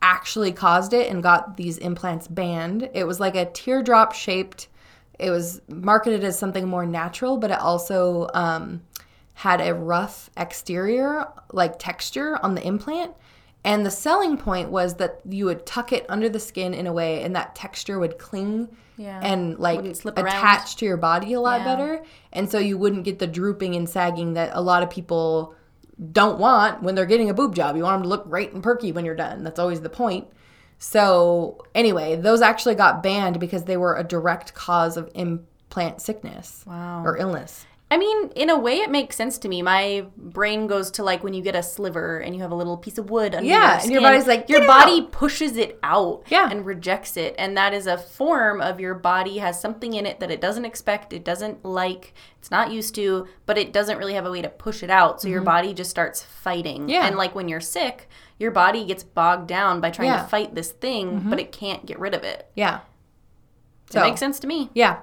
actually 0.00 0.52
caused 0.52 0.92
it 0.92 1.10
and 1.10 1.22
got 1.22 1.56
these 1.56 1.78
implants 1.78 2.26
banned 2.28 2.88
it 2.92 3.04
was 3.04 3.20
like 3.20 3.34
a 3.36 3.46
teardrop 3.46 4.12
shaped 4.12 4.68
it 5.18 5.30
was 5.30 5.60
marketed 5.68 6.24
as 6.24 6.38
something 6.38 6.66
more 6.68 6.84
natural 6.84 7.36
but 7.38 7.50
it 7.52 7.58
also 7.60 8.28
um, 8.34 8.82
had 9.34 9.60
a 9.60 9.72
rough 9.74 10.28
exterior 10.36 11.26
like 11.52 11.78
texture 11.78 12.38
on 12.42 12.54
the 12.54 12.66
implant 12.66 13.12
and 13.64 13.86
the 13.86 13.90
selling 13.92 14.36
point 14.36 14.70
was 14.70 14.94
that 14.96 15.20
you 15.28 15.44
would 15.44 15.64
tuck 15.64 15.92
it 15.92 16.04
under 16.08 16.28
the 16.28 16.40
skin 16.40 16.74
in 16.74 16.86
a 16.88 16.92
way 16.92 17.22
and 17.22 17.36
that 17.36 17.54
texture 17.54 17.98
would 18.00 18.18
cling 18.18 18.68
Yeah. 18.96 19.20
and 19.22 19.56
like 19.58 19.76
Wouldn't 19.82 20.04
around. 20.04 20.26
attach 20.26 20.74
to 20.76 20.84
your 20.84 20.96
body 20.96 21.32
a 21.34 21.40
lot 21.40 21.60
Yeah. 21.60 21.64
better. 21.76 22.02
And 22.32 22.50
so 22.50 22.58
you 22.58 22.76
wouldn't 22.76 23.04
get 23.04 23.20
the 23.20 23.28
drooping 23.28 23.76
and 23.76 23.88
sagging 23.88 24.32
that 24.34 24.50
a 24.52 24.60
lot 24.60 24.82
of 24.82 24.90
people 24.90 25.54
don't 26.12 26.38
want 26.38 26.82
when 26.82 26.94
they're 26.94 27.06
getting 27.06 27.30
a 27.30 27.34
boob 27.34 27.54
job. 27.54 27.76
You 27.76 27.82
want 27.84 27.96
them 27.96 28.02
to 28.04 28.08
look 28.08 28.28
great 28.28 28.52
and 28.52 28.62
perky 28.62 28.92
when 28.92 29.04
you're 29.04 29.14
done. 29.14 29.44
That's 29.44 29.58
always 29.58 29.80
the 29.80 29.88
point. 29.90 30.26
So, 30.78 31.64
anyway, 31.74 32.16
those 32.16 32.40
actually 32.42 32.74
got 32.74 33.02
banned 33.02 33.38
because 33.38 33.64
they 33.64 33.76
were 33.76 33.96
a 33.96 34.02
direct 34.02 34.52
cause 34.54 34.96
of 34.96 35.08
implant 35.14 36.00
sickness 36.02 36.64
Wow. 36.66 37.04
or 37.04 37.16
illness. 37.16 37.66
I 37.92 37.98
mean, 37.98 38.28
in 38.30 38.48
a 38.48 38.58
way, 38.58 38.78
it 38.78 38.90
makes 38.90 39.16
sense 39.16 39.36
to 39.38 39.48
me. 39.48 39.60
My 39.60 40.06
brain 40.16 40.66
goes 40.66 40.90
to 40.92 41.02
like 41.02 41.22
when 41.22 41.34
you 41.34 41.42
get 41.42 41.54
a 41.54 41.62
sliver 41.62 42.18
and 42.20 42.34
you 42.34 42.40
have 42.40 42.50
a 42.50 42.54
little 42.54 42.78
piece 42.78 42.96
of 42.96 43.10
wood 43.10 43.34
under 43.34 43.46
Yeah, 43.46 43.54
your 43.60 43.70
and 43.72 43.80
skin. 43.82 43.92
your 43.92 44.00
body's 44.00 44.26
like, 44.26 44.48
your 44.48 44.60
"Get 44.60 44.64
it 44.64 44.68
body 44.68 45.02
pushes 45.02 45.56
it 45.58 45.78
out, 45.82 46.22
Yeah. 46.28 46.48
and 46.50 46.64
rejects 46.64 47.18
it, 47.18 47.34
and 47.38 47.54
that 47.58 47.74
is 47.74 47.86
a 47.86 47.98
form 47.98 48.62
of 48.62 48.80
your 48.80 48.94
body 48.94 49.38
has 49.38 49.60
something 49.60 49.92
in 49.92 50.06
it 50.06 50.20
that 50.20 50.30
it 50.30 50.40
doesn't 50.40 50.64
expect, 50.64 51.12
it 51.12 51.22
doesn't 51.24 51.64
like, 51.66 52.14
it's 52.38 52.50
not 52.50 52.72
used 52.72 52.94
to, 52.94 53.26
but 53.44 53.58
it 53.58 53.72
doesn't 53.74 53.98
really 53.98 54.14
have 54.14 54.24
a 54.24 54.30
way 54.30 54.40
to 54.40 54.48
push 54.48 54.82
it 54.82 54.88
out. 54.90 55.20
So 55.20 55.28
your 55.28 55.42
body 55.42 55.74
just 55.74 55.90
starts 55.90 56.22
fighting. 56.22 56.82
Mm-hmm. 56.82 56.88
Yeah. 56.88 57.06
and 57.06 57.16
like 57.16 57.34
when 57.34 57.46
you're 57.48 57.60
sick, 57.60 58.08
your 58.38 58.52
body 58.52 58.84
gets 58.86 59.02
bogged 59.04 59.48
down 59.48 59.82
by 59.82 59.90
trying 59.90 60.08
Yeah. 60.08 60.16
Mm-hmm. 60.16 60.24
to 60.24 60.30
fight 60.30 60.54
this 60.54 60.72
thing, 60.72 61.24
but 61.28 61.38
it 61.38 61.52
can't 61.52 61.84
get 61.84 61.98
rid 62.00 62.14
of 62.14 62.22
it. 62.24 62.48
Yeah. 62.54 62.80
It 63.94 64.00
makes 64.00 64.20
sense 64.20 64.40
to 64.40 64.46
me. 64.46 64.70
Yeah. 64.72 65.00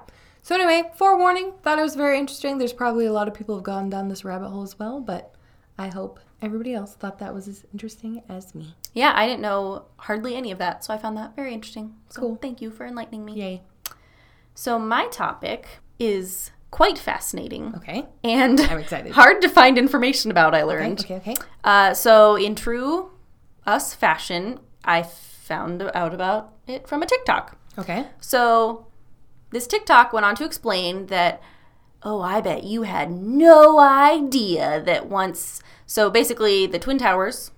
So 0.50 0.56
anyway, 0.56 0.90
forewarning, 0.96 1.52
thought 1.62 1.78
it 1.78 1.82
was 1.82 1.94
very 1.94 2.18
interesting. 2.18 2.58
There's 2.58 2.72
probably 2.72 3.06
a 3.06 3.12
lot 3.12 3.28
of 3.28 3.34
people 3.34 3.54
who've 3.54 3.62
gone 3.62 3.88
down 3.88 4.08
this 4.08 4.24
rabbit 4.24 4.48
hole 4.48 4.64
as 4.64 4.76
well, 4.76 4.98
but 5.00 5.32
I 5.78 5.86
hope 5.86 6.18
everybody 6.42 6.74
else 6.74 6.96
thought 6.96 7.20
that 7.20 7.32
was 7.32 7.46
as 7.46 7.64
interesting 7.72 8.20
as 8.28 8.52
me. 8.52 8.74
Yeah, 8.92 9.12
I 9.14 9.28
didn't 9.28 9.42
know 9.42 9.84
hardly 9.98 10.34
any 10.34 10.50
of 10.50 10.58
that, 10.58 10.82
so 10.84 10.92
I 10.92 10.98
found 10.98 11.16
that 11.18 11.36
very 11.36 11.54
interesting. 11.54 11.94
So 12.08 12.20
Cool. 12.22 12.34
thank 12.42 12.60
you 12.60 12.72
for 12.72 12.84
enlightening 12.84 13.24
me. 13.24 13.34
Yay. 13.34 13.62
So 14.56 14.76
my 14.76 15.06
topic 15.12 15.68
is 16.00 16.50
quite 16.72 16.98
fascinating 16.98 17.72
Okay. 17.76 18.06
and 18.24 18.58
I'm 18.58 18.78
excited. 18.80 19.12
hard 19.12 19.42
to 19.42 19.48
find 19.48 19.78
information 19.78 20.32
about. 20.32 20.52
I 20.52 20.62
Okay, 20.62 20.66
learned. 20.66 21.00
okay, 21.02 21.14
okay. 21.18 21.36
Uh, 21.62 21.94
so 21.94 22.34
in 22.34 22.56
true 22.56 23.12
us 23.68 23.94
fashion, 23.94 24.58
I 24.84 25.04
found 25.04 25.80
out 25.94 26.12
about 26.12 26.54
it 26.66 26.88
from 26.88 27.02
a 27.04 27.06
TikTok. 27.06 27.56
Okay. 27.78 28.04
So 28.20 28.88
this 29.50 29.66
TikTok 29.66 30.12
went 30.12 30.26
on 30.26 30.36
to 30.36 30.44
explain 30.44 31.06
that, 31.06 31.42
oh, 32.02 32.20
I 32.20 32.40
bet 32.40 32.64
you 32.64 32.82
had 32.82 33.10
no 33.10 33.78
idea 33.78 34.82
that 34.84 35.06
once. 35.06 35.62
So 35.86 36.10
basically, 36.10 36.66
the 36.66 36.78
Twin 36.78 36.98
Towers 36.98 37.50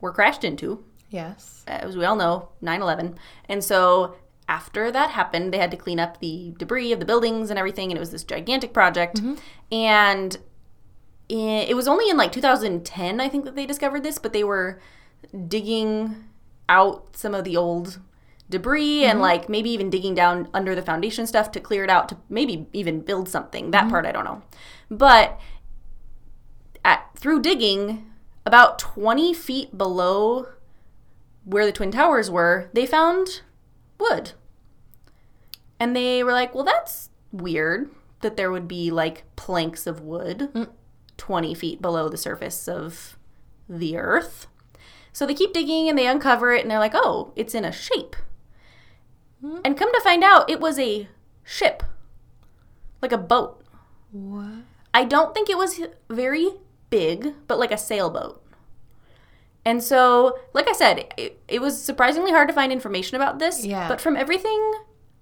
were 0.00 0.12
crashed 0.12 0.44
into. 0.44 0.84
Yes. 1.10 1.64
Uh, 1.68 1.72
as 1.72 1.96
we 1.96 2.04
all 2.04 2.16
know, 2.16 2.50
9 2.60 2.80
11. 2.80 3.16
And 3.48 3.62
so 3.62 4.16
after 4.48 4.90
that 4.90 5.10
happened, 5.10 5.52
they 5.52 5.58
had 5.58 5.70
to 5.70 5.76
clean 5.76 6.00
up 6.00 6.20
the 6.20 6.54
debris 6.58 6.92
of 6.92 7.00
the 7.00 7.06
buildings 7.06 7.50
and 7.50 7.58
everything. 7.58 7.90
And 7.90 7.96
it 7.96 8.00
was 8.00 8.10
this 8.10 8.24
gigantic 8.24 8.72
project. 8.72 9.16
Mm-hmm. 9.16 9.34
And 9.72 10.38
it 11.28 11.74
was 11.74 11.88
only 11.88 12.10
in 12.10 12.16
like 12.16 12.32
2010, 12.32 13.20
I 13.20 13.28
think, 13.28 13.44
that 13.44 13.54
they 13.54 13.64
discovered 13.64 14.02
this, 14.02 14.18
but 14.18 14.32
they 14.32 14.44
were 14.44 14.80
digging 15.48 16.24
out 16.68 17.16
some 17.16 17.34
of 17.34 17.44
the 17.44 17.56
old 17.56 18.00
debris 18.52 19.04
and 19.04 19.14
mm-hmm. 19.14 19.22
like 19.22 19.48
maybe 19.48 19.70
even 19.70 19.90
digging 19.90 20.14
down 20.14 20.48
under 20.54 20.74
the 20.74 20.82
foundation 20.82 21.26
stuff 21.26 21.50
to 21.50 21.60
clear 21.60 21.82
it 21.82 21.90
out 21.90 22.08
to 22.10 22.16
maybe 22.28 22.68
even 22.72 23.00
build 23.00 23.28
something. 23.28 23.72
That 23.72 23.82
mm-hmm. 23.82 23.90
part 23.90 24.06
I 24.06 24.12
don't 24.12 24.24
know. 24.24 24.42
But 24.88 25.40
at 26.84 27.10
through 27.16 27.42
digging 27.42 28.06
about 28.46 28.78
20 28.78 29.34
feet 29.34 29.76
below 29.76 30.46
where 31.44 31.66
the 31.66 31.72
twin 31.72 31.90
towers 31.90 32.30
were, 32.30 32.70
they 32.72 32.86
found 32.86 33.42
wood. 33.98 34.32
And 35.80 35.96
they 35.96 36.22
were 36.22 36.32
like, 36.32 36.54
"Well, 36.54 36.64
that's 36.64 37.10
weird 37.32 37.90
that 38.20 38.36
there 38.36 38.52
would 38.52 38.68
be 38.68 38.90
like 38.90 39.24
planks 39.34 39.86
of 39.86 40.00
wood 40.00 40.50
mm. 40.54 40.68
20 41.16 41.54
feet 41.54 41.82
below 41.82 42.08
the 42.08 42.16
surface 42.16 42.68
of 42.68 43.18
the 43.68 43.96
earth." 43.96 44.46
So 45.12 45.26
they 45.26 45.34
keep 45.34 45.52
digging 45.52 45.88
and 45.88 45.98
they 45.98 46.06
uncover 46.06 46.52
it 46.52 46.62
and 46.62 46.70
they're 46.70 46.78
like, 46.78 46.94
"Oh, 46.94 47.32
it's 47.34 47.54
in 47.54 47.64
a 47.64 47.72
shape." 47.72 48.14
And 49.42 49.76
come 49.76 49.92
to 49.92 50.00
find 50.02 50.22
out, 50.22 50.48
it 50.48 50.60
was 50.60 50.78
a 50.78 51.08
ship. 51.44 51.82
Like 53.00 53.12
a 53.12 53.18
boat. 53.18 53.62
What? 54.12 54.64
I 54.94 55.04
don't 55.04 55.34
think 55.34 55.50
it 55.50 55.58
was 55.58 55.80
very 56.08 56.48
big, 56.90 57.34
but 57.48 57.58
like 57.58 57.72
a 57.72 57.78
sailboat. 57.78 58.42
And 59.64 59.82
so, 59.82 60.38
like 60.52 60.68
I 60.68 60.72
said, 60.72 61.12
it, 61.16 61.40
it 61.48 61.60
was 61.60 61.80
surprisingly 61.80 62.32
hard 62.32 62.48
to 62.48 62.54
find 62.54 62.72
information 62.72 63.16
about 63.16 63.38
this. 63.38 63.64
Yeah. 63.64 63.88
But 63.88 64.00
from 64.00 64.16
everything 64.16 64.74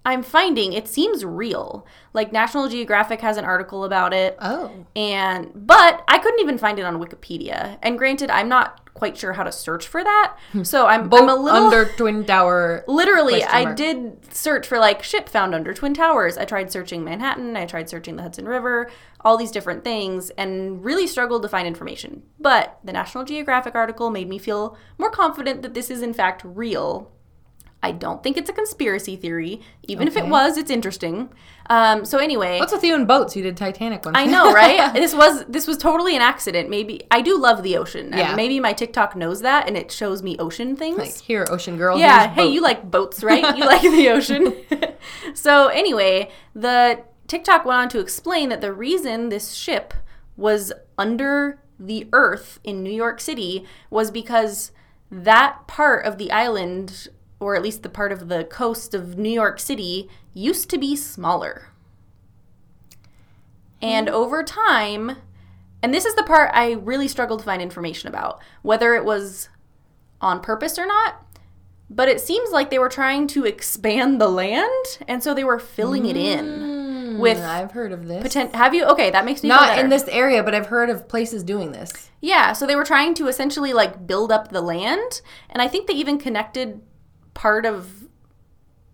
I'm 0.03 0.23
finding, 0.23 0.73
it 0.73 0.87
seems 0.87 1.23
real. 1.23 1.85
Like 2.13 2.31
National 2.31 2.67
Geographic 2.67 3.21
has 3.21 3.37
an 3.37 3.45
article 3.45 3.83
about 3.83 4.13
it. 4.13 4.35
Oh. 4.39 4.71
And 4.95 5.51
but 5.53 6.03
I 6.07 6.17
couldn't 6.17 6.39
even 6.39 6.57
find 6.57 6.79
it 6.79 6.83
on 6.83 6.99
Wikipedia. 6.99 7.77
And 7.83 7.97
granted, 7.99 8.31
I'm 8.31 8.49
not 8.49 8.91
quite 8.93 9.15
sure 9.15 9.33
how 9.33 9.43
to 9.43 9.51
search 9.51 9.87
for 9.87 10.03
that. 10.03 10.35
Hmm. 10.51 10.63
So 10.63 10.87
I'm, 10.87 11.13
I'm 11.13 11.29
a 11.29 11.35
little 11.35 11.65
under 11.65 11.85
Twin 11.97 12.25
Tower. 12.25 12.83
Literally, 12.87 13.43
I 13.43 13.73
did 13.73 14.33
search 14.33 14.67
for 14.67 14.79
like 14.79 15.03
ship 15.03 15.29
found 15.29 15.53
under 15.53 15.73
Twin 15.73 15.93
Towers. 15.93 16.37
I 16.37 16.45
tried 16.45 16.71
searching 16.71 17.03
Manhattan, 17.03 17.55
I 17.55 17.65
tried 17.65 17.89
searching 17.89 18.15
the 18.15 18.23
Hudson 18.23 18.47
River, 18.47 18.89
all 19.21 19.37
these 19.37 19.51
different 19.51 19.83
things, 19.83 20.31
and 20.31 20.83
really 20.83 21.07
struggled 21.07 21.43
to 21.43 21.49
find 21.49 21.67
information. 21.67 22.23
But 22.39 22.79
the 22.83 22.91
National 22.91 23.23
Geographic 23.23 23.75
article 23.75 24.09
made 24.09 24.27
me 24.27 24.39
feel 24.39 24.77
more 24.97 25.11
confident 25.11 25.61
that 25.61 25.73
this 25.75 25.89
is 25.89 26.01
in 26.01 26.13
fact 26.13 26.41
real. 26.43 27.11
I 27.83 27.91
don't 27.91 28.21
think 28.21 28.37
it's 28.37 28.49
a 28.49 28.53
conspiracy 28.53 29.15
theory. 29.15 29.61
Even 29.83 30.07
if 30.07 30.15
it 30.15 30.27
was, 30.27 30.57
it's 30.57 30.69
interesting. 30.69 31.29
Um, 31.67 32.05
so 32.05 32.17
anyway, 32.17 32.59
What's 32.59 32.73
with 32.73 32.83
you 32.83 32.95
and 32.95 33.07
boats? 33.07 33.35
You 33.35 33.43
did 33.43 33.57
Titanic 33.57 34.05
once. 34.05 34.17
I 34.17 34.25
know, 34.25 34.53
right? 34.53 34.93
this 34.93 35.15
was 35.15 35.45
this 35.45 35.67
was 35.67 35.77
totally 35.77 36.15
an 36.15 36.21
accident. 36.21 36.69
Maybe 36.69 37.01
I 37.09 37.21
do 37.21 37.39
love 37.39 37.63
the 37.63 37.77
ocean. 37.77 38.11
Yeah. 38.15 38.35
maybe 38.35 38.59
my 38.59 38.73
TikTok 38.73 39.15
knows 39.15 39.41
that, 39.41 39.67
and 39.67 39.77
it 39.77 39.91
shows 39.91 40.21
me 40.21 40.37
ocean 40.37 40.75
things. 40.75 40.97
Like, 40.97 41.17
here, 41.17 41.47
ocean 41.49 41.77
girl. 41.77 41.97
Yeah, 41.97 42.27
hey, 42.27 42.43
boat. 42.43 42.53
you 42.53 42.61
like 42.61 42.91
boats, 42.91 43.23
right? 43.23 43.57
You 43.57 43.65
like 43.65 43.81
the 43.81 44.09
ocean. 44.09 44.55
so, 45.33 45.67
anyway, 45.67 46.29
the 46.53 47.03
TikTok 47.27 47.65
went 47.65 47.79
on 47.79 47.89
to 47.89 47.99
explain 47.99 48.49
that 48.49 48.61
the 48.61 48.73
reason 48.73 49.29
this 49.29 49.53
ship 49.53 49.93
was 50.35 50.73
under 50.97 51.61
the 51.79 52.07
earth 52.13 52.59
in 52.63 52.83
New 52.83 52.91
York 52.91 53.19
City 53.19 53.65
was 53.89 54.11
because 54.11 54.71
that 55.09 55.67
part 55.67 56.05
of 56.05 56.17
the 56.17 56.31
island, 56.31 57.07
or 57.41 57.55
at 57.55 57.63
least 57.63 57.83
the 57.83 57.89
part 57.89 58.11
of 58.11 58.29
the 58.29 58.43
coast 58.45 58.93
of 58.93 59.17
New 59.17 59.29
York 59.29 59.59
City, 59.59 60.09
used 60.33 60.69
to 60.69 60.77
be 60.77 60.95
smaller. 60.95 61.67
And 63.81 64.07
over 64.07 64.43
time, 64.43 65.17
and 65.81 65.93
this 65.93 66.05
is 66.05 66.15
the 66.15 66.23
part 66.23 66.51
I 66.53 66.73
really 66.73 67.07
struggled 67.07 67.39
to 67.39 67.45
find 67.45 67.61
information 67.61 68.07
about, 68.07 68.39
whether 68.61 68.93
it 68.93 69.03
was 69.03 69.49
on 70.21 70.39
purpose 70.39 70.77
or 70.77 70.85
not. 70.85 71.25
But 71.89 72.07
it 72.07 72.21
seems 72.21 72.51
like 72.51 72.69
they 72.69 72.79
were 72.79 72.87
trying 72.87 73.27
to 73.27 73.45
expand 73.45 74.21
the 74.21 74.29
land, 74.29 74.99
and 75.07 75.21
so 75.21 75.33
they 75.33 75.43
were 75.43 75.59
filling 75.59 76.05
it 76.05 76.15
in 76.15 77.17
with 77.19 77.37
Mm, 77.37 77.45
I've 77.45 77.71
heard 77.71 77.91
of 77.91 78.07
this. 78.07 78.33
Have 78.33 78.73
you? 78.73 78.85
Okay, 78.85 79.09
that 79.11 79.25
makes 79.25 79.43
me 79.43 79.49
Not 79.49 79.77
in 79.77 79.89
this 79.89 80.07
area, 80.07 80.41
but 80.43 80.55
I've 80.55 80.67
heard 80.67 80.89
of 80.89 81.09
places 81.09 81.43
doing 81.43 81.73
this. 81.73 82.09
Yeah, 82.21 82.53
so 82.53 82.65
they 82.65 82.75
were 82.75 82.85
trying 82.85 83.13
to 83.15 83.27
essentially 83.27 83.73
like 83.73 84.07
build 84.07 84.31
up 84.31 84.49
the 84.49 84.61
land, 84.61 85.21
and 85.49 85.61
I 85.61 85.67
think 85.67 85.87
they 85.87 85.93
even 85.93 86.17
connected 86.17 86.81
part 87.33 87.65
of. 87.65 87.89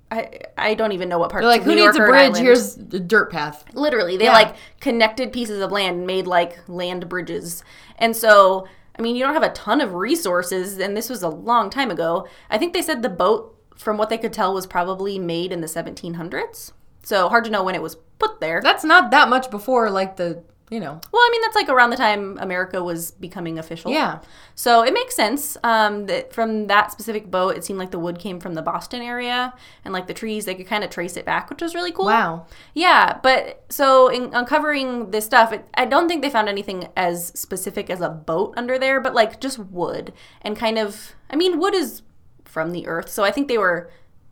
I 0.10 0.40
I 0.58 0.74
don't 0.74 0.94
even 0.94 1.10
know 1.10 1.20
what 1.20 1.32
part. 1.32 1.42
They're 1.42 1.50
like, 1.52 1.64
who 1.64 1.76
New 1.76 1.84
needs 1.86 1.98
a 1.98 2.00
bridge? 2.00 2.38
Here's 2.38 2.76
the 2.76 3.00
dirt 3.00 3.32
path. 3.32 3.66
Literally, 3.74 4.16
they 4.18 4.26
Yeah. 4.26 4.34
like 4.34 4.56
connected 4.80 5.34
pieces 5.34 5.62
of 5.62 5.72
land, 5.72 5.98
and 5.98 6.08
made 6.08 6.28
like 6.28 6.58
land 6.70 7.10
bridges, 7.10 7.64
and 7.98 8.16
so 8.16 8.68
I 8.98 9.02
mean, 9.02 9.16
you 9.16 9.24
don't 9.24 9.34
have 9.34 9.44
a 9.44 9.50
ton 9.52 9.80
of 9.82 9.94
resources, 9.94 10.80
and 10.80 10.98
this 10.98 11.10
was 11.10 11.22
a 11.22 11.30
long 11.30 11.70
time 11.70 11.92
ago. 11.92 12.28
I 12.50 12.58
think 12.58 12.74
they 12.74 12.82
said 12.82 13.04
the 13.04 13.10
boat, 13.10 13.56
from 13.76 13.96
what 13.98 14.10
they 14.10 14.18
could 14.18 14.34
tell, 14.34 14.54
was 14.56 14.66
probably 14.66 15.20
made 15.20 15.52
in 15.52 15.62
the 15.62 15.68
1700s. 15.68 16.72
So 17.04 17.30
hard 17.30 17.44
to 17.44 17.52
know 17.52 17.64
when 17.64 17.76
it 17.76 17.82
was 17.82 17.96
put 18.18 18.40
there. 18.40 18.60
That's 18.64 18.84
not 18.84 19.12
that 19.12 19.30
much 19.30 19.52
before, 19.52 19.92
like 19.92 20.16
the 20.16 20.42
you 20.70 20.80
know. 20.80 21.00
Well, 21.12 21.22
I 21.22 21.30
mean, 21.32 21.42
that's 21.42 21.56
like 21.56 21.70
around 21.70 21.92
the 21.92 21.98
time 21.98 22.38
America 22.40 22.84
was 22.84 23.12
becoming 23.12 23.58
official. 23.58 23.92
Yeah. 23.92 24.20
So 24.56 24.84
it 24.84 24.94
makes 24.94 25.16
sense 25.16 25.56
um, 25.64 26.08
that 26.08 26.34
from 26.34 26.68
that 26.68 26.92
specific 26.92 27.32
boat, 27.32 27.56
it 27.56 27.64
seemed 27.64 27.80
like 27.80 27.92
the 27.92 28.00
wood 28.00 28.20
came 28.20 28.40
from 28.40 28.54
the 28.54 28.62
Boston 28.62 29.02
area, 29.02 29.54
and 29.86 29.94
like 29.94 30.08
the 30.08 30.14
trees, 30.14 30.46
they 30.46 30.56
could 30.56 30.68
kind 30.68 30.84
of 30.84 30.90
trace 30.90 31.16
it 31.16 31.26
back, 31.26 31.50
which 31.50 31.62
was 31.62 31.74
really 31.74 31.92
cool. 31.92 32.06
Wow. 32.06 32.48
Yeah, 32.74 33.20
but 33.24 33.64
so 33.70 34.10
in 34.10 34.34
uncovering 34.34 35.12
this 35.12 35.26
stuff, 35.26 35.54
it, 35.54 35.66
I 35.74 35.86
don't 35.86 36.08
think 36.08 36.22
they 36.22 36.30
found 36.30 36.50
anything 36.50 36.90
as 36.98 37.28
specific 37.28 37.90
as 37.90 38.02
a 38.02 38.10
boat 38.10 38.54
under 38.58 38.78
there, 38.78 39.00
but 39.00 39.14
like 39.14 39.40
just 39.40 39.60
wood 39.60 40.14
and 40.42 40.58
kind 40.58 40.78
of. 40.78 41.14
I 41.30 41.36
mean, 41.36 41.60
wood 41.60 41.76
is 41.76 42.04
from 42.46 42.72
the 42.72 42.88
earth, 42.88 43.10
so 43.10 43.24
I 43.24 43.32
think 43.32 43.48
they 43.48 43.58
were, 43.58 43.90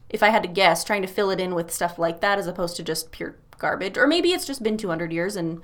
if 0.09 0.23
I 0.23 0.29
had 0.29 0.43
to 0.43 0.49
guess, 0.49 0.83
trying 0.83 1.01
to 1.01 1.07
fill 1.07 1.29
it 1.29 1.39
in 1.39 1.55
with 1.55 1.71
stuff 1.71 1.97
like 1.99 2.21
that 2.21 2.39
as 2.39 2.47
opposed 2.47 2.75
to 2.77 2.83
just 2.83 3.11
pure 3.11 3.37
garbage, 3.57 3.97
or 3.97 4.07
maybe 4.07 4.29
it's 4.31 4.45
just 4.45 4.63
been 4.63 4.77
200 4.77 5.11
years 5.11 5.35
and 5.35 5.61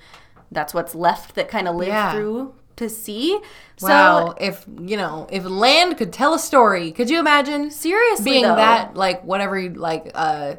that's 0.51 0.73
what's 0.73 0.93
left 0.95 1.35
that 1.35 1.47
kind 1.47 1.67
of 1.67 1.75
lived 1.75 1.89
Yeah. 1.89 2.11
through 2.11 2.53
to 2.77 2.89
see. 2.89 3.39
Wow. 3.81 4.33
So 4.35 4.35
if 4.39 4.65
you 4.81 4.97
know, 4.97 5.27
if 5.31 5.43
land 5.45 5.97
could 5.97 6.11
tell 6.13 6.33
a 6.33 6.39
story, 6.39 6.91
could 6.91 7.09
you 7.09 7.19
imagine 7.19 7.69
seriously, 7.71 8.23
being 8.31 8.43
though, 8.43 8.55
that 8.55 8.95
like 8.95 9.23
whatever 9.23 9.69
like 9.69 10.11
uh 10.15 10.55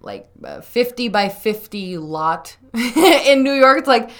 like 0.00 0.28
uh, 0.44 0.60
50 0.60 1.08
by 1.08 1.28
50 1.28 1.98
lot 1.98 2.56
in 2.74 3.42
New 3.42 3.52
York? 3.52 3.78
It's 3.78 3.88
like 3.88 4.10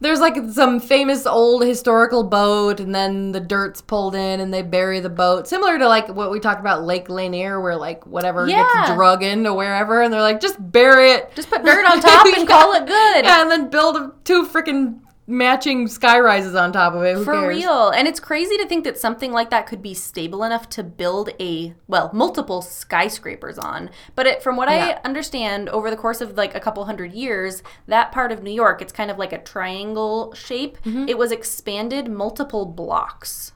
there's 0.00 0.18
like 0.20 0.36
some 0.50 0.80
famous 0.80 1.26
old 1.26 1.62
historical 1.64 2.24
boat 2.24 2.80
and 2.80 2.94
then 2.94 3.32
the 3.32 3.40
dirt's 3.40 3.80
pulled 3.82 4.14
in 4.14 4.40
and 4.40 4.52
they 4.52 4.62
bury 4.62 4.98
the 5.00 5.10
boat 5.10 5.46
similar 5.46 5.78
to 5.78 5.86
like 5.88 6.08
what 6.08 6.30
we 6.30 6.40
talked 6.40 6.60
about 6.60 6.82
lake 6.84 7.08
lanier 7.08 7.60
where 7.60 7.76
like 7.76 8.06
whatever 8.06 8.46
Yeah. 8.48 8.66
gets 8.74 8.94
drug 8.94 9.22
into 9.22 9.52
wherever 9.52 10.00
and 10.02 10.12
they're 10.12 10.20
like 10.22 10.40
just 10.40 10.56
bury 10.72 11.10
it 11.12 11.34
just 11.34 11.50
put 11.50 11.64
dirt 11.64 11.84
on 11.84 12.00
top 12.00 12.26
and 12.26 12.48
call 12.48 12.72
it 12.74 12.86
good. 12.86 13.24
yeah 13.24 13.42
and 13.42 13.50
then 13.50 13.68
build 13.70 13.96
a- 13.96 14.12
two 14.24 14.46
freaking 14.46 15.00
matching 15.30 15.86
sky 15.88 16.18
rises 16.20 16.54
on 16.54 16.72
top 16.72 16.92
of 16.94 17.02
it 17.04 17.14
Who 17.16 17.24
For 17.24 17.32
cares? 17.34 17.56
real. 17.56 17.90
And 17.90 18.06
it's 18.08 18.20
crazy 18.20 18.56
to 18.58 18.66
think 18.66 18.84
that 18.84 18.98
something 18.98 19.32
like 19.32 19.50
that 19.50 19.66
could 19.66 19.80
be 19.80 19.94
stable 19.94 20.42
enough 20.44 20.68
to 20.70 20.82
build 20.82 21.30
a, 21.40 21.74
well, 21.88 22.10
multiple 22.12 22.60
skyscrapers 22.60 23.58
on. 23.58 23.90
But 24.14 24.26
it, 24.26 24.42
from 24.42 24.56
what 24.56 24.68
Yeah. 24.68 24.98
I 25.02 25.08
understand, 25.08 25.68
over 25.70 25.88
the 25.90 25.96
course 25.96 26.20
of 26.20 26.36
like 26.36 26.54
a 26.54 26.60
couple 26.60 26.84
hundred 26.84 27.12
years, 27.12 27.62
that 27.86 28.12
part 28.12 28.32
of 28.32 28.42
New 28.42 28.50
York, 28.52 28.82
it's 28.82 28.92
kind 28.92 29.10
of 29.10 29.16
like 29.18 29.32
a 29.32 29.38
triangle 29.38 30.34
shape. 30.34 30.76
Mm-hmm. 30.84 31.08
It 31.08 31.16
was 31.16 31.32
expanded 31.32 32.08
multiple 32.08 32.66
blocks. 32.66 33.52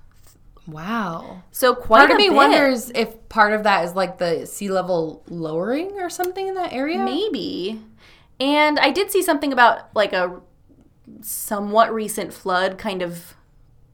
wow 0.67 1.43
So 1.51 1.75
quite 1.75 1.99
Part 1.99 2.11
of 2.13 2.17
me 2.17 2.29
bit. 2.29 2.37
wonders 2.37 2.91
if 2.95 3.29
part 3.29 3.53
of 3.53 3.65
that 3.65 3.85
is 3.85 3.95
like 3.95 4.19
the 4.19 4.47
sea 4.47 4.71
level 4.71 5.23
lowering 5.29 5.93
or 6.01 6.09
something 6.09 6.47
in 6.49 6.55
that 6.55 6.73
area. 6.73 6.99
Maybe. 7.05 7.83
And 8.41 8.79
I 8.79 8.91
did 8.91 9.11
see 9.11 9.23
something 9.23 9.53
about 9.53 9.95
like 9.95 10.13
a 10.13 10.41
somewhat 11.21 11.93
recent 11.93 12.33
flood 12.33 12.79
kind 12.79 13.03
of 13.03 13.35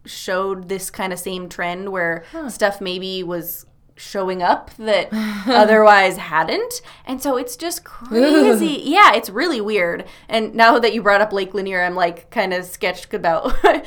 showed 0.05 0.69
this 0.69 0.91
kind 0.91 1.13
of 1.13 1.19
same 1.19 1.49
trend 1.49 1.91
where 1.91 2.25
stuff 2.49 2.81
maybe 2.81 3.23
was 3.23 3.67
showing 4.01 4.43
up 4.43 4.75
that 4.77 5.09
otherwise 5.47 6.17
hadn't. 6.17 6.81
And 7.05 7.23
so 7.23 7.37
it's 7.37 7.57
just 7.57 7.85
crazy. 7.85 8.81
yeah, 8.85 9.15
it's 9.15 9.31
really 9.31 9.61
weird. 9.61 10.07
And 10.29 10.55
now 10.55 10.79
that 10.79 10.95
you 10.95 11.03
brought 11.03 11.21
up 11.21 11.33
Lake 11.33 11.55
Lanier, 11.55 11.83
I'm 11.83 11.95
like 11.95 12.31
kind 12.31 12.55
of 12.55 12.65
sketched 12.65 13.13
about 13.13 13.55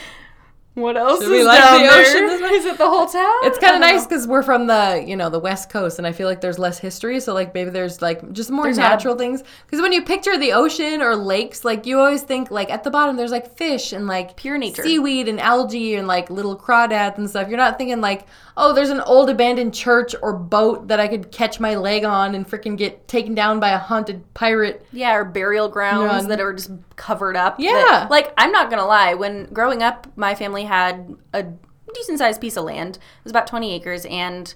What 0.76 0.98
else 0.98 1.22
Should 1.22 1.30
we 1.30 1.42
is 1.42 1.46
like 1.46 1.62
down 1.62 1.82
the 1.84 1.88
there? 1.88 2.02
ocean? 2.02 2.52
Is 2.56 2.66
it 2.66 2.80
the 2.80 2.90
whole 2.90 3.06
town? 3.06 3.32
It's 3.44 3.60
kind 3.60 3.76
of 3.76 3.82
nice 3.82 4.08
because 4.08 4.28
we're 4.28 4.42
from 4.42 4.66
the 4.66 5.04
you 5.06 5.16
know 5.16 5.30
the 5.30 5.38
west 5.40 5.70
coast, 5.70 6.00
and 6.00 6.08
I 6.08 6.12
feel 6.14 6.28
like 6.28 6.42
there's 6.42 6.58
less 6.58 6.80
history. 6.80 7.20
So 7.20 7.32
like 7.36 7.54
maybe 7.54 7.70
there's 7.70 8.02
like 8.02 8.32
just 8.34 8.50
more 8.50 8.64
There's 8.66 8.80
natural 8.80 9.16
things. 9.16 9.44
Because 9.68 9.82
when 9.84 9.92
you 9.92 10.02
picture 10.02 10.36
the 10.36 10.54
ocean 10.54 11.04
or 11.04 11.16
lakes, 11.16 11.64
like 11.64 11.86
you 11.86 12.00
always 12.00 12.24
think 12.24 12.50
like 12.50 12.72
at 12.72 12.84
the 12.84 12.90
bottom 12.90 13.18
there's 13.18 13.30
like 13.32 13.56
fish 13.56 13.94
and 13.94 14.08
like 14.08 14.36
Pure 14.36 14.58
nature. 14.58 14.82
seaweed 14.82 15.28
and 15.28 15.40
algae 15.40 15.94
and 15.94 16.08
like 16.08 16.32
little 16.32 16.58
crawdads 16.58 17.20
and 17.20 17.30
stuff. 17.30 17.50
You're 17.50 17.58
not 17.58 17.78
thinking 17.78 18.02
like 18.02 18.26
oh 18.58 18.74
there's 18.74 18.90
an 18.90 19.02
old 19.02 19.30
abandoned 19.30 19.74
church 19.76 20.16
or 20.24 20.34
boat 20.34 20.88
that 20.88 21.00
I 21.00 21.08
could 21.08 21.32
catch 21.32 21.60
my 21.60 21.76
leg 21.76 22.04
on 22.04 22.34
and 22.36 22.48
freaking 22.50 22.78
get 22.78 23.08
taken 23.08 23.36
down 23.36 23.60
by 23.60 23.70
a 23.70 23.78
haunted 23.80 24.32
pirate. 24.34 24.86
Yeah, 24.92 25.14
or 25.16 25.24
burial 25.26 25.70
grounds 25.70 26.24
Yeah. 26.24 26.30
that 26.30 26.40
are 26.40 26.54
just 26.54 26.72
covered 26.96 27.36
up. 27.36 27.56
Yeah. 27.60 27.72
that- 27.74 28.12
like 28.12 28.34
I'm 28.38 28.52
not 28.52 28.70
gonna 28.70 28.86
lie, 28.86 29.14
when 29.14 29.46
growing 29.54 29.82
up, 29.84 30.08
my 30.16 30.36
family 30.36 30.64
had 30.64 31.16
a 31.34 31.46
decent 31.94 32.20
sized 32.20 32.42
piece 32.42 32.58
of 32.58 32.66
land. 32.66 32.96
It 32.98 33.24
was 33.24 33.32
about 33.32 33.48
20 33.48 33.74
acres, 33.74 34.06
and 34.06 34.54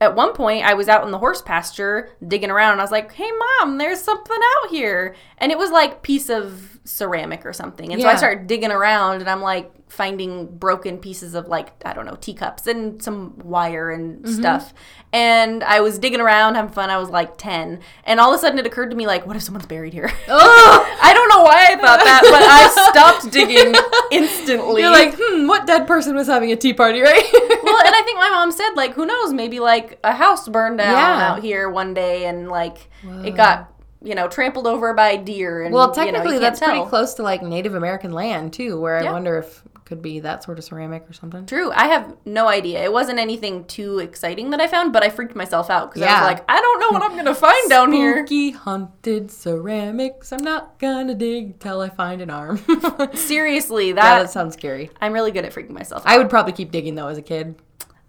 at 0.00 0.14
one 0.14 0.34
point 0.34 0.64
I 0.64 0.74
was 0.74 0.88
out 0.88 1.04
in 1.04 1.10
the 1.10 1.18
horse 1.18 1.40
pasture 1.40 2.10
digging 2.26 2.50
around, 2.50 2.72
and 2.72 2.80
I 2.80 2.84
was 2.84 2.90
like, 2.90 3.12
"Hey, 3.12 3.30
mom, 3.60 3.78
there's 3.78 4.00
something 4.02 4.36
out 4.62 4.70
here," 4.70 5.14
and 5.38 5.50
it 5.50 5.58
was 5.58 5.70
like 5.70 6.02
piece 6.02 6.28
of 6.28 6.75
ceramic 6.86 7.44
or 7.44 7.52
something. 7.52 7.92
And 7.92 8.00
so 8.00 8.08
I 8.08 8.12
Yeah. 8.12 8.16
started 8.16 8.46
digging 8.46 8.70
around, 8.70 9.20
and 9.20 9.28
I'm 9.28 9.42
like 9.42 9.70
finding 9.88 10.46
broken 10.46 10.98
pieces 10.98 11.34
of 11.34 11.46
like 11.48 11.70
I 11.84 11.92
don't 11.92 12.06
know 12.06 12.16
teacups 12.20 12.66
and 12.66 13.02
some 13.02 13.38
wire 13.38 13.90
and 13.90 14.24
Mm-hmm. 14.24 14.32
stuff. 14.34 14.72
And 15.12 15.62
I 15.64 15.80
was 15.80 15.98
digging 15.98 16.20
around, 16.20 16.56
having 16.56 16.72
fun. 16.72 16.90
I 16.90 16.98
was 16.98 17.08
like 17.10 17.38
10, 17.38 17.80
and 18.04 18.20
all 18.20 18.32
of 18.32 18.38
a 18.38 18.40
sudden 18.40 18.58
it 18.58 18.66
occurred 18.66 18.90
to 18.90 18.96
me 18.96 19.06
like, 19.06 19.26
what 19.26 19.36
if 19.36 19.42
someone's 19.42 19.66
buried 19.66 19.92
here? 19.94 20.10
Oh, 20.28 20.96
I 21.02 21.14
don't 21.14 21.28
know 21.28 21.42
why 21.42 21.66
I 21.70 21.76
thought 21.76 22.00
that, 22.04 22.22
but 22.24 22.42
I 22.42 22.90
stopped 22.90 23.30
digging 23.32 23.74
instantly. 24.12 24.82
you're 24.82 24.90
like 24.90 25.14
hmm, 25.18 25.46
what 25.46 25.66
dead 25.66 25.86
person 25.86 26.14
was 26.16 26.26
having 26.26 26.52
a 26.52 26.56
tea 26.56 26.72
party, 26.74 27.00
right? 27.00 27.24
well, 27.62 27.80
and 27.86 27.94
I 27.94 28.02
think 28.04 28.18
my 28.18 28.28
mom 28.30 28.50
said 28.52 28.70
like, 28.74 28.94
who 28.94 29.06
knows? 29.06 29.32
Maybe 29.32 29.60
like 29.60 29.98
a 30.04 30.12
house 30.14 30.48
burned 30.48 30.78
down 30.78 30.96
Yeah. 31.18 31.30
out 31.32 31.40
here 31.42 31.68
one 31.70 31.94
day, 31.94 32.26
and 32.26 32.48
like 32.48 32.90
it 33.24 33.36
got 33.36 33.72
you 34.02 34.14
know 34.14 34.28
trampled 34.28 34.66
over 34.66 34.94
by 34.94 35.16
deer. 35.16 35.62
And 35.62 35.74
Well, 35.74 35.88
you 35.88 35.96
know, 35.96 36.02
you 36.02 36.12
technically, 36.12 36.38
that's 36.38 36.60
pretty 36.60 36.84
close 36.86 37.14
to 37.14 37.22
like 37.22 37.42
Native 37.42 37.74
American 37.74 38.12
land 38.12 38.52
too, 38.52 38.80
where 38.80 38.96
I 38.96 39.10
wonder 39.10 39.38
if 39.38 39.62
could 39.86 40.02
be 40.02 40.18
that 40.18 40.42
sort 40.42 40.58
of 40.58 40.64
ceramic 40.64 41.08
or 41.08 41.12
something. 41.12 41.46
True. 41.46 41.70
I 41.72 41.86
have 41.86 42.16
no 42.24 42.48
idea. 42.48 42.82
It 42.82 42.92
wasn't 42.92 43.20
anything 43.20 43.64
too 43.66 44.00
exciting 44.00 44.50
that 44.50 44.60
I 44.60 44.66
found, 44.66 44.92
but 44.92 45.04
I 45.04 45.10
freaked 45.10 45.36
myself 45.36 45.70
out 45.70 45.92
because 45.94 46.02
I 46.02 46.12
was 46.12 46.28
like, 46.28 46.44
I 46.50 46.60
don't 46.60 46.80
know 46.80 46.90
what 46.90 47.02
I'm 47.02 47.16
gonna 47.16 47.34
find 47.34 47.70
down 47.70 47.92
here. 47.92 48.18
Spooky 48.26 48.50
haunted 48.50 49.30
ceramics. 49.30 50.32
I'm 50.32 50.42
not 50.42 50.78
gonna 50.80 51.14
dig 51.14 51.60
till 51.60 51.80
I 51.80 51.88
find 51.88 52.20
an 52.20 52.30
arm. 52.30 52.60
Seriously, 53.14 53.92
that, 53.92 54.02
yeah, 54.02 54.16
that, 54.16 54.22
that 54.24 54.30
sounds 54.30 54.54
scary. 54.54 54.90
I'm 55.00 55.12
really 55.12 55.30
good 55.30 55.44
at 55.44 55.52
freaking 55.52 55.70
myself. 55.70 56.04
out. 56.04 56.12
I 56.12 56.18
would 56.18 56.28
probably 56.28 56.52
keep 56.52 56.72
digging 56.72 56.96
though 56.96 57.08
as 57.08 57.16
a 57.16 57.22
kid. 57.22 57.54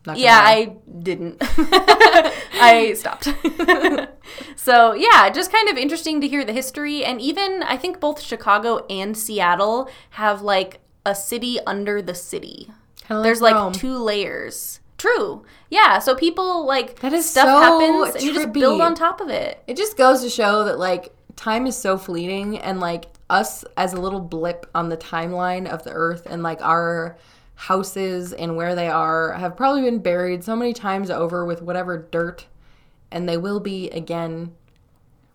Not 0.07 0.17
Yeah, 0.17 0.39
lie. 0.39 0.49
I 0.49 0.75
didn't. 1.03 1.37
I 1.41 2.93
stopped. 2.95 3.25
so, 4.55 4.93
yeah, 4.93 5.29
just 5.29 5.51
kind 5.51 5.67
of 5.67 5.77
interesting 5.77 6.21
to 6.21 6.27
hear 6.29 6.45
the 6.45 6.53
history. 6.53 7.03
And 7.03 7.19
even, 7.19 7.61
I 7.61 7.75
think 7.75 7.99
both 7.99 8.21
Chicago 8.21 8.85
and 8.89 9.17
Seattle 9.17 9.89
have 10.11 10.41
like 10.41 10.79
a 11.05 11.13
city 11.13 11.59
under 11.67 12.01
the 12.01 12.15
city. 12.15 12.71
Kinda 13.05 13.21
There's 13.21 13.41
like 13.41 13.55
Rome. 13.55 13.73
two 13.73 13.97
layers. 13.97 14.79
True. 14.97 15.43
Yeah. 15.69 15.99
So 15.99 16.15
people 16.15 16.65
like 16.65 16.99
That 17.01 17.11
is 17.11 17.29
stuff 17.29 17.45
so 17.45 17.59
happens 17.59 18.15
and 18.15 18.23
you 18.23 18.33
just 18.33 18.53
build 18.53 18.79
on 18.79 18.95
top 18.95 19.19
of 19.19 19.29
it. 19.29 19.61
It 19.67 19.75
just 19.75 19.97
goes 19.97 20.21
to 20.23 20.29
show 20.29 20.63
that 20.63 20.79
like 20.79 21.13
time 21.35 21.67
is 21.67 21.77
so 21.77 21.97
fleeting 21.97 22.57
and 22.59 22.79
like 22.79 23.05
us 23.29 23.65
as 23.75 23.93
a 23.93 23.99
little 24.01 24.21
blip 24.21 24.65
on 24.73 24.87
the 24.87 24.97
timeline 24.97 25.67
of 25.67 25.83
the 25.83 25.91
earth 25.91 26.25
and 26.29 26.41
like 26.43 26.61
our 26.61 27.17
houses 27.57 28.33
and 28.33 28.55
where 28.55 28.75
they 28.75 28.87
are 28.87 29.33
have 29.33 29.57
probably 29.57 29.81
been 29.81 29.97
buried 29.97 30.43
so 30.43 30.55
many 30.55 30.73
times 30.73 31.09
over 31.09 31.43
with 31.43 31.63
whatever 31.63 32.07
dirt 32.11 32.45
and 33.11 33.27
they 33.27 33.35
will 33.35 33.59
be 33.59 33.89
again. 33.89 34.53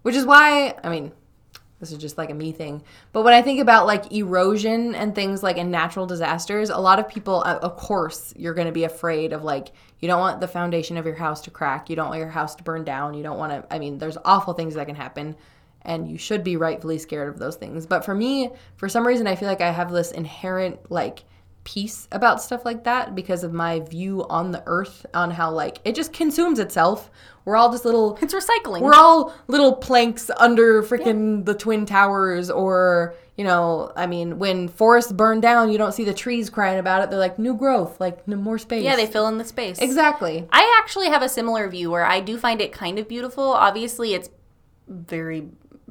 Which 0.03 0.15
is 0.15 0.25
why, 0.25 0.77
I 0.85 0.89
mean, 0.89 1.13
this 1.81 1.91
is 1.91 1.99
just 1.99 2.19
like 2.19 2.31
a 2.31 2.35
me 2.35 2.53
thing. 2.53 2.85
But 3.13 3.23
when 3.23 3.35
I 3.35 3.43
think 3.43 3.59
about 3.59 3.87
like 3.87 4.13
erosion 4.13 4.95
and 4.95 5.17
things 5.17 5.43
like 5.43 5.57
in 5.57 5.73
natural 5.73 6.07
disasters, 6.07 6.71
a 6.71 6.79
lot 6.79 7.01
of 7.01 7.09
people, 7.09 7.43
uh, 7.45 7.59
of 7.61 7.77
course, 7.77 8.33
you're 8.37 8.55
going 8.55 8.69
to 8.69 8.73
be 8.73 8.85
afraid 8.85 9.33
of 9.33 9.43
like, 9.43 9.73
you 9.99 10.07
don't 10.07 10.21
want 10.21 10.41
the 10.41 10.47
foundation 10.47 10.97
of 10.97 11.05
your 11.05 11.17
house 11.17 11.41
to 11.43 11.51
crack. 11.51 11.91
You 11.91 11.97
don't 11.97 12.09
want 12.09 12.21
your 12.21 12.29
house 12.29 12.55
to 12.55 12.63
burn 12.63 12.85
down. 12.85 13.15
You 13.15 13.25
don't 13.25 13.39
want 13.39 13.53
to, 13.53 13.75
I 13.75 13.81
mean, 13.81 13.99
there's 13.99 14.19
awful 14.25 14.55
things 14.55 14.75
that 14.75 14.87
can 14.87 14.95
happen. 14.95 15.35
And 15.83 16.09
you 16.09 16.19
should 16.19 16.45
be 16.45 16.57
rightfully 16.57 16.99
scared 16.99 17.29
of 17.29 17.41
those 17.41 17.57
things. 17.57 17.85
But 17.85 18.05
for 18.05 18.15
me, 18.15 18.51
for 18.77 18.89
some 18.89 19.05
reason, 19.05 19.27
I 19.27 19.35
feel 19.35 19.49
like 19.49 19.61
I 19.61 19.73
have 19.73 19.91
this 19.91 20.13
inherent 20.13 20.89
like 20.89 21.25
peace 21.65 22.09
about 22.11 22.43
stuff 22.43 22.65
like 22.65 22.85
that 22.85 23.15
because 23.15 23.45
of 23.45 23.53
my 23.53 23.81
view 23.81 24.27
on 24.29 24.51
the 24.51 24.63
earth, 24.67 25.07
on 25.15 25.31
how 25.31 25.51
like 25.51 25.79
it 25.85 25.95
just 25.95 26.13
consumes 26.13 26.59
itself. 26.59 27.11
We're 27.45 27.57
all 27.57 27.71
just 27.73 27.85
little 27.85 28.17
It's 28.23 28.35
recycling. 28.35 28.81
we're 28.83 28.95
all 28.95 29.35
little 29.49 29.75
planks 29.75 30.31
under 30.37 30.83
freaking 30.83 31.45
the 31.45 31.55
twin 31.55 31.87
towers 31.87 32.51
or 32.51 33.15
you 33.37 33.45
know 33.45 33.91
i 33.97 34.07
mean 34.07 34.39
when 34.39 34.69
forests 34.69 35.11
burn 35.11 35.41
down 35.41 35.73
you 35.73 35.79
don't 35.79 35.93
see 35.93 36.05
the 36.05 36.15
trees 36.15 36.51
crying 36.51 36.79
about 36.79 37.03
it 37.03 37.11
they're 37.11 37.19
like 37.19 37.39
new 37.39 37.55
growth 37.55 37.99
like 37.99 38.29
no 38.29 38.37
more 38.37 38.59
space 38.59 38.85
yeah, 38.85 38.95
they 38.95 39.07
fill 39.07 39.27
in 39.27 39.39
the 39.39 39.45
space. 39.45 39.79
exactly 39.79 40.47
I 40.53 40.79
actually 40.81 41.09
have 41.09 41.23
a 41.23 41.29
similar 41.29 41.69
view 41.69 41.91
where 41.91 42.05
I 42.05 42.21
do 42.21 42.37
find 42.39 42.61
it 42.61 42.73
kind 42.73 42.99
of 42.99 43.09
beautiful. 43.09 43.45
Obviously, 43.45 44.15
it's 44.15 44.29
very 44.87 45.49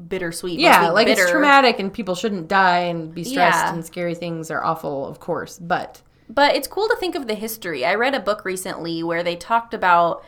bittersweet. 0.08 0.60
yeah 0.60 0.90
like 0.90 1.08
bitter. 1.08 1.22
it's 1.24 1.32
traumatic 1.32 1.80
and 1.80 1.94
people 1.94 2.16
shouldn't 2.16 2.48
die 2.48 2.80
and 2.80 3.14
be 3.14 3.24
stressed 3.24 3.66
Yeah. 3.66 3.74
and 3.74 3.86
scary 3.86 4.16
things 4.16 4.50
are 4.52 4.64
awful 4.64 5.08
of 5.08 5.20
course 5.20 5.58
but 5.60 6.02
But 6.30 6.56
it's 6.56 6.68
cool 6.68 6.88
to 6.88 6.96
think 6.98 7.16
of 7.16 7.28
the 7.28 7.36
history. 7.36 7.84
I 7.86 7.96
read 7.96 8.16
a 8.16 8.20
book 8.20 8.46
recently 8.46 9.04
where 9.04 9.22
they 9.24 9.36
talked 9.36 9.74
about 9.74 10.24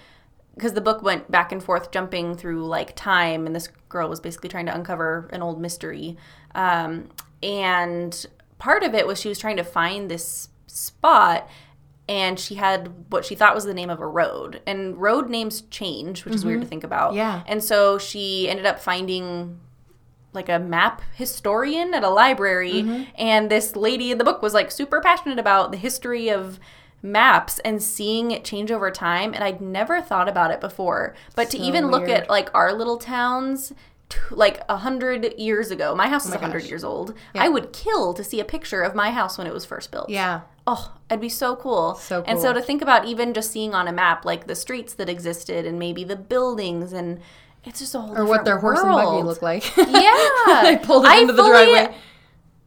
because 0.56 0.74
the 0.74 0.82
book 0.82 1.02
went 1.02 1.32
back 1.32 1.52
and 1.52 1.64
forth 1.64 1.92
jumping 1.92 2.36
through 2.36 2.66
like 2.66 2.96
time 2.96 3.46
and 3.48 3.56
this 3.56 3.70
girl 3.90 4.10
was 4.10 4.20
basically 4.20 4.50
trying 4.50 4.66
to 4.68 4.76
uncover 4.76 5.30
an 5.32 5.42
old 5.42 5.60
mystery 5.62 6.18
um, 6.56 7.10
and 7.42 8.26
part 8.60 8.84
of 8.84 8.94
it 8.94 9.08
was 9.08 9.20
she 9.20 9.30
was 9.30 9.40
trying 9.40 9.58
to 9.58 9.64
find 9.64 10.10
this 10.12 10.50
spot 10.68 11.48
and 12.10 12.40
she 12.40 12.56
had 12.56 12.92
what 13.10 13.24
she 13.26 13.34
thought 13.36 13.56
was 13.56 13.64
the 13.66 13.74
name 13.74 13.90
of 13.90 14.00
a 14.00 14.08
road 14.08 14.62
and 14.68 14.98
road 15.02 15.30
names 15.30 15.62
change 15.70 16.26
which 16.26 16.34
is 16.36 16.44
weird 16.46 16.62
to 16.62 16.68
think 16.68 16.84
about. 16.84 17.14
Yeah. 17.14 17.44
and 17.48 17.64
so 17.64 17.98
she 17.98 18.50
ended 18.50 18.66
up 18.66 18.80
finding 18.80 19.60
like 20.34 20.50
a 20.50 20.60
map 20.60 21.02
historian 21.16 21.94
at 21.94 22.04
a 22.04 22.10
library 22.10 23.08
and 23.16 23.50
this 23.50 23.76
lady 23.76 24.12
in 24.12 24.18
the 24.18 24.24
book 24.24 24.42
was 24.42 24.54
like 24.54 24.72
super 24.72 25.00
passionate 25.00 25.40
about 25.40 25.72
the 25.72 25.78
history 25.78 26.30
of 26.30 26.60
maps 27.02 27.60
and 27.60 27.84
seeing 27.84 28.32
it 28.32 28.44
change 28.44 28.72
over 28.72 28.90
time 28.90 29.34
and 29.34 29.44
I'd 29.44 29.62
never 29.62 30.02
thought 30.02 30.30
about 30.30 30.52
it 30.52 30.62
before. 30.62 31.14
But 31.36 31.50
to 31.52 31.58
So 31.58 31.64
even 31.64 31.88
look 31.92 32.08
at 32.10 32.30
like 32.30 32.50
our 32.56 32.74
little 32.74 32.98
towns 32.98 33.74
like 34.32 34.62
a 34.70 34.78
hundred 34.78 35.34
years 35.40 35.72
ago 35.72 35.96
my 35.96 36.08
house 36.08 36.26
is 36.28 36.34
a 36.34 36.38
hundred 36.38 36.64
years 36.66 36.84
old 36.84 37.16
i 37.34 37.50
would 37.50 37.74
kill 37.74 38.14
to 38.14 38.24
see 38.24 38.40
a 38.40 38.46
picture 38.46 38.84
of 38.84 38.94
my 38.94 39.10
house 39.10 39.40
when 39.40 39.48
it 39.48 39.54
was 39.54 39.66
first 39.66 39.92
built. 39.92 40.08
Yeah 40.10 40.42
Oh, 40.66 40.94
it'd 41.10 41.20
be 41.20 41.30
so 41.30 41.56
cool. 41.58 41.96
So 41.96 42.24
And 42.26 42.40
so 42.40 42.54
to 42.54 42.62
think 42.62 42.82
about 42.82 43.06
even 43.06 43.34
just 43.34 43.52
seeing 43.52 43.74
on 43.74 43.88
a 43.88 43.92
map 43.92 44.24
like 44.26 44.48
the 44.48 44.56
streets 44.56 44.94
that 44.94 45.10
existed 45.10 45.66
and 45.66 45.78
maybe 45.78 46.04
the 46.06 46.16
buildings 46.16 46.94
and 46.94 47.20
it's 47.66 47.80
just 47.80 47.96
a 47.96 48.00
whole 48.00 48.18
or 48.18 48.26
what 48.26 48.46
their 48.46 48.58
horse 48.60 48.80
and 48.80 48.90
buggy 48.90 49.06
world. 49.08 49.26
look 49.26 49.42
like 49.42 49.64
Yeah. 49.78 50.62
they 50.64 50.78
pulled 50.82 51.06
it 51.06 51.12
I 51.12 51.18
into 51.20 51.34
the 51.34 51.44
driveway 51.46 51.96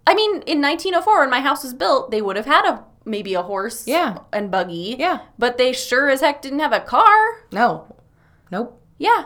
I 0.07 0.15
mean, 0.15 0.31
in 0.43 0.61
1904 0.63 1.21
when 1.21 1.31
my 1.31 1.41
house 1.41 1.65
was 1.65 1.75
built, 1.75 2.11
they 2.11 2.23
would 2.23 2.37
have 2.37 2.47
had 2.47 2.65
a 2.65 2.85
maybe 3.05 3.35
a 3.35 3.43
horse 3.43 3.87
Yeah. 3.87 4.19
and 4.33 4.51
buggy. 4.51 4.97
Yeah. 4.99 5.21
But 5.39 5.59
they 5.59 5.73
sure 5.73 6.09
as 6.11 6.21
heck 6.21 6.43
didn't 6.43 6.59
have 6.61 6.73
a 6.73 6.81
car. 6.81 7.17
no 7.51 7.95
nope 8.51 8.81
Yeah. 8.99 9.25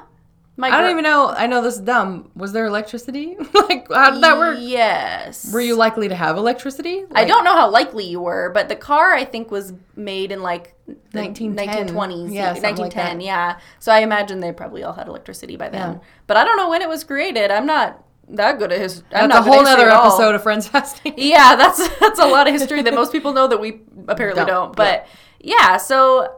My 0.60 0.68
i 0.68 0.70
don't 0.72 0.82
gr- 0.82 0.90
even 0.90 1.02
know 1.04 1.28
i 1.28 1.46
know 1.46 1.62
this 1.62 1.74
is 1.76 1.80
dumb 1.80 2.30
was 2.34 2.52
there 2.52 2.66
electricity 2.66 3.36
like 3.54 3.90
how 3.90 4.10
did 4.10 4.22
that 4.22 4.36
work 4.38 4.58
Yes. 4.60 5.52
were 5.52 5.60
you 5.60 5.74
likely 5.76 6.08
to 6.08 6.14
have 6.14 6.36
electricity 6.36 7.04
I 7.12 7.24
don't 7.24 7.44
know 7.44 7.54
how 7.54 7.70
likely 7.70 8.04
you 8.04 8.20
were, 8.20 8.50
but 8.52 8.68
the 8.68 8.76
car 8.76 9.12
I 9.14 9.24
think 9.24 9.50
was 9.50 9.72
made 9.96 10.30
in 10.32 10.42
like 10.42 10.74
the 10.86 11.20
1910. 11.20 11.88
1920s, 11.94 12.32
Yeah, 12.34 12.52
something 12.54 12.62
like 12.62 12.78
1910. 12.78 13.20
yeah. 13.20 13.58
So 13.78 13.90
I 13.92 14.00
imagine 14.00 14.40
they 14.40 14.52
probably 14.52 14.82
all 14.82 14.92
had 14.92 15.08
electricity 15.08 15.56
by 15.56 15.68
then. 15.70 15.92
Yeah. 15.94 15.98
But 16.26 16.36
I 16.36 16.44
don't 16.44 16.56
know 16.56 16.68
when 16.68 16.82
it 16.82 16.88
was 16.88 17.04
created. 17.04 17.50
I'm 17.50 17.66
not 17.66 18.02
that 18.28 18.58
good 18.58 18.70
at 18.72 18.80
his. 18.80 19.02
That's 19.10 19.28
not 19.28 19.38
a 19.38 19.42
whole 19.50 19.64
history 19.64 19.88
all. 19.90 20.06
episode 20.08 20.34
of 20.34 20.42
Friends 20.42 20.68
Fascinated. 20.68 21.18
Yeah, 21.34 21.56
that's 21.56 21.80
that's 21.98 22.18
a 22.20 22.26
lot 22.26 22.46
of 22.48 22.52
history 22.54 22.82
that 22.82 22.94
most 22.94 23.12
people 23.12 23.32
know 23.32 23.46
that 23.48 23.60
we 23.60 23.80
apparently 24.08 24.44
Don't, 24.44 24.48
don't. 24.48 24.76
But 24.76 25.06
yeah, 25.40 25.76
so 25.78 26.32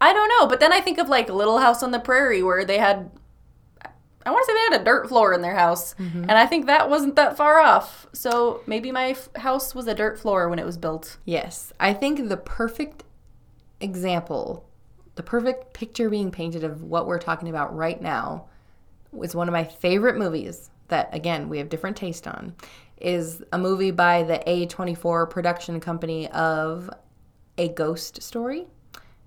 I 0.00 0.12
don't 0.12 0.28
know. 0.28 0.46
But 0.46 0.60
then 0.60 0.72
I 0.72 0.80
think 0.80 0.98
of 0.98 1.08
like 1.08 1.28
Little 1.30 1.58
House 1.58 1.82
on 1.82 1.90
the 1.92 2.00
Prairie 2.00 2.42
where 2.42 2.64
they 2.64 2.78
had 2.78 3.10
I 4.30 4.32
want 4.32 4.46
to 4.46 4.52
say 4.52 4.54
they 4.54 4.76
had 4.76 4.80
a 4.82 4.84
dirt 4.84 5.08
floor 5.08 5.32
in 5.34 5.42
their 5.42 5.54
house, 5.56 5.94
Mm-hmm. 5.98 6.22
and 6.22 6.32
I 6.32 6.46
think 6.46 6.66
that 6.66 6.88
wasn't 6.88 7.16
that 7.16 7.36
far 7.36 7.58
off. 7.60 8.06
So 8.12 8.62
maybe 8.66 8.92
my 8.92 9.10
f- 9.10 9.28
house 9.36 9.74
was 9.74 9.86
a 9.86 9.94
dirt 9.94 10.18
floor 10.18 10.48
when 10.48 10.58
it 10.58 10.64
was 10.66 10.78
built. 10.78 11.18
Yes, 11.24 11.72
I 11.80 11.92
think 11.92 12.28
the 12.28 12.36
perfect 12.36 13.04
example, 13.80 14.68
the 15.14 15.22
perfect 15.22 15.72
picture 15.74 16.08
being 16.10 16.30
painted 16.30 16.64
of 16.64 16.82
what 16.82 17.06
we're 17.06 17.18
talking 17.18 17.48
about 17.48 17.74
right 17.76 18.00
now 18.00 18.46
was 19.12 19.34
one 19.34 19.48
of 19.48 19.52
my 19.52 19.64
favorite 19.64 20.16
movies 20.16 20.70
that 20.88 21.08
again, 21.14 21.48
we 21.48 21.58
have 21.58 21.68
different 21.68 21.96
taste 21.96 22.26
on 22.26 22.54
is 22.98 23.42
a 23.52 23.58
movie 23.58 23.90
by 23.90 24.22
the 24.22 24.38
A24 24.46 25.30
production 25.30 25.80
company 25.80 26.28
of 26.28 26.90
a 27.56 27.68
ghost 27.68 28.22
story 28.22 28.66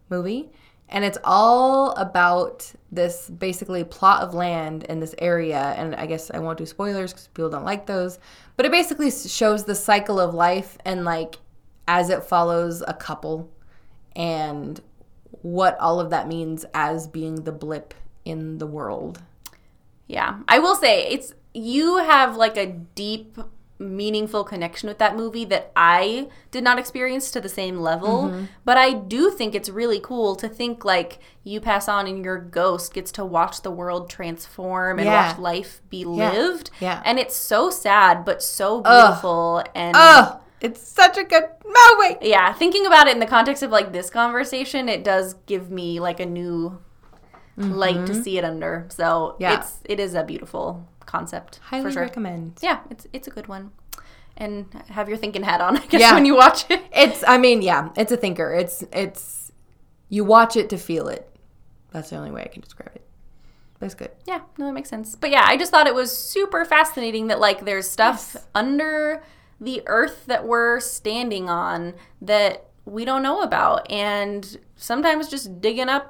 movie. 0.10 0.52
And 0.90 1.04
it's 1.04 1.18
all 1.24 1.92
about 1.92 2.72
this 2.92 3.30
basically 3.30 3.84
plot 3.84 4.22
of 4.22 4.34
land 4.34 4.84
in 4.84 5.00
this 5.00 5.16
area. 5.18 5.74
And 5.78 5.96
I 5.96 6.06
guess 6.06 6.30
I 6.32 6.40
won't 6.40 6.58
do 6.58 6.66
spoilers 6.66 7.12
because 7.12 7.28
people 7.28 7.50
don't 7.50 7.66
like 7.66 7.88
those. 7.88 8.20
But 8.56 8.66
it 8.66 8.72
basically 8.72 9.10
shows 9.10 9.64
the 9.64 9.76
cycle 9.76 10.20
of 10.20 10.34
life 10.34 10.78
and 10.86 11.04
like 11.04 11.36
as 11.88 12.10
it 12.10 12.24
follows 12.24 12.84
a 12.88 12.94
couple 12.94 13.50
and 14.16 14.80
what 15.42 15.78
all 15.80 16.00
of 16.00 16.12
that 16.12 16.28
means 16.28 16.66
as 16.74 17.08
being 17.08 17.44
the 17.44 17.52
blip 17.52 17.94
in 18.24 18.60
the 18.60 18.68
world. 18.68 19.22
Yeah. 20.08 20.40
I 20.48 20.60
will 20.60 20.76
say 20.76 21.08
it's 21.10 21.34
you 21.54 21.98
have 21.98 22.38
like 22.38 22.58
a 22.58 22.68
deep 22.68 23.38
meaningful 23.80 24.44
connection 24.44 24.88
with 24.88 24.98
that 25.00 25.16
movie 25.16 25.44
that 25.46 25.72
I 25.76 26.30
did 26.52 26.64
not 26.64 26.80
experience 26.80 27.32
to 27.32 27.42
the 27.42 27.50
same 27.50 27.80
level. 27.80 28.26
Mm-hmm. 28.30 28.46
But 28.64 28.78
I 28.78 28.94
do 28.94 29.30
think 29.32 29.56
it's 29.56 29.68
really 29.70 30.00
cool 30.00 30.36
to 30.38 30.48
think 30.48 30.86
like 30.86 31.20
you 31.44 31.60
pass 31.60 31.88
on 31.90 32.08
and 32.08 32.24
your 32.24 32.38
ghost 32.40 32.94
gets 32.94 33.12
to 33.14 33.26
watch 33.26 33.62
the 33.62 33.72
world 33.72 34.10
transform 34.10 35.00
and 35.00 35.06
Yeah. 35.08 35.30
watch 35.32 35.40
life 35.40 35.82
be 35.90 36.06
Yeah. 36.08 36.32
lived. 36.32 36.70
Yeah. 36.80 37.02
And 37.04 37.20
it's 37.20 37.36
so 37.36 37.70
sad 37.70 38.24
but 38.24 38.42
so 38.44 38.82
beautiful 38.82 39.64
and 39.76 39.96
Oh, 40.00 40.40
it's 40.62 40.82
such 40.88 41.18
a 41.18 41.24
good 41.24 41.46
movie. 41.66 42.18
yeah, 42.22 42.54
thinking 42.54 42.86
about 42.86 43.08
it 43.08 43.14
in 43.14 43.20
the 43.20 43.26
context 43.26 43.64
of 43.64 43.72
like 43.72 43.92
this 43.92 44.10
conversation, 44.10 44.88
it 44.88 45.04
does 45.04 45.34
give 45.46 45.70
me 45.70 46.00
like 46.00 46.20
a 46.22 46.26
new 46.26 46.80
light 47.58 48.06
to 48.08 48.16
see 48.16 48.38
it 48.38 48.46
under. 48.46 48.86
So 48.90 49.04
Mm-hmm. 49.34 49.42
Yeah. 49.44 49.60
it's 49.60 49.80
it 49.86 50.00
is 50.00 50.14
a 50.14 50.24
beautiful 50.24 50.88
concept 51.18 51.60
Highly 51.70 51.92
sure. 51.94 52.02
recommend. 52.02 52.58
Yeah, 52.62 52.80
it's 52.90 53.06
it's 53.14 53.28
a 53.28 53.32
good 53.32 53.48
one. 53.48 53.72
And 54.36 54.66
have 54.90 55.08
your 55.10 55.18
thinking 55.18 55.44
hat 55.44 55.62
on, 55.62 55.78
I 55.78 55.86
guess, 55.86 56.02
Yeah. 56.02 56.14
when 56.16 56.26
you 56.26 56.36
watch 56.36 56.66
it. 56.70 56.82
It's 57.04 57.24
I 57.28 57.38
mean, 57.38 57.62
yeah, 57.62 57.90
it's 57.96 58.12
a 58.12 58.18
thinker. 58.18 58.50
It's 58.62 58.84
it's 58.92 59.52
you 60.10 60.24
watch 60.26 60.56
it 60.58 60.70
to 60.72 60.78
feel 60.78 61.08
it. 61.08 61.24
That's 61.92 62.10
the 62.10 62.16
only 62.18 62.32
way 62.32 62.42
I 62.42 62.48
can 62.48 62.62
describe 62.62 62.92
it. 62.96 63.06
That's 63.80 63.96
good. 63.96 64.12
Yeah, 64.26 64.42
no, 64.58 64.66
that 64.68 64.74
makes 64.74 64.90
sense. 64.90 65.16
But 65.16 65.30
yeah, 65.30 65.46
I 65.46 65.56
just 65.58 65.72
thought 65.72 65.88
it 65.88 65.96
was 65.96 66.10
super 66.36 66.66
fascinating 66.66 67.28
that 67.28 67.40
like 67.40 67.66
there's 67.66 67.88
stuff 67.90 68.32
Yes. 68.34 68.48
under 68.56 69.24
the 69.62 69.84
earth 69.86 70.26
that 70.26 70.46
we're 70.48 70.80
standing 70.80 71.50
on 71.50 71.94
that 72.22 72.66
we 72.86 73.06
don't 73.06 73.22
know 73.24 73.42
about. 73.44 73.90
And 73.92 74.58
sometimes 74.76 75.28
just 75.30 75.62
digging 75.62 75.90
up 75.90 76.06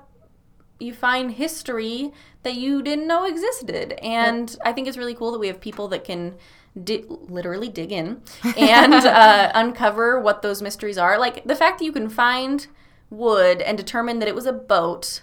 you 0.80 0.94
find 0.94 1.32
history 1.32 2.12
that 2.44 2.56
you 2.56 2.82
didn't 2.82 3.08
know 3.08 3.26
existed. 3.26 3.94
And 4.02 4.56
I 4.64 4.74
think 4.74 4.88
it's 4.88 4.98
really 4.98 5.16
cool 5.16 5.32
that 5.32 5.40
we 5.40 5.48
have 5.48 5.60
people 5.60 5.88
that 5.90 6.04
can 6.04 6.36
di- 6.82 7.06
literally 7.08 7.70
dig 7.70 7.92
in 7.92 8.22
and 8.58 8.94
uh, 8.94 9.52
uncover 9.54 10.20
what 10.20 10.42
those 10.42 10.62
mysteries 10.62 10.98
are. 10.98 11.18
Like 11.18 11.44
the 11.46 11.56
fact 11.56 11.80
that 11.80 11.86
you 11.86 11.92
can 11.92 12.10
find 12.10 12.68
wood 13.10 13.62
and 13.62 13.78
determine 13.78 14.20
that 14.20 14.28
it 14.28 14.36
was 14.36 14.46
a 14.46 14.54
boat. 14.54 15.22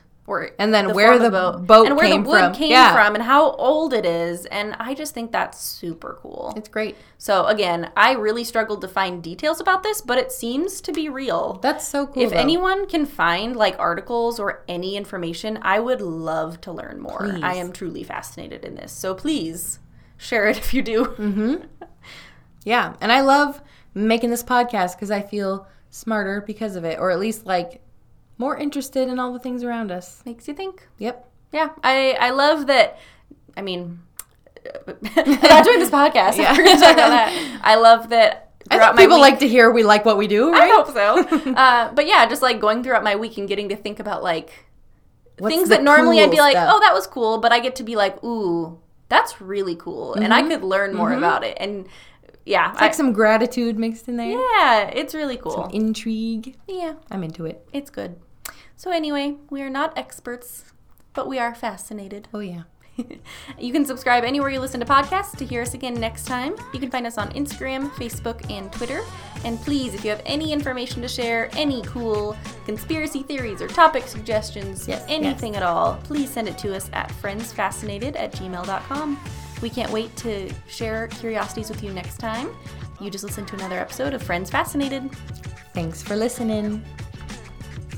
And 0.59 0.73
then 0.73 0.89
the 0.89 0.95
where 0.95 1.19
the 1.19 1.27
a 1.55 1.59
boat 1.59 1.87
and 1.89 1.97
where 1.97 2.07
came 2.07 2.23
the 2.25 2.29
wood 2.31 2.39
from. 2.41 2.55
came 2.55 2.71
Yeah. 2.71 2.93
from 2.95 3.15
and 3.15 3.25
how 3.25 3.51
old 3.53 3.93
it 3.93 4.05
is 4.07 4.47
and 4.47 4.75
i 4.79 4.95
just 4.95 5.13
think 5.15 5.33
that's 5.33 5.61
super 5.63 6.19
cool 6.21 6.53
It's 6.57 6.69
great. 6.69 6.97
so 7.19 7.47
again 7.47 7.91
i 7.97 8.13
really 8.13 8.45
struggled 8.45 8.81
to 8.83 8.89
find 8.89 9.23
details 9.23 9.61
about 9.61 9.83
this 9.83 10.01
but 10.01 10.19
it 10.19 10.31
seems 10.33 10.81
to 10.83 10.93
be 10.93 11.09
real 11.09 11.59
That's 11.63 11.87
so 11.87 12.07
cool. 12.07 12.23
if 12.23 12.31
though. 12.31 12.37
anyone 12.37 12.87
can 12.87 13.07
find 13.07 13.57
like 13.57 13.79
articles 13.79 14.39
or 14.39 14.63
any 14.69 14.97
information 14.97 15.59
i 15.63 15.79
would 15.81 16.01
love 16.01 16.61
to 16.63 16.73
learn 16.73 17.01
more 17.01 17.19
Please. 17.31 17.43
i 17.43 17.55
am 17.55 17.73
truly 17.73 18.03
fascinated 18.05 18.65
in 18.65 18.75
this 18.77 18.93
so 18.93 19.15
please 19.15 19.79
share 20.17 20.47
it 20.49 20.57
if 20.65 20.73
you 20.75 20.83
do 20.83 21.05
Mm-hmm. 21.05 21.55
Yeah, 22.65 22.95
and 23.01 23.11
I 23.11 23.23
love 23.23 23.61
making 23.95 24.29
this 24.31 24.43
podcast 24.43 24.95
because 24.97 25.11
I 25.11 25.23
feel 25.23 25.67
smarter 25.89 26.43
because 26.47 26.77
of 26.77 26.85
it, 26.85 26.99
or 26.99 27.11
at 27.11 27.19
least 27.19 27.47
like 27.47 27.81
more 28.41 28.57
interested 28.57 29.09
in 29.09 29.19
all 29.21 29.33
the 29.33 29.39
things 29.47 29.63
around 29.63 29.91
us. 29.93 30.23
makes 30.25 30.49
you 30.49 30.55
think 30.55 30.75
Yep. 30.99 31.17
yeah 31.53 31.69
i 31.85 32.17
i 32.27 32.31
love 32.31 32.67
that 32.73 32.99
i 33.57 33.63
mean 33.69 34.01
not 35.17 35.65
doing 35.65 35.79
this 35.85 35.91
podcast 35.91 36.37
Yeah. 36.37 36.53
we're 36.57 36.65
gonna 36.65 36.81
talk 36.81 36.95
about 36.95 37.11
that 37.17 37.61
i 37.63 37.75
love 37.77 38.09
that 38.11 38.47
I 38.73 38.79
think 38.79 38.99
people 38.99 39.17
week- 39.17 39.23
like 39.33 39.39
to 39.41 39.49
hear 39.49 39.71
we 39.73 39.83
like 39.83 40.05
what 40.05 40.17
we 40.17 40.29
do, 40.29 40.53
right? 40.53 40.63
I 40.63 40.69
hope 40.77 40.89
so. 40.93 41.53
uh, 41.65 41.93
but 41.93 42.07
yeah, 42.07 42.25
just 42.33 42.41
like 42.41 42.61
going 42.61 42.85
throughout 42.85 43.03
my 43.03 43.17
week 43.17 43.37
and 43.39 43.49
getting 43.49 43.69
to 43.71 43.75
think 43.85 43.99
about 43.99 44.23
like 44.23 44.51
What's 45.39 45.53
things 45.53 45.69
that 45.71 45.83
normally 45.83 46.21
I'd 46.21 46.31
be 46.31 46.37
like, 46.37 46.53
stuff? 46.53 46.69
oh, 46.73 46.79
that 46.79 46.93
was 46.95 47.07
cool, 47.09 47.39
but 47.39 47.51
I 47.53 47.59
get 47.59 47.75
to 47.77 47.83
be 47.83 47.97
like, 47.97 48.23
ooh, 48.23 48.79
that's 49.09 49.41
really 49.41 49.75
cool, 49.75 50.15
and 50.15 50.33
I 50.33 50.43
could 50.47 50.63
learn 50.63 50.95
more 50.95 51.13
about 51.13 51.43
it. 51.43 51.57
And 51.59 51.89
yeah, 52.45 52.67
Mm-hmm. 52.67 52.73
It's 52.75 52.81
like 52.83 52.95
some 52.95 53.13
gratitude 53.13 53.77
mixed 53.77 54.07
in 54.09 54.17
there. 54.19 54.29
yeah, 54.39 54.83
it's 55.01 55.15
really 55.17 55.39
cool. 55.39 55.69
Intrigue. 55.73 56.55
yeah, 56.69 56.95
I'm 57.11 57.25
into 57.25 57.47
it. 57.47 57.67
it's 57.73 57.91
good. 57.91 58.15
So 58.81 58.91
anyway, 58.91 59.37
we 59.51 59.61
are 59.61 59.69
not 59.69 59.93
experts, 59.99 60.65
but 61.13 61.29
we 61.29 61.39
are 61.39 61.55
fascinated. 61.55 62.29
Oh 62.33 62.41
yeah. 62.41 62.63
you 63.59 63.75
can 63.75 63.85
subscribe 63.85 64.25
anywhere 64.25 64.49
you 64.49 64.59
listen 64.59 64.81
to 64.81 64.87
podcasts 64.87 65.37
to 65.37 65.45
hear 65.45 65.61
us 65.61 65.75
again 65.75 65.93
next 65.93 66.25
time. 66.25 66.55
You 66.73 66.81
can 66.81 66.91
find 66.91 67.07
us 67.07 67.19
on 67.19 67.31
Instagram, 67.35 67.91
Facebook, 67.91 68.51
and 68.51 68.73
Twitter. 68.73 69.03
And 69.45 69.61
please, 69.61 69.93
if 69.93 70.03
you 70.03 70.09
have 70.09 70.23
any 70.25 70.51
information 70.51 71.03
to 71.03 71.09
share, 71.09 71.51
any 71.59 71.83
cool 71.83 72.35
conspiracy 72.65 73.23
theories 73.23 73.61
or 73.61 73.69
topic 73.69 74.07
suggestions, 74.07 74.89
Yes, 74.89 75.05
anything 75.11 75.57
at 75.57 75.63
all, 75.63 75.97
please 76.05 76.31
send 76.31 76.49
it 76.49 76.57
to 76.57 76.75
us 76.75 76.89
at 76.95 77.11
friendsfascinated 77.11 78.19
at 78.19 78.33
gmail.com. 78.33 79.21
We 79.61 79.69
can't 79.69 79.93
wait 79.93 80.17
to 80.17 80.51
share 80.69 81.09
curiosities 81.09 81.69
with 81.69 81.83
you 81.83 81.93
next 81.93 82.17
time. 82.17 82.49
You 82.99 83.11
just 83.11 83.25
listened 83.25 83.47
to 83.49 83.57
another 83.57 83.79
episode 83.79 84.15
of 84.15 84.23
Friends 84.23 84.49
Fascinated. 84.49 85.13
Thanks 85.75 86.03
for 86.03 86.17
listening. 86.17 86.83